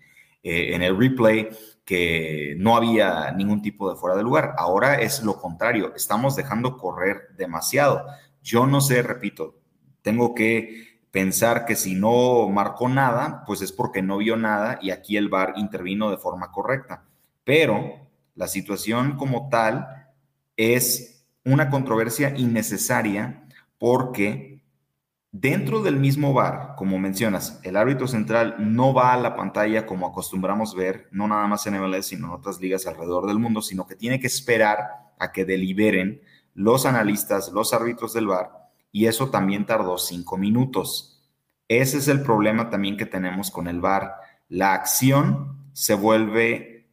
eh, 0.44 0.76
en 0.76 0.82
el 0.82 0.96
replay 0.96 1.48
que 1.90 2.55
no 2.57 2.76
había 2.76 3.33
ningún 3.33 3.62
tipo 3.62 3.90
de 3.90 3.96
fuera 3.96 4.16
de 4.16 4.22
lugar. 4.22 4.55
Ahora 4.59 5.00
es 5.00 5.24
lo 5.24 5.40
contrario, 5.40 5.92
estamos 5.96 6.37
dejando 6.37 6.76
correr 6.76 7.31
demasiado. 7.37 8.07
Yo 8.44 8.64
no 8.68 8.81
sé, 8.81 9.03
repito, 9.03 9.59
tengo 10.00 10.33
que 10.33 11.00
pensar 11.11 11.64
que 11.64 11.74
si 11.74 11.96
no 11.96 12.48
marcó 12.48 12.88
nada, 12.88 13.42
pues 13.44 13.61
es 13.61 13.72
porque 13.72 14.03
no 14.03 14.18
vio 14.18 14.37
nada 14.37 14.79
y 14.81 14.92
aquí 14.92 15.16
el 15.16 15.29
VAR 15.29 15.55
intervino 15.57 16.12
de 16.12 16.16
forma 16.16 16.53
correcta. 16.53 17.09
Pero 17.42 18.07
la 18.37 18.46
situación 18.46 19.16
como 19.16 19.48
tal 19.48 20.12
es 20.57 21.26
una 21.44 21.70
controversia 21.70 22.33
innecesaria 22.37 23.48
porque 23.79 24.49
dentro 25.32 25.82
del 25.82 25.96
mismo 25.96 26.32
bar, 26.32 26.74
como 26.76 26.98
mencionas, 26.98 27.60
el 27.62 27.76
árbitro 27.76 28.08
central 28.08 28.56
no 28.58 28.92
va 28.92 29.12
a 29.12 29.16
la 29.16 29.36
pantalla 29.36 29.86
como 29.86 30.06
acostumbramos 30.06 30.74
ver, 30.74 31.08
no 31.12 31.28
nada 31.28 31.46
más 31.46 31.66
en 31.66 31.80
MLS, 31.80 32.06
sino 32.06 32.26
en 32.26 32.32
otras 32.32 32.60
ligas 32.60 32.86
alrededor 32.86 33.26
del 33.26 33.38
mundo, 33.38 33.62
sino 33.62 33.86
que 33.86 33.96
tiene 33.96 34.18
que 34.20 34.26
esperar 34.26 35.12
a 35.18 35.32
que 35.32 35.44
deliberen 35.44 36.22
los 36.54 36.84
analistas, 36.84 37.52
los 37.52 37.72
árbitros 37.72 38.12
del 38.12 38.26
bar, 38.26 38.70
y 38.92 39.06
eso 39.06 39.30
también 39.30 39.66
tardó 39.66 39.98
cinco 39.98 40.36
minutos. 40.36 41.22
Ese 41.68 41.98
es 41.98 42.08
el 42.08 42.22
problema 42.22 42.70
también 42.70 42.96
que 42.96 43.06
tenemos 43.06 43.52
con 43.52 43.68
el 43.68 43.80
bar. 43.80 44.14
La 44.48 44.74
acción 44.74 45.70
se 45.72 45.94
vuelve 45.94 46.88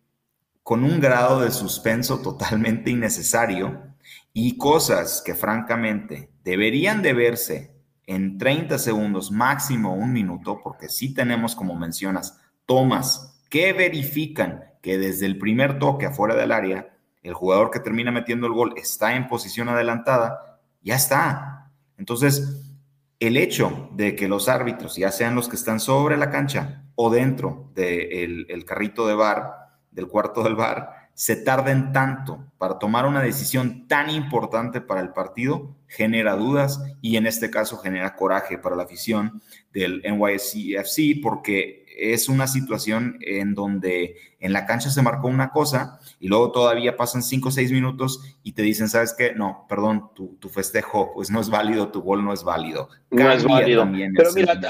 con 0.62 0.84
un 0.84 1.00
grado 1.00 1.42
de 1.42 1.50
suspenso 1.50 2.20
totalmente 2.20 2.92
innecesario 2.92 3.82
y 4.32 4.58
cosas 4.58 5.24
que 5.26 5.34
francamente 5.34 6.30
deberían 6.44 7.02
de 7.02 7.14
verse 7.14 7.77
en 8.08 8.38
30 8.38 8.80
segundos, 8.80 9.32
máximo 9.32 9.94
un 9.94 10.14
minuto, 10.14 10.62
porque 10.64 10.90
sí 10.90 11.14
tenemos, 11.14 11.56
como 11.56 11.76
mencionas, 11.76 12.40
tomas 12.66 13.44
que 13.50 13.74
verifican 13.74 14.64
que 14.82 14.98
desde 14.98 15.26
el 15.26 15.38
primer 15.38 15.78
toque 15.78 16.06
afuera 16.08 16.36
del 16.36 16.52
área, 16.54 16.98
el 17.22 17.34
jugador 17.34 17.70
que 17.70 17.82
termina 17.82 18.12
metiendo 18.12 18.48
el 18.48 18.54
gol 18.54 18.74
está 18.78 19.16
en 19.16 19.28
posición 19.28 19.68
adelantada, 19.68 20.60
ya 20.82 20.96
está. 20.96 21.70
Entonces, 21.98 22.64
el 23.20 23.36
hecho 23.36 23.90
de 23.94 24.16
que 24.16 24.30
los 24.30 24.48
árbitros, 24.48 24.96
ya 24.96 25.12
sean 25.12 25.36
los 25.36 25.50
que 25.50 25.58
están 25.58 25.82
sobre 25.82 26.16
la 26.16 26.30
cancha 26.30 26.86
o 26.96 27.10
dentro 27.10 27.72
del 27.76 28.64
carrito 28.66 29.06
de 29.06 29.16
bar, 29.16 29.54
del 29.92 30.08
cuarto 30.08 30.44
del 30.44 30.56
bar 30.56 30.97
se 31.18 31.36
tarden 31.36 31.94
tanto 31.94 32.46
para 32.60 32.78
tomar 32.78 33.08
una 33.08 33.24
decisión 33.24 33.88
tan 33.88 34.12
importante 34.12 34.82
para 34.82 35.02
el 35.02 35.14
partido, 35.14 35.76
genera 35.88 36.36
dudas 36.36 36.80
y 37.02 37.18
en 37.18 37.26
este 37.26 37.50
caso 37.50 37.80
genera 37.80 38.16
coraje 38.16 38.60
para 38.60 38.76
la 38.76 38.84
afición 38.84 39.42
del 39.74 40.04
NYCFC 40.04 41.20
porque 41.24 41.88
es 41.98 42.30
una 42.30 42.46
situación 42.46 43.18
en 43.22 43.56
donde 43.56 44.16
en 44.40 44.54
la 44.54 44.68
cancha 44.68 44.92
se 44.92 45.02
marcó 45.02 45.28
una 45.28 45.50
cosa 45.50 46.00
y 46.20 46.28
luego 46.28 46.52
todavía 46.52 46.96
pasan 46.96 47.24
cinco 47.24 47.50
o 47.50 47.52
seis 47.52 47.72
minutos 47.72 48.38
y 48.44 48.52
te 48.52 48.62
dicen, 48.62 48.88
¿sabes 48.88 49.16
qué? 49.18 49.34
No, 49.34 49.66
perdón, 49.68 50.12
tu, 50.14 50.50
festejo 50.50 51.14
pues 51.16 51.32
no 51.32 51.42
es 51.42 51.50
válido, 51.50 51.90
tu 51.90 52.04
gol 52.04 52.24
no 52.24 52.32
es 52.32 52.44
válido. 52.44 52.90
no 53.10 53.32
es 53.32 53.44
válido. 53.44 53.90
Pero 54.16 54.34
mira, 54.34 54.62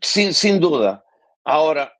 sin, 0.00 0.32
sin 0.32 0.60
duda. 0.60 1.04
Ahora, 1.42 1.92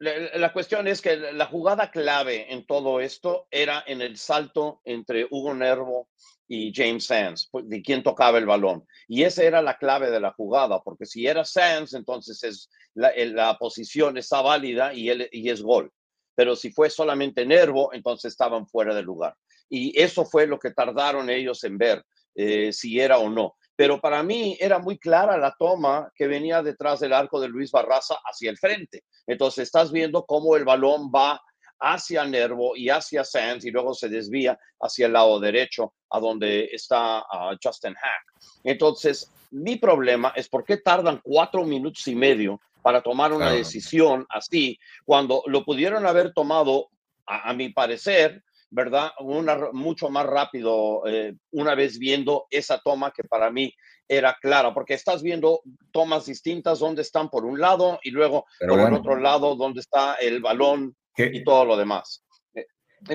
la, 0.00 0.52
cuestión 0.52 0.88
es 0.88 1.02
que 1.02 1.16
la 1.16 1.46
jugada 1.46 1.90
clave 1.90 2.52
en 2.52 2.64
todo 2.64 3.00
esto 3.00 3.46
era 3.50 3.84
en 3.86 4.00
el 4.00 4.16
salto 4.16 4.80
entre 4.84 5.26
Hugo 5.30 5.54
Nervo 5.54 6.08
y 6.48 6.72
James 6.74 7.04
Sands, 7.04 7.48
pues, 7.52 7.68
de 7.68 7.82
quién 7.82 8.02
tocaba 8.02 8.38
el 8.38 8.46
balón. 8.46 8.86
Y 9.06 9.24
esa 9.24 9.44
era 9.44 9.60
la 9.60 9.76
clave 9.76 10.10
de 10.10 10.18
la 10.18 10.32
jugada, 10.32 10.80
porque 10.82 11.04
si 11.04 11.26
era 11.26 11.44
Sands, 11.44 11.92
entonces 11.92 12.42
es 12.42 12.70
la, 12.94 13.56
posición 13.58 14.16
está 14.16 14.40
válida 14.40 14.92
y 14.94 15.48
es 15.48 15.62
gol. 15.62 15.92
Pero 16.34 16.56
si 16.56 16.72
fue 16.72 16.88
solamente 16.88 17.44
Nervo, 17.44 17.92
entonces 17.92 18.32
estaban 18.32 18.66
fuera 18.66 18.94
de 18.94 19.02
lugar. 19.02 19.36
Y 19.68 20.00
eso 20.00 20.24
fue 20.24 20.46
lo 20.46 20.58
que 20.58 20.72
tardaron 20.72 21.28
ellos 21.28 21.62
en 21.64 21.76
ver 21.76 22.02
eh, 22.34 22.72
si 22.72 22.98
era 22.98 23.18
o 23.18 23.28
no 23.28 23.56
pero 23.80 23.98
para 23.98 24.22
mí 24.22 24.58
era 24.60 24.78
muy 24.78 24.98
clara 24.98 25.38
la 25.38 25.56
toma 25.58 26.12
que 26.14 26.26
venía 26.26 26.62
detrás 26.62 27.00
del 27.00 27.14
arco 27.14 27.40
de 27.40 27.48
Luis 27.48 27.70
Barraza 27.70 28.16
hacia 28.26 28.50
el 28.50 28.58
frente. 28.58 29.04
Entonces 29.26 29.62
estás 29.62 29.90
viendo 29.90 30.26
cómo 30.26 30.54
el 30.54 30.66
balón 30.66 31.10
va 31.10 31.40
hacia 31.78 32.26
Nervo 32.26 32.76
y 32.76 32.90
hacia 32.90 33.24
Sands 33.24 33.64
y 33.64 33.70
luego 33.70 33.94
se 33.94 34.10
desvía 34.10 34.58
hacia 34.80 35.06
el 35.06 35.14
lado 35.14 35.40
derecho 35.40 35.94
a 36.10 36.20
donde 36.20 36.68
está 36.70 37.24
Justin 37.64 37.94
Hack. 37.94 38.22
Entonces, 38.64 39.32
mi 39.50 39.76
problema 39.76 40.34
es 40.36 40.46
por 40.50 40.62
qué 40.62 40.76
tardan 40.76 41.18
cuatro 41.24 41.64
minutos 41.64 42.06
y 42.06 42.14
medio 42.14 42.60
para 42.82 43.00
tomar 43.00 43.32
una 43.32 43.50
decisión 43.50 44.26
así 44.28 44.78
cuando 45.06 45.42
lo 45.46 45.64
pudieron 45.64 46.04
haber 46.04 46.34
tomado, 46.34 46.90
a 47.24 47.54
mi 47.54 47.70
parecer, 47.70 48.44
¿verdad? 48.70 49.10
Una, 49.18 49.70
mucho 49.72 50.08
más 50.10 50.26
rápido 50.26 51.02
eh, 51.06 51.34
una 51.50 51.74
vez 51.74 51.98
viendo 51.98 52.46
esa 52.50 52.78
toma 52.78 53.10
que 53.10 53.24
para 53.24 53.50
mí 53.50 53.74
era 54.08 54.36
clara, 54.40 54.72
porque 54.74 54.94
estás 54.94 55.22
viendo 55.22 55.60
tomas 55.92 56.26
distintas 56.26 56.78
donde 56.78 57.02
están 57.02 57.28
por 57.28 57.44
un 57.44 57.60
lado 57.60 58.00
y 58.02 58.10
luego 58.10 58.44
por 58.58 58.80
el 58.80 58.94
otro 58.94 59.16
lado 59.16 59.54
donde 59.54 59.80
está 59.80 60.14
el 60.14 60.40
balón 60.40 60.96
y 61.16 61.44
todo 61.44 61.64
lo 61.64 61.76
demás. 61.76 62.24
Eh, 62.54 62.66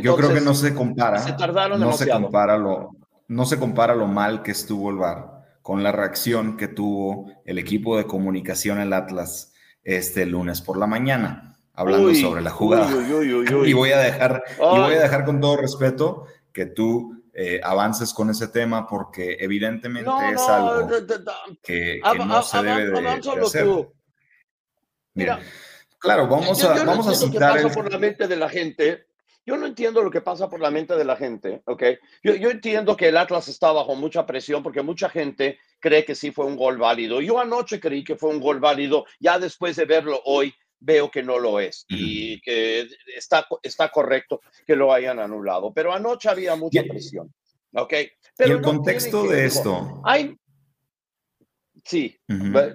yo 0.01 0.15
creo 0.15 0.33
que 0.33 0.41
no 0.41 0.53
se 0.53 0.73
compara. 0.73 1.19
Se 1.19 1.33
tardaron 1.33 1.79
no 1.79 1.91
Se 1.93 2.09
compara 2.09 2.57
lo, 2.57 2.91
no 3.27 3.45
se 3.45 3.59
compara 3.59 3.95
lo 3.95 4.07
mal 4.07 4.41
que 4.41 4.51
estuvo 4.51 4.89
el 4.89 4.97
VAR 4.97 5.35
con 5.61 5.81
la 5.81 5.91
reacción 5.91 6.57
que 6.57 6.67
tuvo 6.67 7.31
el 7.43 7.57
equipo 7.57 7.97
de 7.97 8.05
comunicación 8.05 8.79
el 8.79 8.93
Atlas 8.93 9.53
este 9.83 10.25
lunes 10.25 10.61
por 10.61 10.77
la 10.77 10.87
mañana 10.87 11.54
hablando 11.75 12.13
sobre 12.15 12.41
la 12.41 12.51
jugada. 12.51 12.89
y 13.65 13.73
voy 13.73 13.91
a 13.91 13.99
dejar, 13.99 14.43
y 14.57 14.79
voy 14.79 14.93
a 14.93 14.99
dejar 14.99 15.25
con 15.25 15.39
todo 15.39 15.57
respeto 15.57 16.25
que 16.51 16.65
tú 16.65 17.15
eh, 17.33 17.59
avances 17.61 18.13
con 18.13 18.29
ese 18.29 18.47
tema 18.47 18.87
porque 18.87 19.35
evidentemente 19.41 20.09
es 20.33 20.41
algo 20.47 20.87
que, 21.61 21.99
no 22.25 22.41
se 22.41 22.63
debe 22.63 23.01
de, 23.01 23.09
hacer. 23.09 23.67
Mira, 25.13 25.41
claro, 25.99 26.29
vamos 26.29 26.63
a, 26.63 26.85
vamos 26.85 27.07
a 27.07 27.13
citar. 27.13 27.61
pasa 27.61 27.75
por 27.75 27.91
la 27.91 27.99
mente 27.99 28.29
de 28.29 28.37
la 28.37 28.47
gente. 28.47 29.07
Yo 29.45 29.57
no 29.57 29.65
entiendo 29.67 30.01
lo 30.01 30.09
que 30.09 30.21
pasa 30.21 30.49
por 30.49 30.61
la 30.61 30.71
mente 30.71 30.95
de 30.95 31.03
la 31.03 31.17
gente, 31.17 31.61
¿ok? 31.65 31.83
Yo, 32.23 32.35
yo 32.35 32.49
entiendo 32.49 32.95
que 32.95 33.09
el 33.09 33.17
Atlas 33.17 33.49
está 33.49 33.71
bajo 33.73 33.95
mucha 33.95 34.25
presión 34.25 34.63
porque 34.63 34.81
mucha 34.81 35.09
gente 35.09 35.59
cree 35.81 36.05
que 36.05 36.15
sí 36.15 36.31
fue 36.31 36.45
un 36.45 36.55
gol 36.55 36.77
válido. 36.77 37.19
Yo 37.19 37.37
anoche 37.37 37.81
creí 37.81 38.03
que 38.03 38.15
fue 38.15 38.29
un 38.29 38.39
gol 38.39 38.61
válido, 38.61 39.05
ya 39.19 39.37
después 39.37 39.75
de 39.75 39.83
verlo 39.83 40.21
hoy, 40.23 40.55
veo 40.79 41.09
que 41.09 41.23
no 41.23 41.39
lo 41.39 41.59
es 41.59 41.85
y 41.87 42.39
que 42.41 42.87
está, 43.15 43.47
está 43.63 43.89
correcto 43.89 44.41
que 44.65 44.75
lo 44.75 44.93
hayan 44.93 45.19
anulado. 45.19 45.73
Pero 45.73 45.93
anoche 45.93 46.29
había 46.29 46.55
mucha 46.55 46.83
presión. 46.83 47.33
¿Ok? 47.73 47.93
Pero 48.37 48.49
y 48.49 48.57
el 48.57 48.61
contexto 48.61 49.27
de 49.27 49.45
esto. 49.45 50.01
Hay, 50.03 50.37
Sí, 51.85 52.19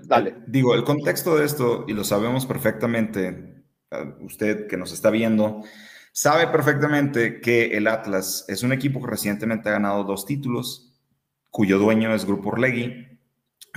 dale. 0.04 0.36
Digo, 0.46 0.72
el 0.72 0.84
contexto 0.84 1.36
de 1.36 1.44
esto, 1.44 1.84
y 1.88 1.94
lo 1.94 2.04
sabemos 2.04 2.46
perfectamente, 2.46 3.64
ah, 3.90 4.14
usted 4.20 4.68
que 4.68 4.76
nos 4.76 4.92
está 4.92 5.10
viendo, 5.10 5.64
sabe 6.12 6.46
perfectamente 6.46 7.40
que 7.40 7.76
el 7.76 7.88
Atlas 7.88 8.44
es 8.46 8.62
un 8.62 8.72
equipo 8.72 9.00
que 9.00 9.10
recientemente 9.10 9.68
ha 9.68 9.72
ganado 9.72 10.04
dos 10.04 10.26
títulos, 10.26 10.92
cuyo 11.50 11.78
dueño 11.78 12.14
es 12.14 12.24
Grupo 12.24 12.50
Orlegui, 12.50 13.09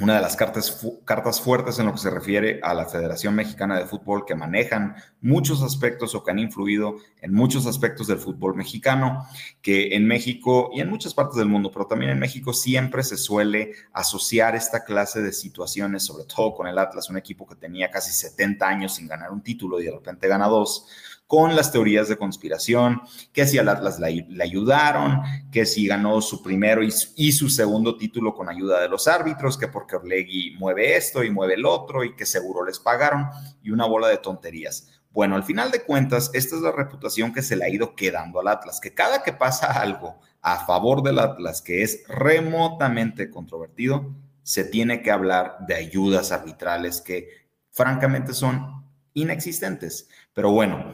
una 0.02 0.16
de 0.16 0.22
las 0.22 0.36
cartas, 0.36 0.86
cartas 1.06 1.39
fuertes 1.39 1.78
en 1.78 1.86
lo 1.86 1.91
que 1.91 2.00
se 2.00 2.10
refiere 2.10 2.60
a 2.64 2.74
la 2.74 2.86
Federación 2.86 3.36
Mexicana 3.36 3.78
de 3.78 3.86
Fútbol 3.86 4.26
que 4.26 4.34
manejan 4.34 4.96
muchos 5.22 5.62
aspectos 5.62 6.16
o 6.16 6.24
que 6.24 6.32
han 6.32 6.39
influido 6.39 6.96
en 7.22 7.32
muchos 7.32 7.68
aspectos 7.68 8.08
del 8.08 8.18
fútbol 8.18 8.56
mexicano, 8.56 9.28
que 9.62 9.96
en 9.96 10.08
México 10.08 10.72
y 10.74 10.82
en 10.82 10.89
muchas 10.89 11.14
partes 11.14 11.38
del 11.38 11.48
mundo, 11.48 11.70
pero 11.72 11.86
también 11.86 12.12
en 12.12 12.20
México 12.20 12.54
siempre 12.54 13.04
se 13.04 13.18
suele 13.18 13.74
asociar 13.94 14.56
esta 14.56 14.84
clase 14.84 15.22
de 15.22 15.32
situaciones, 15.32 16.04
sobre 16.04 16.26
todo 16.26 16.56
con 16.56 16.68
el 16.68 16.80
Atlas, 16.80 17.10
un 17.12 17.18
equipo 17.18 17.46
que 17.46 17.56
tenía 17.56 17.91
casi 17.91 18.12
70 18.12 18.68
años 18.68 18.96
sin 18.96 19.08
ganar 19.08 19.32
un 19.32 19.41
título 19.41 19.80
y 19.80 19.86
de 19.86 19.91
repente 19.91 20.28
gana 20.28 20.48
dos 20.48 20.88
con 21.28 21.55
las 21.55 21.71
teorías 21.71 22.09
de 22.09 22.17
conspiración, 22.17 23.01
que 23.32 23.47
si 23.47 23.57
al 23.57 23.69
Atlas 23.69 23.99
le, 23.99 24.28
ayudaron, 24.43 25.21
que 25.51 25.65
si 25.65 25.88
ganó 25.88 26.21
su 26.21 26.43
primero 26.43 26.82
y, 26.84 27.32
su 27.32 27.49
segundo 27.49 27.97
título 27.97 28.36
con 28.36 28.49
ayuda 28.49 28.82
de 28.82 28.89
los 28.89 29.07
árbitros, 29.07 29.57
que 29.57 29.67
porque 29.67 29.95
Orlegui 29.95 30.55
mueve 30.59 30.95
esto 30.95 31.24
y 31.24 31.32
mueve 31.32 31.55
el 31.55 31.65
otro 31.65 32.03
y 32.03 32.15
que 32.15 32.26
seguro 32.26 32.65
les 32.65 32.80
pagaron 32.80 33.28
y 33.61 33.71
una 33.71 33.86
bola 33.86 34.07
de 34.09 34.17
tonterías. 34.17 34.89
Bueno, 35.11 35.36
al 35.36 35.43
final 35.43 35.71
de 35.71 35.84
cuentas, 35.84 36.32
esta 36.34 36.55
es 36.55 36.61
la 36.61 36.71
reputación 36.71 37.34
que 37.34 37.43
se 37.43 37.55
le 37.55 37.65
ha 37.65 37.69
ido 37.69 37.95
quedando 37.95 38.39
al 38.39 38.47
Atlas, 38.47 38.80
que 38.80 38.93
cada 38.93 39.24
que 39.24 39.34
pasa 39.34 39.67
algo 39.82 40.19
a 40.41 40.65
favor 40.65 41.03
del 41.03 41.19
Atlas 41.19 41.61
que 41.61 41.84
es 41.84 42.03
remotamente 42.07 43.30
controvertido, 43.30 44.13
se 44.43 44.65
tiene 44.65 45.01
que 45.01 45.11
hablar 45.11 45.57
de 45.67 45.76
ayudas 45.76 46.32
arbitrales 46.32 47.01
que 47.01 47.30
francamente 47.71 48.34
son 48.34 48.82
inexistentes. 49.14 50.09
Pero 50.34 50.51
bueno, 50.51 50.93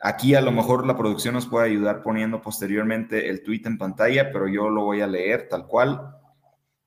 Aquí 0.00 0.34
a 0.34 0.40
lo 0.40 0.52
mejor 0.52 0.86
la 0.86 0.96
producción 0.96 1.34
nos 1.34 1.46
puede 1.46 1.66
ayudar 1.66 2.02
poniendo 2.02 2.40
posteriormente 2.40 3.28
el 3.28 3.42
tweet 3.42 3.62
en 3.64 3.78
pantalla, 3.78 4.30
pero 4.32 4.46
yo 4.46 4.70
lo 4.70 4.84
voy 4.84 5.00
a 5.00 5.08
leer 5.08 5.48
tal 5.48 5.66
cual. 5.66 6.14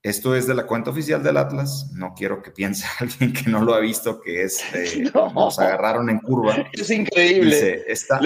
Esto 0.01 0.35
es 0.35 0.47
de 0.47 0.55
la 0.55 0.65
cuenta 0.65 0.91
oficial 0.91 1.21
del 1.21 1.37
Atlas. 1.37 1.91
No 1.93 2.13
quiero 2.15 2.41
que 2.41 2.51
piense 2.51 2.87
alguien 2.99 3.33
que 3.33 3.49
no 3.49 3.63
lo 3.63 3.73
ha 3.73 3.79
visto 3.79 4.21
que 4.21 4.43
es 4.43 4.63
eh, 4.73 5.11
nos 5.13 5.59
agarraron 5.59 6.09
en 6.09 6.19
curva. 6.19 6.55
Es 6.73 6.89
increíble. 6.89 7.83
está, 7.85 8.21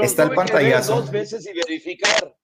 está 0.00 0.22
el 0.22 0.30
pantallazo. 0.30 1.00
Dos 1.00 1.10
veces 1.10 1.46
y 1.46 1.52
verificar. 1.52 2.36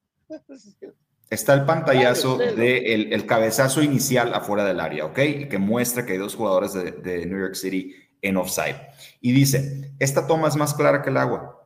Está 1.31 1.55
el 1.55 1.65
pantallazo 1.65 2.37
del 2.37 2.57
de 2.57 2.95
el, 2.95 3.27
cabezazo 3.27 3.81
inicial 3.81 4.35
afuera 4.35 4.65
del 4.65 4.81
área, 4.81 5.05
¿ok? 5.05 5.15
Que 5.15 5.59
muestra 5.59 6.05
que 6.05 6.13
hay 6.13 6.19
dos 6.19 6.35
jugadores 6.35 6.73
de, 6.73 6.91
de 6.91 7.27
New 7.27 7.39
York 7.39 7.55
City 7.55 7.95
en 8.27 8.37
offside. 8.37 8.77
Y 9.21 9.33
dice, 9.33 9.93
esta 9.99 10.27
toma 10.27 10.49
es 10.49 10.57
más 10.57 10.75
clara 10.75 11.03
que 11.03 11.11
el 11.11 11.17
agua 11.17 11.57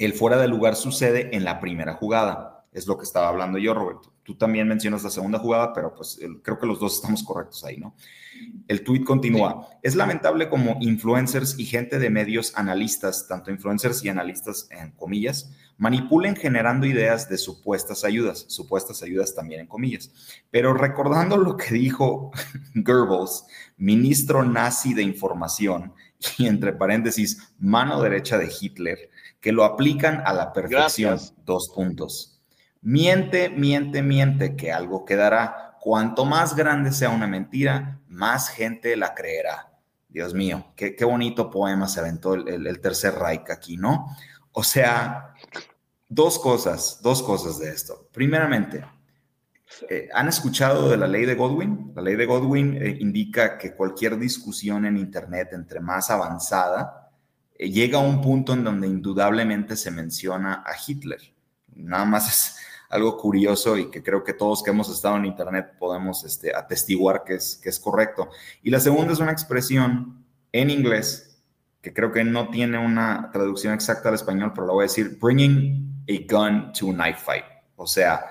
el 0.00 0.14
fuera 0.14 0.38
de 0.38 0.48
lugar 0.48 0.76
sucede 0.76 1.36
en 1.36 1.44
la 1.44 1.60
primera 1.60 1.92
jugada. 1.92 2.64
Es 2.72 2.86
lo 2.86 2.96
que 2.96 3.04
estaba 3.04 3.28
hablando 3.28 3.58
yo, 3.58 3.74
Roberto. 3.74 4.10
Tú 4.22 4.34
también 4.34 4.66
mencionas 4.66 5.02
la 5.02 5.10
segunda 5.10 5.38
jugada, 5.38 5.74
pero 5.74 5.94
pues 5.94 6.18
creo 6.42 6.58
que 6.58 6.66
los 6.66 6.80
dos 6.80 6.94
estamos 6.94 7.22
correctos 7.22 7.64
ahí, 7.64 7.76
¿no? 7.76 7.94
El 8.66 8.82
tweet 8.82 9.04
continúa. 9.04 9.68
Es 9.82 9.94
lamentable 9.94 10.48
como 10.48 10.78
influencers 10.80 11.58
y 11.58 11.66
gente 11.66 11.98
de 11.98 12.08
medios 12.08 12.56
analistas, 12.56 13.28
tanto 13.28 13.50
influencers 13.50 14.02
y 14.02 14.08
analistas 14.08 14.68
en 14.70 14.92
comillas, 14.92 15.50
manipulen 15.80 16.36
generando 16.36 16.86
ideas 16.86 17.26
de 17.30 17.38
supuestas 17.38 18.04
ayudas, 18.04 18.44
supuestas 18.48 19.02
ayudas 19.02 19.34
también 19.34 19.62
en 19.62 19.66
comillas. 19.66 20.12
Pero 20.50 20.74
recordando 20.74 21.38
lo 21.38 21.56
que 21.56 21.72
dijo 21.72 22.32
Goebbels, 22.74 23.46
ministro 23.78 24.44
nazi 24.44 24.92
de 24.92 25.02
información, 25.02 25.94
y 26.36 26.46
entre 26.46 26.74
paréntesis, 26.74 27.54
mano 27.58 28.02
derecha 28.02 28.36
de 28.36 28.52
Hitler, 28.60 29.10
que 29.40 29.52
lo 29.52 29.64
aplican 29.64 30.22
a 30.26 30.34
la 30.34 30.52
perfección. 30.52 31.18
Dos 31.46 31.70
puntos. 31.74 32.42
Miente, 32.82 33.48
miente, 33.48 34.02
miente, 34.02 34.56
que 34.56 34.72
algo 34.72 35.06
quedará. 35.06 35.78
Cuanto 35.80 36.26
más 36.26 36.54
grande 36.54 36.92
sea 36.92 37.08
una 37.08 37.26
mentira, 37.26 38.00
más 38.06 38.50
gente 38.50 38.98
la 38.98 39.14
creerá. 39.14 39.72
Dios 40.10 40.34
mío, 40.34 40.74
qué, 40.76 40.94
bonito 41.06 41.50
poema 41.50 41.88
se 41.88 42.00
aventó 42.00 42.34
el, 42.34 42.80
tercer 42.80 43.14
Reich 43.14 43.48
aquí, 43.48 43.78
¿no? 43.78 44.14
O 44.52 44.62
sea, 44.62 45.34
dos 46.10 46.38
cosas, 46.38 47.00
dos 47.02 47.22
cosas 47.22 47.58
de 47.60 47.70
esto. 47.70 48.08
Primeramente, 48.12 48.84
eh, 49.88 50.08
¿han 50.12 50.28
escuchado 50.28 50.90
de 50.90 50.96
la 50.96 51.06
ley 51.06 51.24
de 51.24 51.36
Godwin? 51.36 51.92
La 51.94 52.02
ley 52.02 52.16
de 52.16 52.26
Godwin 52.26 52.76
eh, 52.76 52.98
indica 53.00 53.56
que 53.56 53.74
cualquier 53.74 54.18
discusión 54.18 54.84
en 54.84 54.98
Internet, 54.98 55.50
entre 55.52 55.80
más 55.80 56.10
avanzada, 56.10 57.12
eh, 57.56 57.70
llega 57.70 57.98
a 57.98 58.02
un 58.02 58.20
punto 58.20 58.52
en 58.52 58.64
donde 58.64 58.88
indudablemente 58.88 59.76
se 59.76 59.92
menciona 59.92 60.64
a 60.66 60.72
Hitler. 60.84 61.20
Nada 61.76 62.04
más 62.04 62.28
es 62.28 62.56
algo 62.90 63.16
curioso 63.16 63.78
y 63.78 63.88
que 63.88 64.02
creo 64.02 64.24
que 64.24 64.34
todos 64.34 64.64
que 64.64 64.70
hemos 64.70 64.90
estado 64.90 65.16
en 65.16 65.26
Internet 65.26 65.74
podemos 65.78 66.24
este, 66.24 66.54
atestiguar 66.54 67.22
que 67.22 67.34
es, 67.34 67.56
que 67.62 67.68
es 67.68 67.78
correcto. 67.78 68.30
Y 68.64 68.70
la 68.70 68.80
segunda 68.80 69.12
es 69.12 69.20
una 69.20 69.30
expresión 69.30 70.24
en 70.50 70.70
inglés 70.70 71.29
que 71.80 71.92
creo 71.92 72.12
que 72.12 72.24
no 72.24 72.50
tiene 72.50 72.78
una 72.78 73.30
traducción 73.32 73.74
exacta 73.74 74.08
al 74.08 74.14
español, 74.14 74.52
pero 74.54 74.66
la 74.66 74.72
voy 74.72 74.82
a 74.82 74.88
decir, 74.88 75.18
bringing 75.20 76.04
a 76.08 76.32
gun 76.32 76.72
to 76.72 76.90
a 76.90 76.92
knife 76.92 77.20
fight. 77.24 77.44
O 77.76 77.86
sea, 77.86 78.24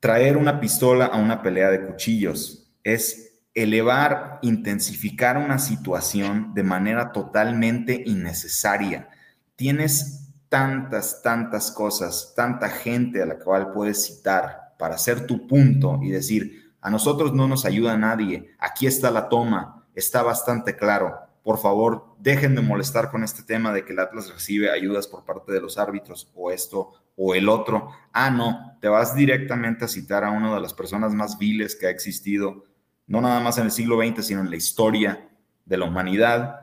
traer 0.00 0.36
una 0.36 0.60
pistola 0.60 1.06
a 1.06 1.18
una 1.18 1.42
pelea 1.42 1.70
de 1.70 1.86
cuchillos 1.86 2.72
es 2.82 3.40
elevar, 3.54 4.38
intensificar 4.42 5.36
una 5.38 5.58
situación 5.58 6.52
de 6.54 6.62
manera 6.62 7.12
totalmente 7.12 8.02
innecesaria. 8.04 9.08
Tienes 9.56 10.32
tantas, 10.48 11.22
tantas 11.22 11.70
cosas, 11.70 12.32
tanta 12.36 12.68
gente 12.68 13.22
a 13.22 13.26
la 13.26 13.38
cual 13.38 13.72
puedes 13.72 14.04
citar 14.06 14.74
para 14.78 14.96
hacer 14.96 15.26
tu 15.26 15.46
punto 15.46 16.00
y 16.02 16.10
decir, 16.10 16.72
a 16.80 16.90
nosotros 16.90 17.32
no 17.32 17.48
nos 17.48 17.64
ayuda 17.64 17.96
nadie, 17.96 18.50
aquí 18.58 18.86
está 18.86 19.10
la 19.10 19.28
toma, 19.28 19.86
está 19.94 20.22
bastante 20.22 20.76
claro. 20.76 21.18
Por 21.44 21.58
favor, 21.58 22.16
dejen 22.18 22.56
de 22.56 22.62
molestar 22.62 23.10
con 23.10 23.22
este 23.22 23.44
tema 23.44 23.72
de 23.72 23.84
que 23.84 23.92
el 23.92 24.00
Atlas 24.00 24.32
recibe 24.32 24.72
ayudas 24.72 25.06
por 25.06 25.24
parte 25.24 25.52
de 25.52 25.60
los 25.60 25.78
árbitros 25.78 26.32
o 26.34 26.50
esto 26.50 26.92
o 27.16 27.36
el 27.36 27.48
otro. 27.48 27.90
Ah, 28.12 28.30
no, 28.30 28.76
te 28.80 28.88
vas 28.88 29.14
directamente 29.14 29.84
a 29.84 29.88
citar 29.88 30.24
a 30.24 30.30
una 30.30 30.52
de 30.52 30.60
las 30.60 30.74
personas 30.74 31.14
más 31.14 31.38
viles 31.38 31.76
que 31.76 31.86
ha 31.86 31.90
existido 31.90 32.64
no 33.06 33.20
nada 33.20 33.40
más 33.40 33.58
en 33.58 33.64
el 33.64 33.70
siglo 33.70 33.98
XX, 33.98 34.24
sino 34.24 34.40
en 34.40 34.50
la 34.50 34.56
historia 34.56 35.28
de 35.64 35.76
la 35.76 35.86
humanidad. 35.86 36.60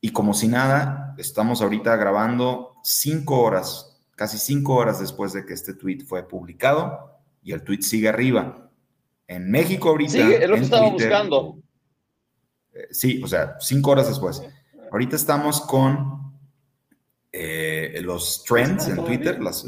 Y 0.00 0.10
como 0.10 0.34
si 0.34 0.48
nada, 0.48 1.14
estamos 1.18 1.60
ahorita 1.62 1.96
grabando 1.96 2.76
cinco 2.82 3.40
horas, 3.40 4.00
casi 4.14 4.38
cinco 4.38 4.76
horas 4.76 5.00
después 5.00 5.32
de 5.32 5.44
que 5.44 5.54
este 5.54 5.74
tweet 5.74 6.04
fue 6.06 6.26
publicado 6.26 7.18
y 7.42 7.52
el 7.52 7.62
tweet 7.62 7.82
sigue 7.82 8.08
arriba. 8.08 8.70
En 9.26 9.50
México 9.50 9.90
ahorita... 9.90 10.12
Sí, 10.12 10.20
es 10.20 10.48
lo 10.48 10.54
que 10.56 10.62
estaba 10.62 10.90
buscando. 10.90 11.58
Eh, 12.78 12.88
sí, 12.90 13.20
o 13.22 13.26
sea, 13.26 13.56
cinco 13.60 13.90
horas 13.90 14.08
después. 14.08 14.42
Ahorita 14.90 15.16
estamos 15.16 15.60
con 15.62 16.32
eh, 17.32 18.00
los 18.02 18.44
trends 18.44 18.88
en 18.88 19.04
Twitter, 19.04 19.42
las, 19.42 19.64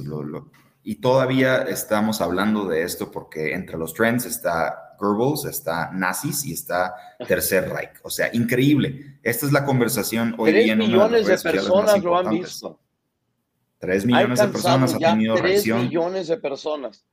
y 0.82 0.94
todavía 0.96 1.62
estamos 1.62 2.20
hablando 2.20 2.66
de 2.66 2.84
esto 2.84 3.10
porque 3.10 3.52
entre 3.52 3.76
los 3.76 3.92
trends 3.92 4.24
está 4.24 4.96
Goebbels, 4.98 5.44
está 5.44 5.90
nazis 5.92 6.44
y 6.46 6.52
está 6.52 6.94
Tercer 7.26 7.68
Reich. 7.68 7.90
O 8.02 8.10
sea, 8.10 8.30
increíble. 8.32 9.18
Esta 9.22 9.46
es 9.46 9.52
la 9.52 9.64
conversación 9.64 10.34
hoy 10.38 10.52
día 10.52 10.72
en 10.72 10.78
millones 10.78 11.26
de, 11.26 11.38
personas 11.38 12.02
lo 12.02 12.16
han 12.16 12.30
visto. 12.30 12.80
Tres 13.78 14.06
millones 14.06 14.38
de 14.38 14.48
personas 14.48 14.94
ha 14.94 14.98
tenido 14.98 15.36
reacción. 15.36 15.78
Tres 15.80 15.90
millones 15.90 16.28
de 16.28 16.36
personas. 16.38 17.04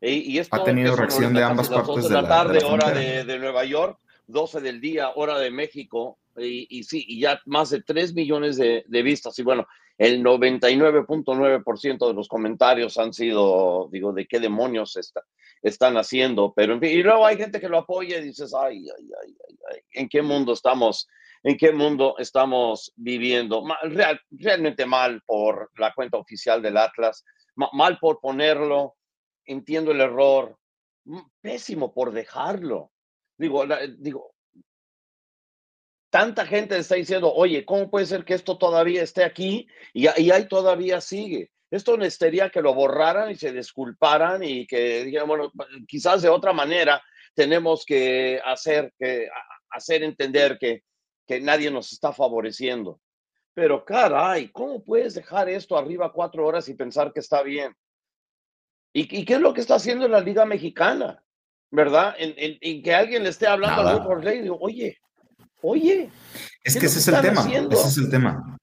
Y, 0.00 0.38
esto, 0.38 0.56
ha 0.56 0.64
tenido 0.64 0.96
reacción 0.96 1.32
de 1.32 1.44
ambas 1.44 1.68
partes 1.68 2.08
de 2.08 2.10
la, 2.10 2.26
tarde, 2.26 2.64
hora 2.64 2.90
de, 2.90 3.38
Nueva 3.38 3.64
York, 3.64 3.98
12 4.26 4.60
del 4.60 4.80
día, 4.80 5.10
hora 5.14 5.38
de 5.38 5.50
México. 5.50 6.18
Y, 6.36 6.82
sí, 6.84 7.04
y 7.06 7.20
ya 7.20 7.40
más 7.44 7.70
de 7.70 7.82
tres 7.82 8.14
millones 8.14 8.56
de, 8.56 8.84
vistas. 9.02 9.38
Y 9.38 9.42
bueno, 9.42 9.66
el 9.98 10.22
99.9% 10.22 12.08
de 12.08 12.14
los 12.14 12.28
comentarios 12.28 12.96
han 12.96 13.12
sido, 13.12 13.88
digo, 13.92 14.12
de 14.12 14.26
qué 14.26 14.40
demonios 14.40 14.96
está, 14.96 15.22
están 15.60 15.96
haciendo, 15.96 16.52
pero 16.54 16.74
en 16.74 16.80
fin, 16.80 16.90
y 16.90 17.02
luego 17.02 17.26
hay 17.26 17.36
gente 17.36 17.60
que 17.60 17.68
lo 17.68 17.78
apoya 17.78 18.18
y 18.18 18.24
dices, 18.24 18.54
ay, 18.54 18.78
ay, 18.78 19.10
ay, 19.22 19.36
ay, 19.70 19.80
¿en 19.92 20.08
qué 20.08 20.22
mundo 20.22 20.54
estamos? 20.54 21.06
¿En 21.42 21.56
qué 21.56 21.72
mundo 21.72 22.14
estamos 22.18 22.92
viviendo? 22.96 23.62
realmente 24.30 24.86
mal 24.86 25.20
por 25.26 25.70
la 25.76 25.92
cuenta 25.92 26.16
oficial 26.16 26.62
del 26.62 26.78
Atlas, 26.78 27.24
mal 27.54 27.98
por 27.98 28.20
ponerlo, 28.20 28.96
entiendo 29.44 29.92
el 29.92 30.00
error, 30.00 30.56
pésimo 31.40 31.92
por 31.92 32.12
dejarlo. 32.12 32.91
Digo, 33.42 33.64
digo, 33.98 34.34
tanta 36.10 36.46
gente 36.46 36.78
está 36.78 36.94
diciendo, 36.94 37.32
oye, 37.34 37.64
¿cómo 37.64 37.90
puede 37.90 38.06
ser 38.06 38.24
que 38.24 38.34
esto 38.34 38.56
todavía 38.56 39.02
esté 39.02 39.24
aquí 39.24 39.66
y, 39.92 40.06
ahí 40.06 40.46
todavía 40.46 41.00
sigue? 41.00 41.50
Esto 41.68 41.96
necesitaría 41.96 42.50
que 42.50 42.62
lo 42.62 42.72
borraran 42.72 43.32
y 43.32 43.34
se 43.34 43.50
disculparan 43.50 44.44
y 44.44 44.64
que 44.64 45.20
bueno, 45.26 45.50
quizás 45.88 46.22
de 46.22 46.28
otra 46.28 46.52
manera 46.52 47.02
tenemos 47.34 47.84
que 47.84 48.40
hacer, 48.44 48.92
que, 48.96 49.28
hacer 49.70 50.04
entender 50.04 50.56
que, 50.60 50.84
que 51.26 51.40
nadie 51.40 51.68
nos 51.68 51.92
está 51.92 52.12
favoreciendo. 52.12 53.00
Pero 53.54 53.84
caray, 53.84 54.52
¿cómo 54.52 54.84
puedes 54.84 55.14
dejar 55.14 55.48
esto 55.48 55.76
arriba 55.76 56.12
cuatro 56.12 56.46
horas 56.46 56.68
y 56.68 56.74
pensar 56.74 57.12
que 57.12 57.18
está 57.18 57.42
bien? 57.42 57.74
¿Y, 58.92 59.24
qué 59.24 59.34
es 59.34 59.40
lo 59.40 59.52
que 59.52 59.62
está 59.62 59.74
haciendo 59.74 60.06
la 60.06 60.20
Liga 60.20 60.44
Mexicana? 60.44 61.24
¿Verdad? 61.72 62.14
En, 62.18 62.82
que 62.82 62.94
alguien 62.94 63.24
le 63.24 63.30
esté 63.30 63.48
hablando 63.48 63.88
a 63.88 64.04
por 64.04 64.22
ley, 64.22 64.42
digo, 64.42 64.58
oye, 64.60 64.98
Oye. 65.62 66.10
Es 66.64 66.76
que 66.76 66.86
ese 66.86 66.98
es 66.98 67.08
el 67.08 67.20
tema. 67.20 67.40
Ese 67.40 67.88
es 67.88 67.96
el 67.98 68.10
tema. 68.10 68.58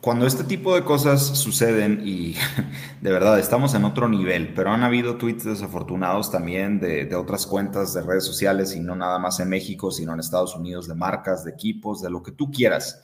Cuando 0.00 0.26
este 0.26 0.42
tipo 0.42 0.74
de 0.74 0.82
cosas 0.82 1.24
suceden 1.38 2.02
y 2.04 2.34
de 3.00 3.12
verdad 3.12 3.38
estamos 3.38 3.72
en 3.74 3.84
otro 3.84 4.08
nivel, 4.08 4.52
pero 4.52 4.70
han 4.70 4.82
habido 4.82 5.16
tweets 5.16 5.44
desafortunados 5.44 6.32
también 6.32 6.80
de, 6.80 7.04
de 7.06 7.14
otras 7.14 7.46
cuentas 7.46 7.94
de 7.94 8.02
redes 8.02 8.24
sociales 8.24 8.74
y 8.74 8.80
no 8.80 8.96
nada 8.96 9.20
más 9.20 9.38
en 9.38 9.48
México, 9.48 9.92
sino 9.92 10.12
en 10.12 10.18
Estados 10.18 10.56
Unidos, 10.56 10.88
de 10.88 10.96
marcas, 10.96 11.44
de 11.44 11.52
equipos, 11.52 12.02
de 12.02 12.10
lo 12.10 12.20
que 12.24 12.32
tú 12.32 12.50
quieras 12.50 13.00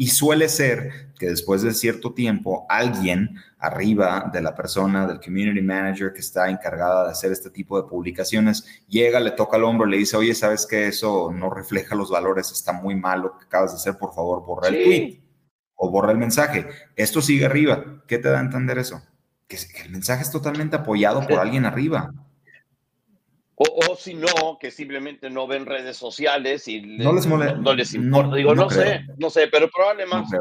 y 0.00 0.06
suele 0.06 0.48
ser 0.48 1.10
que 1.18 1.26
después 1.26 1.62
de 1.62 1.74
cierto 1.74 2.14
tiempo, 2.14 2.66
alguien 2.68 3.34
arriba 3.58 4.30
de 4.32 4.40
la 4.40 4.54
persona, 4.54 5.08
del 5.08 5.18
community 5.18 5.60
manager 5.60 6.12
que 6.12 6.20
está 6.20 6.48
encargada 6.48 7.04
de 7.04 7.10
hacer 7.10 7.32
este 7.32 7.50
tipo 7.50 7.82
de 7.82 7.88
publicaciones, 7.88 8.64
llega, 8.86 9.18
le 9.18 9.32
toca 9.32 9.56
el 9.56 9.64
hombro, 9.64 9.88
le 9.88 9.96
dice, 9.96 10.16
oye, 10.16 10.36
¿sabes 10.36 10.66
que 10.66 10.86
Eso 10.86 11.32
no 11.32 11.50
refleja 11.50 11.96
los 11.96 12.12
valores, 12.12 12.52
está 12.52 12.72
muy 12.72 12.94
mal 12.94 13.22
lo 13.22 13.36
que 13.36 13.46
acabas 13.46 13.72
de 13.72 13.78
hacer, 13.78 13.98
por 13.98 14.14
favor, 14.14 14.46
borra 14.46 14.68
el 14.68 14.84
tweet 14.84 15.20
o 15.74 15.90
borra 15.90 16.12
el 16.12 16.18
mensaje. 16.18 16.68
Esto 16.94 17.20
sigue 17.20 17.46
arriba. 17.46 18.04
¿Qué 18.06 18.18
te 18.18 18.28
da 18.28 18.38
a 18.38 18.42
entender 18.42 18.78
eso? 18.78 19.02
Que 19.48 19.58
el 19.82 19.90
mensaje 19.90 20.22
es 20.22 20.30
totalmente 20.30 20.76
apoyado 20.76 21.26
por 21.26 21.40
alguien 21.40 21.64
arriba. 21.64 22.14
O, 23.60 23.96
si 23.96 24.14
no, 24.14 24.56
que 24.60 24.70
simplemente 24.70 25.28
no 25.30 25.48
ven 25.48 25.66
redes 25.66 25.96
sociales 25.96 26.68
y 26.68 26.80
no 26.80 27.12
les, 27.12 27.26
no, 27.26 27.74
les 27.74 27.92
importa. 27.92 28.36
Digo, 28.36 28.54
no, 28.54 28.70
sé, 28.70 29.00
no 29.16 29.30
sé, 29.30 29.48
pero 29.48 29.68
probablemente 29.68 30.38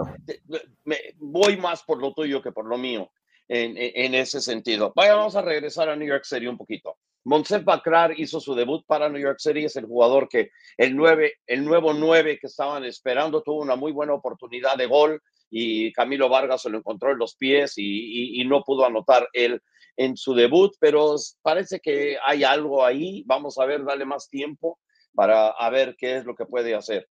me, 0.84 0.98
voy 1.18 1.58
más 1.58 1.82
por 1.82 2.00
lo 2.00 2.14
tuyo 2.14 2.44
que 2.44 2.52
por 2.52 2.68
lo 2.68 2.78
mío 2.78 3.10
en, 3.48 3.74
en, 3.76 4.14
ese 4.14 4.40
sentido. 4.40 4.94
Vaya, 4.96 5.16
vamos 5.16 5.36
a 5.36 5.42
regresar 5.42 5.90
a 5.90 5.96
New 5.96 6.08
York 6.08 6.26
City 6.26 6.46
un 6.46 6.58
poquito. 6.58 6.98
Monsef 7.24 7.64
Bakrar 7.64 8.18
hizo 8.20 8.40
su 8.40 8.54
debut 8.54 8.86
para 8.86 9.10
New 9.10 9.22
York 9.22 9.40
City, 9.40 9.66
es 9.66 9.76
el 9.78 9.86
jugador 9.86 10.30
que 10.30 10.52
el, 10.78 10.96
9, 10.96 11.34
el 11.48 11.66
nuevo 11.66 11.94
9 11.94 12.38
que 12.40 12.48
estaban 12.48 12.86
esperando 12.86 13.42
tuvo 13.42 13.62
una 13.64 13.76
muy 13.76 13.92
buena 13.92 14.14
oportunidad 14.14 14.78
de 14.78 14.86
gol 14.86 15.22
y 15.50 15.92
Camilo 15.94 16.30
Vargas 16.30 16.62
se 16.62 16.70
lo 16.70 16.78
encontró 16.80 17.12
en 17.12 17.20
los 17.20 17.36
pies 17.36 17.78
y, 17.78 17.84
y, 17.84 18.42
y 18.42 18.46
no 18.46 18.64
pudo 18.64 18.86
anotar 18.86 19.28
el 19.34 19.62
en 19.98 20.16
su 20.16 20.34
debut, 20.36 20.76
pero 20.80 21.16
parece 21.42 21.80
que 21.80 22.18
hay 22.24 22.44
algo 22.44 22.86
ahí. 22.86 23.24
Vamos 23.26 23.58
a 23.58 23.66
ver, 23.66 23.84
dale 23.84 24.06
más 24.06 24.30
tiempo 24.30 24.80
para 25.14 25.54
ver 25.72 25.96
qué 25.98 26.18
es 26.18 26.26
lo 26.26 26.36
que 26.36 26.46
puede 26.46 26.76
hacer. 26.76 27.08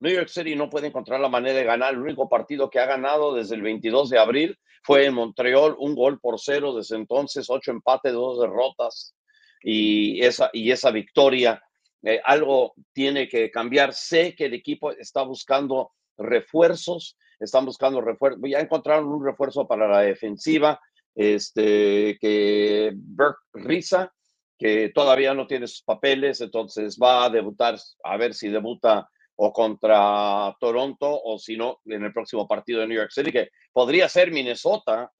New 0.00 0.12
York 0.12 0.28
City 0.28 0.56
no 0.56 0.68
puede 0.68 0.88
encontrar 0.88 1.20
la 1.20 1.28
manera 1.28 1.58
de 1.58 1.64
ganar. 1.64 1.94
El 1.94 2.00
único 2.00 2.28
partido 2.28 2.68
que 2.68 2.80
ha 2.80 2.86
ganado 2.86 3.34
desde 3.34 3.54
el 3.54 3.62
22 3.62 4.10
de 4.10 4.18
abril 4.18 4.58
fue 4.82 5.06
en 5.06 5.14
Montreal, 5.14 5.76
un 5.78 5.94
gol 5.94 6.18
por 6.18 6.40
cero. 6.40 6.74
Desde 6.74 6.96
entonces, 6.96 7.48
ocho 7.48 7.70
empates, 7.70 8.12
dos 8.12 8.40
derrotas 8.40 9.14
y 9.62 10.20
esa, 10.24 10.50
y 10.52 10.72
esa 10.72 10.90
victoria. 10.90 11.62
Eh, 12.02 12.20
algo 12.24 12.72
tiene 12.92 13.28
que 13.28 13.50
cambiar. 13.50 13.92
Sé 13.92 14.34
que 14.34 14.46
el 14.46 14.54
equipo 14.54 14.90
está 14.90 15.22
buscando 15.22 15.92
refuerzos, 16.16 17.16
están 17.40 17.64
buscando 17.64 18.00
refuerzos. 18.00 18.40
Ya 18.44 18.60
encontraron 18.60 19.08
un 19.08 19.24
refuerzo 19.24 19.66
para 19.66 19.88
la 19.88 20.00
defensiva 20.00 20.80
este, 21.14 22.18
que 22.20 22.92
Burke 22.94 23.40
Risa, 23.54 24.12
que 24.58 24.90
todavía 24.94 25.34
no 25.34 25.46
tiene 25.46 25.66
sus 25.66 25.82
papeles, 25.82 26.40
entonces 26.40 26.98
va 27.02 27.24
a 27.24 27.30
debutar, 27.30 27.76
a 28.04 28.16
ver 28.16 28.34
si 28.34 28.48
debuta 28.48 29.08
o 29.42 29.54
contra 29.54 30.54
Toronto 30.60 31.18
o 31.24 31.38
si 31.38 31.56
no 31.56 31.80
en 31.86 32.04
el 32.04 32.12
próximo 32.12 32.46
partido 32.46 32.80
de 32.80 32.88
New 32.88 32.98
York 32.98 33.10
City, 33.10 33.32
que 33.32 33.48
podría 33.72 34.06
ser 34.06 34.30
Minnesota, 34.30 35.10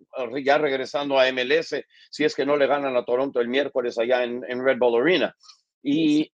ya 0.44 0.58
regresando 0.58 1.18
a 1.18 1.32
MLS, 1.32 1.74
si 2.10 2.24
es 2.24 2.34
que 2.34 2.44
no 2.44 2.56
le 2.56 2.66
ganan 2.66 2.96
a 2.96 3.04
Toronto 3.06 3.40
el 3.40 3.48
miércoles 3.48 3.98
allá 3.98 4.22
en, 4.24 4.42
Red 4.62 4.76
Bull 4.78 5.00
Arena. 5.00 5.34
Y, 5.82 6.30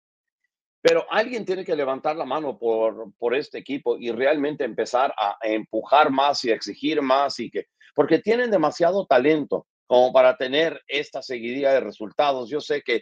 pero 0.86 1.04
alguien 1.10 1.46
tiene 1.46 1.66
que 1.66 1.76
levantar 1.76 2.16
la 2.16 2.26
mano 2.26 2.60
por, 2.60 3.12
por 3.18 3.34
este 3.34 3.58
equipo 3.58 3.98
y 3.98 4.12
realmente 4.12 4.64
empezar 4.64 5.12
a 5.18 5.36
empujar 5.42 6.12
más 6.12 6.46
y 6.46 6.52
a 6.52 6.54
exigir 6.54 7.02
más 7.02 7.40
y 7.40 7.50
que 7.50 7.70
porque 7.96 8.20
tienen 8.20 8.52
demasiado 8.52 9.08
talento 9.08 9.66
como 9.88 10.14
para 10.14 10.38
tener 10.38 10.80
esta 10.88 11.24
seguidilla 11.24 11.74
de 11.74 11.80
resultados. 11.80 12.52
Yo 12.52 12.62
sé 12.62 12.84
que 12.84 13.02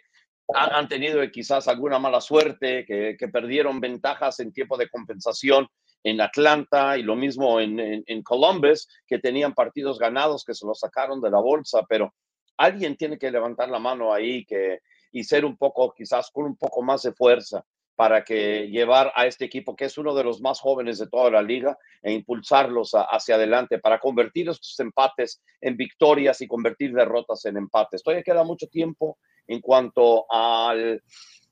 han 0.53 0.87
tenido 0.87 1.19
quizás 1.29 1.67
alguna 1.67 1.99
mala 1.99 2.21
suerte, 2.21 2.85
que, 2.85 3.27
perdieron 3.27 3.81
ventajas 3.81 4.39
en 4.39 4.53
tiempo 4.53 4.77
de 4.77 4.87
compensación 4.87 5.67
en 6.05 6.21
Atlanta 6.21 6.97
y 6.97 7.03
lo 7.03 7.17
mismo 7.17 7.59
en, 7.59 7.81
en, 7.81 8.23
Columbus, 8.23 8.87
que 9.05 9.19
tenían 9.19 9.53
partidos 9.53 9.99
ganados 9.99 10.45
que 10.45 10.53
se 10.53 10.65
los 10.65 10.79
sacaron 10.79 11.19
de 11.19 11.31
la 11.31 11.41
bolsa, 11.41 11.81
pero 11.89 12.13
alguien 12.55 12.95
tiene 12.95 13.17
que 13.17 13.29
levantar 13.29 13.67
la 13.67 13.79
mano 13.79 14.13
ahí 14.13 14.45
que, 14.45 14.79
y 15.11 15.25
ser 15.25 15.43
un 15.43 15.57
poco, 15.57 15.93
quizás 15.93 16.31
con 16.31 16.45
un 16.45 16.55
poco 16.55 16.81
más 16.81 17.03
de 17.03 17.11
fuerza 17.11 17.65
para 17.95 18.23
que 18.23 18.67
llevar 18.69 19.11
a 19.15 19.27
este 19.27 19.45
equipo, 19.45 19.75
que 19.75 19.85
es 19.85 19.97
uno 19.97 20.15
de 20.15 20.23
los 20.23 20.41
más 20.41 20.59
jóvenes 20.59 20.97
de 20.97 21.07
toda 21.07 21.29
la 21.29 21.41
liga, 21.41 21.77
e 22.01 22.11
impulsarlos 22.11 22.91
hacia 22.93 23.35
adelante 23.35 23.79
para 23.79 23.99
convertir 23.99 24.49
estos 24.49 24.79
empates 24.79 25.41
en 25.61 25.77
victorias 25.77 26.41
y 26.41 26.47
convertir 26.47 26.93
derrotas 26.93 27.45
en 27.45 27.57
empates. 27.57 28.01
Todavía 28.03 28.23
queda 28.23 28.43
mucho 28.43 28.67
tiempo 28.67 29.17
en 29.47 29.61
cuanto 29.61 30.25
al, 30.31 31.03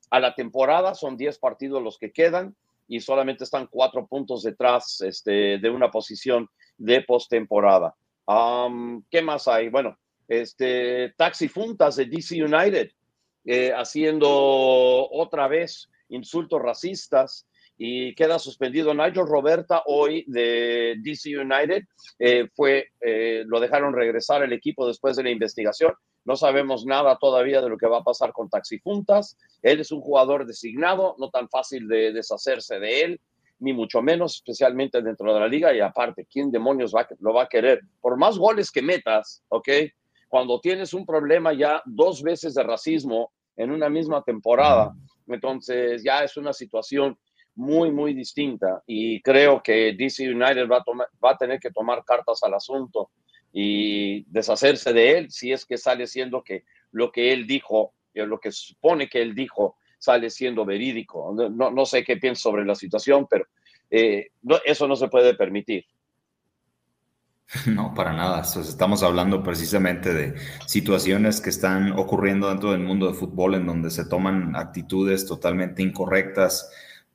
a 0.09 0.19
la 0.19 0.33
temporada, 0.33 0.95
son 0.95 1.17
10 1.17 1.37
partidos 1.39 1.81
los 1.81 1.97
que 1.97 2.11
quedan 2.11 2.55
y 2.87 2.99
solamente 2.99 3.43
están 3.43 3.67
cuatro 3.67 4.05
puntos 4.07 4.43
detrás 4.43 5.01
este, 5.01 5.59
de 5.59 5.69
una 5.69 5.89
posición 5.89 6.49
de 6.77 7.01
postemporada. 7.01 7.95
¿Qué 9.09 9.21
más 9.21 9.47
hay? 9.47 9.69
Bueno, 9.69 9.97
este, 10.27 11.13
Taxi 11.17 11.47
Funtas 11.47 11.95
de 11.97 12.05
DC 12.05 12.43
United 12.43 12.91
eh, 13.45 13.73
haciendo 13.73 14.29
otra 15.09 15.47
vez 15.47 15.89
insultos 16.11 16.61
racistas 16.61 17.47
y 17.77 18.13
queda 18.13 18.37
suspendido. 18.37 18.93
Nigel 18.93 19.25
Roberta 19.25 19.83
hoy 19.87 20.23
de 20.27 20.95
DC 21.01 21.35
United 21.37 21.83
eh, 22.19 22.47
fue, 22.53 22.89
eh, 23.01 23.43
lo 23.47 23.59
dejaron 23.59 23.93
regresar 23.93 24.43
el 24.43 24.53
equipo 24.53 24.87
después 24.87 25.15
de 25.17 25.23
la 25.23 25.31
investigación. 25.31 25.93
No 26.23 26.35
sabemos 26.35 26.85
nada 26.85 27.17
todavía 27.17 27.61
de 27.61 27.69
lo 27.69 27.77
que 27.77 27.87
va 27.87 27.99
a 27.99 28.03
pasar 28.03 28.31
con 28.31 28.49
Taxifuntas. 28.49 29.37
Él 29.63 29.79
es 29.79 29.91
un 29.91 30.01
jugador 30.01 30.45
designado, 30.45 31.15
no 31.17 31.29
tan 31.31 31.49
fácil 31.49 31.87
de 31.87 32.13
deshacerse 32.13 32.79
de 32.79 33.01
él, 33.01 33.21
ni 33.57 33.73
mucho 33.73 34.01
menos, 34.01 34.35
especialmente 34.35 35.01
dentro 35.01 35.33
de 35.33 35.39
la 35.39 35.47
liga. 35.47 35.73
Y 35.73 35.79
aparte, 35.79 36.27
¿quién 36.31 36.51
demonios 36.51 36.93
va, 36.93 37.07
lo 37.19 37.33
va 37.33 37.43
a 37.43 37.49
querer? 37.49 37.81
Por 37.99 38.17
más 38.17 38.37
goles 38.37 38.69
que 38.69 38.83
metas, 38.83 39.43
¿ok? 39.49 39.69
Cuando 40.27 40.59
tienes 40.59 40.93
un 40.93 41.05
problema 41.05 41.53
ya 41.53 41.81
dos 41.85 42.21
veces 42.21 42.53
de 42.53 42.63
racismo 42.63 43.31
en 43.57 43.71
una 43.71 43.89
misma 43.89 44.21
temporada, 44.23 44.93
entonces 45.27 46.03
ya 46.03 46.23
es 46.23 46.37
una 46.37 46.53
situación 46.53 47.17
muy, 47.55 47.91
muy 47.91 48.13
distinta. 48.13 48.81
Y 48.85 49.21
creo 49.21 49.61
que 49.61 49.93
DC 49.97 50.29
United 50.29 50.67
va 50.67 50.83
a, 51.29 51.37
tener 51.37 51.59
que 51.59 51.71
tomar 51.71 52.03
cartas 52.03 52.41
al 52.43 52.53
asunto 52.53 53.11
y 53.53 54.23
deshacerse 54.31 54.93
de 54.93 55.17
él 55.17 55.31
si 55.31 55.51
es 55.51 55.65
que 55.65 55.77
sale 55.77 56.07
siendo 56.07 56.43
que 56.43 56.63
lo 56.91 57.11
que 57.11 57.33
él 57.33 57.45
dijo, 57.47 57.93
eh, 58.13 58.25
lo 58.25 58.39
que 58.39 58.51
supone 58.51 59.09
que 59.09 59.21
él 59.21 59.35
dijo, 59.35 59.77
sale 59.97 60.29
siendo 60.29 60.65
verídico. 60.65 61.33
No, 61.33 61.71
no 61.71 61.85
sé 61.85 62.03
qué 62.03 62.17
piensa 62.17 62.43
sobre 62.43 62.65
la 62.65 62.75
situación, 62.75 63.27
pero 63.29 63.45
eh, 63.89 64.29
eso 64.65 64.87
no 64.87 64.95
se 64.95 65.09
puede 65.09 65.35
permitir. 65.35 65.85
No, 67.65 67.93
para 67.93 68.13
nada. 68.13 68.41
Estamos 68.41 69.03
hablando 69.03 69.43
precisamente 69.43 70.13
de 70.13 70.35
situaciones 70.65 71.41
que 71.41 71.49
están 71.49 71.91
ocurriendo 71.91 72.49
dentro 72.49 72.71
del 72.71 72.81
mundo 72.81 73.07
de 73.07 73.13
fútbol 73.13 73.55
en 73.55 73.65
donde 73.65 73.89
se 73.91 74.05
toman 74.05 74.55
actitudes 74.55 75.25
totalmente 75.25 75.81
incorrectas. 75.81 76.69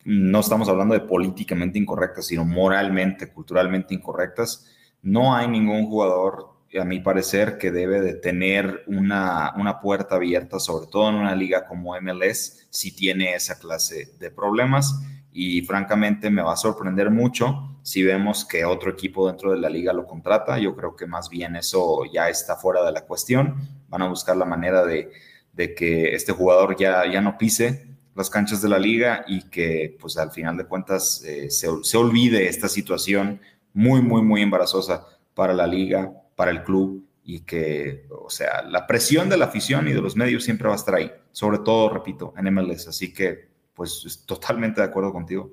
No 0.05 0.41
estamos 0.41 0.68
hablando 0.68 0.95
de 0.95 1.01
políticamente 1.01 1.78
incorrectas, 1.78 2.26
sino 2.26 2.45
moralmente, 2.45 3.32
culturalmente 3.32 3.95
incorrectas 3.95 4.66
no 5.07 5.37
hay 5.37 5.47
ningún 5.47 5.87
jugador, 5.87 6.49
a 6.78 6.84
mi 6.84 6.99
parecer, 6.99 7.59
que 7.59 7.70
debe 7.70 8.01
de 8.01 8.14
tener 8.14 8.82
una, 8.89 9.55
puerta 9.80 10.16
abierta, 10.16 10.59
sobre 10.59 10.89
todo 10.89 11.09
en 11.11 11.14
una 11.14 11.37
liga 11.37 11.64
como 11.64 11.95
MLS, 12.01 12.66
si 12.70 12.95
tiene 12.95 13.34
esa 13.34 13.57
clase 13.57 14.14
de 14.18 14.32
problemas. 14.32 15.01
Y 15.39 15.61
francamente 15.61 16.30
me 16.30 16.41
va 16.41 16.55
a 16.55 16.57
sorprender 16.57 17.11
mucho 17.11 17.76
si 17.82 18.03
vemos 18.03 18.47
que 18.47 18.64
otro 18.64 18.91
equipo 18.91 19.28
dentro 19.28 19.51
de 19.51 19.59
la 19.59 19.68
liga 19.68 19.93
lo 19.93 20.07
contrata. 20.07 20.59
Yo 20.59 20.74
creo 20.74 20.97
que 20.97 21.07
más 21.07 21.28
bien 21.28 21.57
eso 21.57 22.05
ya 22.11 22.30
está 22.30 22.57
fuera 22.57 22.82
de 22.82 22.93
la 22.93 23.03
cuestión. 23.03 23.55
Van 23.91 24.01
a 24.01 24.09
buscar 24.09 24.34
la 24.34 24.47
manera 24.47 24.82
de, 24.87 25.11
que 25.55 26.14
este 26.14 26.32
jugador 26.32 26.74
ya, 26.78 27.05
ya 27.05 27.20
no 27.20 27.37
pise 27.37 27.87
las 28.14 28.30
canchas 28.30 28.62
de 28.62 28.70
la 28.70 28.78
liga 28.78 29.26
y 29.28 29.43
que 29.51 29.95
pues 30.01 30.16
al 30.16 30.30
final 30.30 30.57
de 30.57 30.64
cuentas 30.64 31.22
eh, 31.22 31.51
se, 31.51 31.68
se 31.82 31.97
olvide 31.99 32.49
esta 32.49 32.70
situación 32.70 33.43
muy, 33.74 34.01
muy, 34.01 34.22
muy 34.22 34.41
embarazosa 34.41 35.07
para 35.34 35.53
la 35.53 35.66
liga, 35.66 36.11
para 36.34 36.51
el 36.51 36.62
club 36.62 37.07
y 37.22 37.41
que, 37.41 38.07
o 38.11 38.30
sea, 38.30 38.62
la 38.62 38.87
presión 38.87 39.28
de 39.28 39.37
la 39.37 39.45
afición 39.45 39.87
y 39.87 39.93
de 39.93 40.01
los 40.01 40.16
medios 40.16 40.45
siempre 40.45 40.66
va 40.66 40.72
a 40.72 40.78
estar 40.78 40.95
ahí, 40.95 41.12
sobre 41.30 41.59
todo, 41.59 41.91
repito, 41.91 42.32
en 42.39 42.55
MLS. 42.55 42.89
Así 42.89 43.12
que, 43.12 43.49
pues, 43.77 44.24
totalmente 44.27 44.81
de 44.81 44.87
acuerdo 44.87 45.12
contigo. 45.12 45.53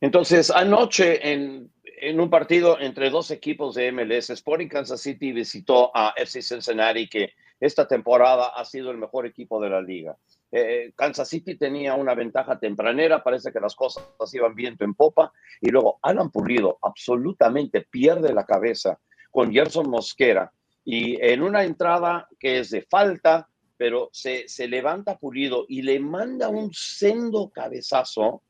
Entonces, 0.00 0.50
anoche 0.50 1.32
en, 1.32 1.72
en, 1.82 2.20
un 2.20 2.30
partido 2.30 2.78
entre 2.80 3.10
dos 3.10 3.32
equipos 3.32 3.74
de 3.74 3.90
MLS, 3.90 4.30
Sporting 4.30 4.68
Kansas 4.68 5.00
City 5.00 5.32
visitó 5.32 5.90
a 5.94 6.14
FC 6.16 6.40
Cincinnati, 6.40 7.08
que 7.08 7.32
esta 7.58 7.88
temporada 7.88 8.52
ha 8.54 8.64
sido 8.64 8.92
el 8.92 8.98
mejor 8.98 9.26
equipo 9.26 9.60
de 9.60 9.70
la 9.70 9.82
liga. 9.82 10.16
Eh, 10.52 10.92
Kansas 10.94 11.28
City 11.28 11.56
tenía 11.56 11.94
una 11.94 12.14
ventaja 12.14 12.58
tempranera, 12.58 13.22
parece 13.22 13.52
que 13.52 13.60
las 13.60 13.74
cosas 13.74 14.04
iban 14.32 14.54
viento 14.54 14.84
en 14.84 14.94
popa, 14.94 15.32
y 15.60 15.70
luego 15.70 15.98
Alan 16.02 16.30
Pulido 16.30 16.78
absolutamente 16.80 17.82
pierde 17.82 18.32
la 18.32 18.46
cabeza 18.46 19.00
con 19.32 19.52
Gerson 19.52 19.90
Mosquera, 19.90 20.52
y 20.84 21.20
en 21.20 21.42
una 21.42 21.64
entrada 21.64 22.28
que 22.38 22.60
es 22.60 22.70
de 22.70 22.82
falta, 22.82 23.48
pero 23.78 24.10
se, 24.12 24.48
se 24.48 24.68
levanta 24.68 25.16
Pulido 25.16 25.64
y 25.68 25.82
le 25.82 26.00
manda 26.00 26.48
un 26.48 26.70
sendo 26.74 27.48
cabezazo, 27.48 28.42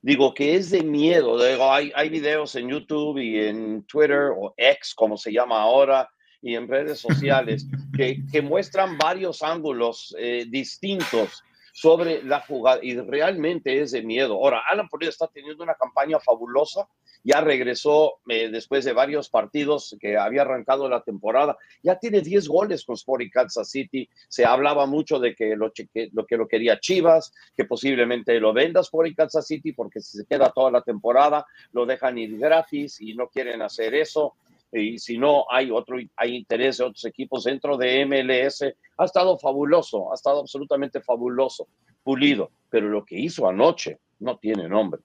digo 0.00 0.32
que 0.32 0.54
es 0.54 0.70
de 0.70 0.82
miedo, 0.82 1.44
digo, 1.44 1.70
hay, 1.70 1.92
hay 1.94 2.08
videos 2.08 2.54
en 2.54 2.70
YouTube 2.70 3.18
y 3.18 3.40
en 3.40 3.82
Twitter 3.84 4.30
o 4.34 4.54
X, 4.56 4.94
como 4.94 5.16
se 5.16 5.32
llama 5.32 5.60
ahora, 5.60 6.08
y 6.40 6.54
en 6.54 6.68
redes 6.68 7.00
sociales 7.00 7.66
que, 7.96 8.24
que 8.30 8.40
muestran 8.40 8.96
varios 8.96 9.42
ángulos 9.42 10.14
eh, 10.18 10.46
distintos 10.48 11.42
sobre 11.78 12.24
la 12.24 12.40
jugada 12.40 12.80
y 12.82 12.96
realmente 12.96 13.80
es 13.80 13.92
de 13.92 14.02
miedo. 14.02 14.34
Ahora, 14.34 14.62
Alan 14.68 14.88
Pulido 14.88 15.10
está 15.10 15.28
teniendo 15.28 15.62
una 15.62 15.76
campaña 15.76 16.18
fabulosa, 16.18 16.88
ya 17.22 17.40
regresó 17.40 18.14
eh, 18.28 18.48
después 18.50 18.84
de 18.84 18.92
varios 18.92 19.28
partidos 19.30 19.96
que 20.00 20.16
había 20.16 20.42
arrancado 20.42 20.88
la 20.88 21.04
temporada, 21.04 21.56
ya 21.80 21.96
tiene 21.96 22.20
10 22.20 22.48
goles 22.48 22.84
con 22.84 22.94
Sporting 22.94 23.30
Kansas 23.30 23.70
City, 23.70 24.08
se 24.26 24.44
hablaba 24.44 24.86
mucho 24.86 25.20
de 25.20 25.36
que 25.36 25.54
lo, 25.54 25.70
que 25.72 26.10
lo, 26.12 26.26
que 26.26 26.36
lo 26.36 26.48
quería 26.48 26.80
Chivas, 26.80 27.32
que 27.56 27.64
posiblemente 27.64 28.40
lo 28.40 28.52
venda 28.52 28.80
Sporting 28.80 29.14
Kansas 29.14 29.46
City 29.46 29.72
porque 29.72 30.00
si 30.00 30.18
se 30.18 30.26
queda 30.26 30.50
toda 30.50 30.72
la 30.72 30.82
temporada 30.82 31.46
lo 31.70 31.86
dejan 31.86 32.18
ir 32.18 32.36
gratis 32.38 33.00
y 33.00 33.14
no 33.14 33.28
quieren 33.28 33.62
hacer 33.62 33.94
eso 33.94 34.34
y 34.72 34.98
si 34.98 35.18
no 35.18 35.44
hay 35.50 35.70
otro 35.70 35.96
hay 36.16 36.36
interés 36.36 36.78
de 36.78 36.84
otros 36.84 37.04
equipos 37.04 37.44
dentro 37.44 37.76
de 37.76 38.04
MLS 38.04 38.64
ha 38.98 39.04
estado 39.04 39.38
fabuloso 39.38 40.12
ha 40.12 40.14
estado 40.14 40.40
absolutamente 40.40 41.00
fabuloso 41.00 41.68
pulido 42.02 42.50
pero 42.68 42.88
lo 42.88 43.04
que 43.04 43.18
hizo 43.18 43.48
anoche 43.48 43.98
no 44.20 44.36
tiene 44.36 44.68
nombre. 44.68 45.00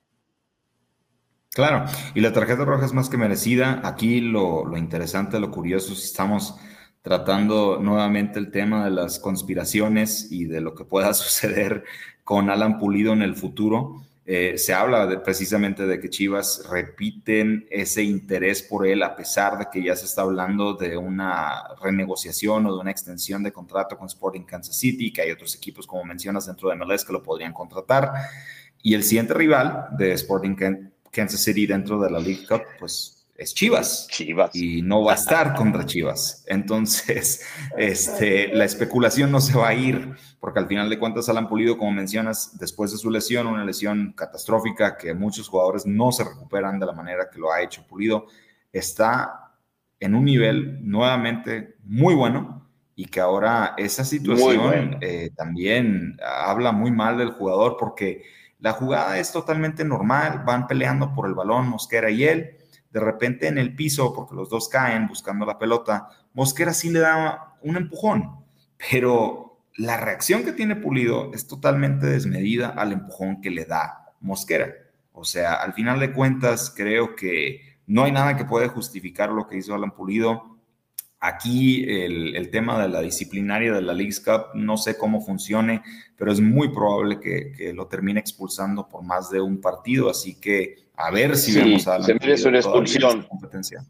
Claro 1.51 1.85
y 2.13 2.21
la 2.21 2.33
tarjeta 2.33 2.65
roja 2.65 2.85
es 2.85 2.93
más 2.93 3.09
que 3.09 3.17
merecida. 3.17 3.81
Aquí 3.83 4.21
lo, 4.21 4.65
lo 4.65 4.75
interesante 4.75 5.39
lo 5.39 5.51
curioso 5.51 5.93
estamos 5.93 6.55
tratando 7.03 7.79
nuevamente 7.79 8.39
el 8.39 8.49
tema 8.49 8.85
de 8.85 8.91
las 8.91 9.19
conspiraciones 9.19 10.31
y 10.31 10.45
de 10.45 10.61
lo 10.61 10.73
que 10.73 10.85
pueda 10.85 11.13
suceder 11.13 11.83
con 12.23 12.49
Alan 12.49 12.79
Pulido 12.79 13.13
en 13.13 13.21
el 13.21 13.35
futuro 13.35 14.01
eh, 14.25 14.57
se 14.57 14.73
habla 14.73 15.05
de, 15.05 15.17
precisamente 15.17 15.85
de 15.85 15.99
que 15.99 16.09
Chivas 16.09 16.65
repiten 16.69 17.67
ese 17.69 18.03
interés 18.03 18.61
por 18.61 18.87
él 18.87 19.03
a 19.03 19.17
pesar 19.17 19.57
de 19.57 19.67
que 19.69 19.83
ya 19.83 19.97
se 19.97 20.05
está 20.05 20.21
hablando 20.21 20.75
de 20.75 20.95
una 20.95 21.61
renegociación 21.81 22.65
o 22.65 22.73
de 22.73 22.79
una 22.79 22.91
extensión 22.91 23.43
de 23.43 23.51
contrato 23.51 23.97
con 23.97 24.07
Sporting 24.07 24.43
Kansas 24.43 24.77
City, 24.77 25.11
que 25.11 25.23
hay 25.23 25.31
otros 25.31 25.55
equipos, 25.55 25.85
como 25.85 26.05
mencionas, 26.05 26.45
dentro 26.45 26.69
de 26.69 26.77
MLS 26.77 27.03
que 27.03 27.11
lo 27.11 27.21
podrían 27.21 27.51
contratar. 27.51 28.13
Y 28.81 28.93
el 28.93 29.03
siguiente 29.03 29.33
rival 29.33 29.87
de 29.97 30.13
Sporting 30.13 30.55
Kansas 31.11 31.43
City 31.43 31.65
dentro 31.65 31.99
de 31.99 32.09
la 32.09 32.19
League 32.19 32.45
Cup, 32.47 32.61
pues 32.79 33.12
es 33.35 33.53
Chivas. 33.53 34.07
Chivas. 34.09 34.55
Y 34.55 34.81
no 34.81 35.03
va 35.03 35.13
a 35.13 35.15
estar 35.15 35.55
contra 35.55 35.85
Chivas. 35.85 36.43
Entonces, 36.47 37.45
este, 37.77 38.49
la 38.49 38.65
especulación 38.65 39.31
no 39.31 39.41
se 39.41 39.57
va 39.57 39.69
a 39.69 39.73
ir, 39.73 40.15
porque 40.39 40.59
al 40.59 40.67
final 40.67 40.89
de 40.89 40.99
cuentas, 40.99 41.29
Alan 41.29 41.49
Pulido, 41.49 41.77
como 41.77 41.91
mencionas, 41.91 42.57
después 42.57 42.91
de 42.91 42.97
su 42.97 43.09
lesión, 43.09 43.47
una 43.47 43.65
lesión 43.65 44.13
catastrófica 44.13 44.97
que 44.97 45.13
muchos 45.13 45.47
jugadores 45.47 45.85
no 45.85 46.11
se 46.11 46.23
recuperan 46.23 46.79
de 46.79 46.85
la 46.85 46.93
manera 46.93 47.29
que 47.31 47.39
lo 47.39 47.51
ha 47.51 47.61
hecho 47.61 47.85
Pulido, 47.87 48.27
está 48.71 49.51
en 49.99 50.15
un 50.15 50.25
nivel 50.25 50.79
nuevamente 50.89 51.75
muy 51.83 52.13
bueno 52.13 52.67
y 52.95 53.05
que 53.05 53.19
ahora 53.19 53.73
esa 53.77 54.03
situación 54.03 54.97
eh, 55.01 55.31
también 55.35 56.17
habla 56.23 56.71
muy 56.71 56.91
mal 56.91 57.17
del 57.17 57.31
jugador 57.31 57.77
porque 57.79 58.23
la 58.59 58.73
jugada 58.73 59.17
es 59.17 59.31
totalmente 59.31 59.83
normal, 59.83 60.43
van 60.45 60.67
peleando 60.67 61.13
por 61.13 61.27
el 61.27 61.33
balón 61.33 61.69
Mosquera 61.69 62.09
y 62.09 62.25
él 62.25 62.57
de 62.93 62.99
repente 62.99 63.47
en 63.47 63.57
el 63.57 63.75
piso, 63.75 64.13
porque 64.13 64.35
los 64.35 64.49
dos 64.49 64.69
caen 64.69 65.07
buscando 65.07 65.45
la 65.45 65.57
pelota, 65.57 66.09
Mosquera 66.33 66.73
sí 66.73 66.91
le 66.91 66.99
da 66.99 67.55
un 67.63 67.75
empujón, 67.75 68.37
pero 68.77 69.59
la 69.75 69.97
reacción 69.97 70.43
que 70.43 70.53
tiene 70.53 70.75
Pulido 70.75 71.33
es 71.33 71.47
totalmente 71.47 72.05
desmedida 72.05 72.69
al 72.69 72.93
empujón 72.93 73.41
que 73.41 73.49
le 73.49 73.65
da 73.65 74.13
Mosquera. 74.21 74.71
O 75.11 75.25
sea, 75.25 75.55
al 75.55 75.73
final 75.73 75.99
de 75.99 76.13
cuentas, 76.13 76.71
creo 76.75 77.15
que 77.15 77.79
no 77.87 78.03
hay 78.03 78.11
nada 78.11 78.37
que 78.37 78.45
pueda 78.45 78.69
justificar 78.69 79.29
lo 79.29 79.47
que 79.47 79.57
hizo 79.57 79.73
Alan 79.73 79.91
Pulido. 79.91 80.52
Aquí 81.25 81.85
el, 81.87 82.49
tema 82.51 82.81
de 82.81 82.89
la 82.89 82.99
disciplinaria 82.99 83.71
de 83.71 83.81
la 83.81 83.93
League's 83.93 84.19
Cup, 84.19 84.47
no 84.55 84.75
sé 84.75 84.97
cómo 84.97 85.21
funcione, 85.21 85.81
pero 86.17 86.33
es 86.33 86.41
muy 86.41 86.67
probable 86.67 87.21
que, 87.21 87.71
lo 87.73 87.87
termine 87.87 88.19
expulsando 88.19 88.89
por 88.89 89.03
más 89.03 89.29
de 89.29 89.39
un 89.39 89.61
partido, 89.61 90.09
así 90.09 90.37
que 90.37 90.89
a 90.97 91.11
ver 91.11 91.37
si 91.37 91.53
vemos 91.57 91.87
a 91.87 92.03
Se 92.03 92.15
merece 92.15 92.49
una 92.49 92.57
expulsión. 92.57 93.23
Competencia. 93.23 93.85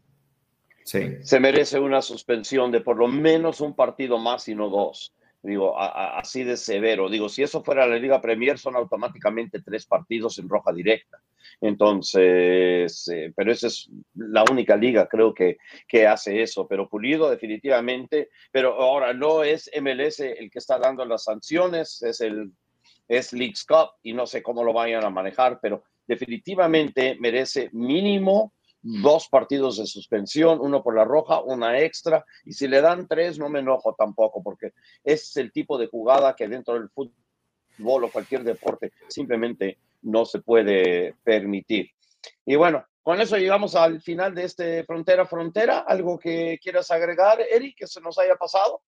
Sí. 0.84 1.16
Se 1.22 1.40
merece 1.40 1.80
una 1.80 2.02
suspensión 2.02 2.70
de 2.70 2.80
por 2.80 2.98
lo 2.98 3.08
menos 3.08 3.60
un 3.60 3.74
partido 3.74 4.16
más 4.18 4.46
y 4.46 4.54
no 4.54 4.68
dos. 4.68 5.12
Digo, 5.44 5.78
así 5.78 6.42
de 6.42 6.56
severo. 6.56 7.10
Digo, 7.10 7.28
si 7.28 7.42
eso 7.42 7.62
fuera 7.62 7.86
la 7.86 7.98
Liga 7.98 8.18
Premier, 8.18 8.58
son 8.58 8.76
automáticamente 8.76 9.60
tres 9.60 9.84
partidos 9.84 10.38
en 10.38 10.48
roja 10.48 10.72
directa. 10.72 11.20
Entonces, 11.60 13.06
eh, 13.08 13.30
pero 13.36 13.52
esa 13.52 13.66
es 13.66 13.90
la 14.14 14.42
única 14.50 14.74
liga, 14.74 15.06
creo 15.06 15.34
que, 15.34 15.58
que 15.86 16.06
hace 16.06 16.40
eso. 16.40 16.66
Pero 16.66 16.88
Pulido, 16.88 17.28
definitivamente. 17.28 18.30
Pero 18.50 18.80
ahora 18.80 19.12
no 19.12 19.44
es 19.44 19.70
MLS 19.80 20.20
el 20.20 20.50
que 20.50 20.58
está 20.58 20.78
dando 20.78 21.04
las 21.04 21.24
sanciones, 21.24 22.02
es 22.02 22.22
el 22.22 22.50
es 23.06 23.34
Leagues 23.34 23.64
Cup 23.64 23.90
y 24.02 24.14
no 24.14 24.26
sé 24.26 24.42
cómo 24.42 24.64
lo 24.64 24.72
vayan 24.72 25.04
a 25.04 25.10
manejar, 25.10 25.58
pero 25.60 25.84
definitivamente 26.06 27.16
merece 27.20 27.68
mínimo 27.72 28.54
dos 28.84 29.28
partidos 29.28 29.78
de 29.78 29.86
suspensión, 29.86 30.60
uno 30.60 30.82
por 30.82 30.94
la 30.94 31.04
roja, 31.04 31.40
una 31.40 31.80
extra, 31.80 32.24
y 32.44 32.52
si 32.52 32.68
le 32.68 32.82
dan 32.82 33.08
tres 33.08 33.38
no 33.38 33.48
me 33.48 33.60
enojo 33.60 33.94
tampoco, 33.94 34.42
porque 34.42 34.72
es 35.02 35.34
el 35.38 35.52
tipo 35.52 35.78
de 35.78 35.86
jugada 35.86 36.36
que 36.36 36.46
dentro 36.46 36.74
del 36.74 36.90
fútbol 36.90 38.04
o 38.04 38.10
cualquier 38.10 38.44
deporte 38.44 38.92
simplemente 39.08 39.78
no 40.02 40.26
se 40.26 40.40
puede 40.40 41.14
permitir. 41.24 41.90
Y 42.44 42.56
bueno, 42.56 42.84
con 43.02 43.20
eso 43.20 43.38
llegamos 43.38 43.74
al 43.74 44.02
final 44.02 44.34
de 44.34 44.44
este 44.44 44.84
Frontera 44.84 45.26
Frontera. 45.26 45.78
¿Algo 45.78 46.18
que 46.18 46.58
quieras 46.62 46.90
agregar, 46.90 47.40
Eric, 47.40 47.76
que 47.78 47.86
se 47.86 48.00
nos 48.00 48.18
haya 48.18 48.36
pasado? 48.36 48.82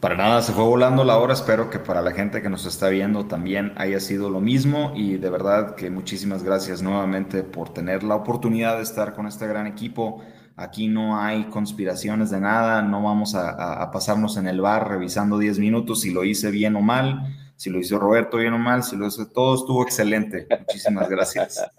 Para 0.00 0.14
nada, 0.14 0.42
se 0.42 0.52
fue 0.52 0.62
volando 0.62 1.02
la 1.02 1.18
hora. 1.18 1.32
Espero 1.32 1.70
que 1.70 1.80
para 1.80 2.02
la 2.02 2.12
gente 2.12 2.40
que 2.40 2.48
nos 2.48 2.66
está 2.66 2.88
viendo 2.88 3.26
también 3.26 3.72
haya 3.76 3.98
sido 3.98 4.30
lo 4.30 4.40
mismo. 4.40 4.92
Y 4.94 5.16
de 5.16 5.28
verdad 5.28 5.74
que 5.74 5.90
muchísimas 5.90 6.44
gracias 6.44 6.82
nuevamente 6.82 7.42
por 7.42 7.72
tener 7.72 8.04
la 8.04 8.14
oportunidad 8.14 8.76
de 8.76 8.84
estar 8.84 9.12
con 9.12 9.26
este 9.26 9.48
gran 9.48 9.66
equipo. 9.66 10.22
Aquí 10.54 10.86
no 10.86 11.20
hay 11.20 11.44
conspiraciones 11.46 12.30
de 12.30 12.38
nada. 12.38 12.80
No 12.82 13.02
vamos 13.02 13.34
a, 13.34 13.90
pasarnos 13.90 14.36
en 14.36 14.46
el 14.46 14.60
bar 14.60 14.88
revisando 14.88 15.36
10 15.36 15.58
minutos 15.58 16.02
si 16.02 16.12
lo 16.12 16.22
hice 16.22 16.52
bien 16.52 16.76
o 16.76 16.80
mal, 16.80 17.36
si 17.56 17.68
lo 17.68 17.80
hizo 17.80 17.98
Roberto 17.98 18.36
bien 18.36 18.54
o 18.54 18.58
mal, 18.58 18.84
si 18.84 18.96
lo 18.96 19.08
hizo 19.08 19.26
todo 19.28 19.56
estuvo 19.56 19.82
excelente. 19.82 20.46
Muchísimas 20.60 21.08
gracias. 21.08 21.64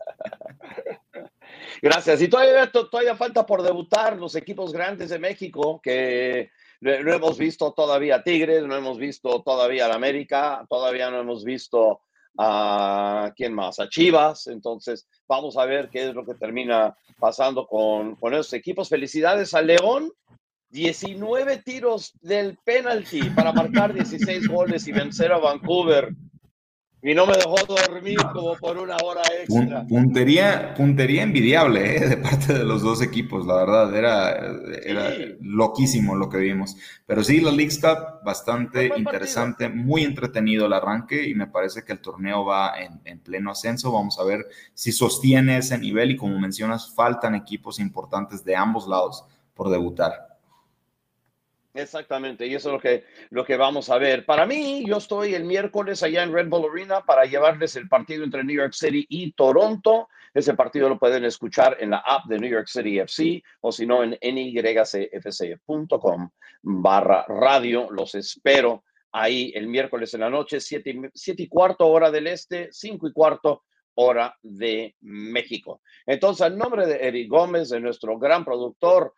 Gracias. 1.81 2.21
Y 2.21 2.27
todavía, 2.27 2.69
todavía 2.69 3.15
falta 3.15 3.45
por 3.45 3.61
debutar 3.61 4.17
los 4.17 4.35
equipos 4.35 4.73
grandes 4.73 5.11
de 5.11 5.17
México 5.17 5.79
que 5.81 6.51
no, 6.81 7.13
hemos 7.13 7.37
visto 7.37 7.73
todavía 7.73 8.23
Tigres, 8.23 8.65
no 8.65 8.75
hemos 8.75 8.97
visto 8.97 9.41
todavía 9.43 9.87
a 9.87 9.95
América, 9.95 10.65
todavía 10.69 11.09
no 11.11 11.19
hemos 11.19 11.43
visto 11.43 12.01
a 12.37 13.33
quién 13.35 13.53
más, 13.53 13.79
a 13.79 13.89
Chivas. 13.89 14.47
Entonces, 14.47 15.07
vamos 15.27 15.57
a 15.57 15.65
ver 15.65 15.89
qué 15.89 16.09
es 16.09 16.15
lo 16.15 16.25
que 16.25 16.35
termina 16.35 16.95
pasando 17.19 17.67
con, 17.67 18.15
con 18.15 18.33
esos 18.33 18.53
equipos. 18.53 18.89
Felicidades 18.89 19.53
a 19.53 19.61
León. 19.61 20.11
19 20.71 21.63
tiros 21.63 22.13
del 22.21 22.55
penalti 22.63 23.21
para 23.31 23.51
marcar 23.51 23.91
16 23.91 24.47
goles 24.47 24.87
y 24.87 24.91
vencer 24.91 25.31
a 25.31 25.39
Vancouver 25.39 26.13
y 27.01 27.13
no 27.13 27.25
me 27.25 27.33
dejó 27.33 27.55
dormir 27.65 28.17
como 28.33 28.55
por 28.55 28.77
una 28.77 28.97
hora 29.03 29.21
extra. 29.41 29.85
Puntería, 29.87 30.73
puntería 30.75 31.23
envidiable 31.23 31.95
¿eh? 31.95 32.09
de 32.09 32.17
parte 32.17 32.53
de 32.53 32.65
los 32.65 32.81
dos 32.81 33.01
equipos, 33.01 33.45
la 33.47 33.55
verdad, 33.55 33.95
era, 33.95 34.29
era 34.83 35.15
loquísimo 35.39 36.15
lo 36.15 36.29
que 36.29 36.37
vimos. 36.37 36.75
Pero 37.05 37.23
sí, 37.23 37.39
la 37.39 37.51
League 37.51 37.75
Cup, 37.79 38.23
bastante 38.25 38.91
interesante, 38.97 39.69
muy 39.69 40.03
entretenido 40.03 40.65
el 40.65 40.73
arranque 40.73 41.27
y 41.27 41.35
me 41.35 41.47
parece 41.47 41.85
que 41.85 41.93
el 41.93 42.01
torneo 42.01 42.43
va 42.43 42.79
en, 42.81 42.99
en 43.05 43.19
pleno 43.19 43.51
ascenso. 43.51 43.91
Vamos 43.91 44.19
a 44.19 44.23
ver 44.25 44.47
si 44.73 44.91
sostiene 44.91 45.57
ese 45.57 45.77
nivel 45.77 46.11
y 46.11 46.17
como 46.17 46.37
mencionas, 46.37 46.93
faltan 46.93 47.33
equipos 47.33 47.79
importantes 47.79 48.43
de 48.43 48.55
ambos 48.55 48.87
lados 48.87 49.23
por 49.53 49.69
debutar. 49.69 50.38
Exactamente, 51.73 52.47
y 52.47 52.55
eso 52.55 52.69
es 52.69 52.73
lo 52.73 52.79
que, 52.79 53.03
lo 53.29 53.45
que 53.45 53.55
vamos 53.55 53.89
a 53.89 53.99
ver. 53.99 54.25
Para 54.25 54.47
mí, 54.47 54.83
yo 54.87 54.97
estoy 54.97 55.35
el 55.35 55.43
miércoles 55.43 56.01
allá 56.01 56.23
en 56.23 56.33
Red 56.33 56.49
Bull 56.49 56.71
Arena 56.71 57.05
para 57.05 57.25
llevarles 57.25 57.75
el 57.75 57.87
partido 57.87 58.23
entre 58.23 58.43
New 58.43 58.55
York 58.55 58.73
City 58.73 59.05
y 59.07 59.33
Toronto. 59.33 60.09
Ese 60.33 60.55
partido 60.55 60.89
lo 60.89 60.97
pueden 60.97 61.25
escuchar 61.25 61.77
en 61.79 61.91
la 61.91 61.99
app 61.99 62.25
de 62.25 62.39
New 62.39 62.49
York 62.49 62.67
City 62.67 62.97
FC 62.99 63.43
o 63.61 63.71
si 63.71 63.85
no 63.85 64.03
en 64.03 64.17
nycfc.com 64.21 66.29
barra 66.61 67.25
radio. 67.27 67.87
Los 67.91 68.15
espero 68.15 68.83
ahí 69.11 69.51
el 69.55 69.67
miércoles 69.67 70.13
en 70.15 70.21
la 70.21 70.29
noche, 70.29 70.59
siete, 70.59 70.99
siete 71.13 71.43
y 71.43 71.47
cuarto 71.47 71.87
hora 71.87 72.09
del 72.09 72.25
este, 72.27 72.69
cinco 72.71 73.07
y 73.07 73.13
cuarto 73.13 73.63
hora 73.95 74.35
de 74.41 74.95
México. 75.01 75.81
Entonces, 76.05 76.47
en 76.47 76.57
nombre 76.57 76.87
de 76.87 77.07
Eric 77.07 77.29
Gómez, 77.29 77.69
de 77.69 77.79
nuestro 77.79 78.17
gran 78.17 78.45
productor, 78.45 79.13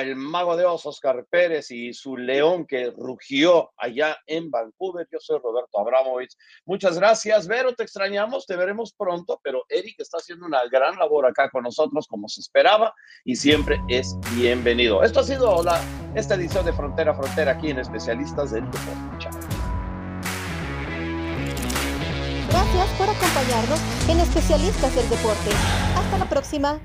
el 0.00 0.16
mago 0.16 0.56
de 0.56 0.64
Osos, 0.64 0.96
Oscar 0.96 1.26
Pérez 1.30 1.70
y 1.70 1.92
su 1.94 2.16
león 2.16 2.66
que 2.66 2.90
rugió 2.96 3.70
allá 3.76 4.16
en 4.26 4.50
Vancouver. 4.50 5.06
Yo 5.10 5.18
soy 5.20 5.38
Roberto 5.38 5.78
Abramovich. 5.78 6.34
Muchas 6.66 6.98
gracias, 6.98 7.46
Vero, 7.46 7.74
te 7.74 7.84
extrañamos, 7.84 8.46
te 8.46 8.56
veremos 8.56 8.92
pronto, 8.92 9.40
pero 9.42 9.64
Eric 9.68 9.96
está 9.98 10.18
haciendo 10.18 10.46
una 10.46 10.60
gran 10.70 10.98
labor 10.98 11.26
acá 11.26 11.48
con 11.50 11.64
nosotros 11.64 12.06
como 12.06 12.28
se 12.28 12.40
esperaba 12.40 12.94
y 13.24 13.36
siempre 13.36 13.80
es 13.88 14.16
bienvenido. 14.34 15.02
Esto 15.02 15.20
ha 15.20 15.24
sido 15.24 15.62
esta 16.14 16.34
edición 16.34 16.64
de 16.64 16.72
Frontera 16.72 17.14
Frontera 17.14 17.52
aquí 17.52 17.70
en 17.70 17.78
Especialistas 17.78 18.50
del 18.50 18.64
Deporte. 18.64 19.28
Gracias 22.50 22.88
por 22.98 23.08
acompañarnos 23.08 23.80
en 24.08 24.20
Especialistas 24.20 24.94
del 24.94 25.08
Deporte. 25.08 25.50
Hasta 25.96 26.18
la 26.18 26.28
próxima. 26.28 26.80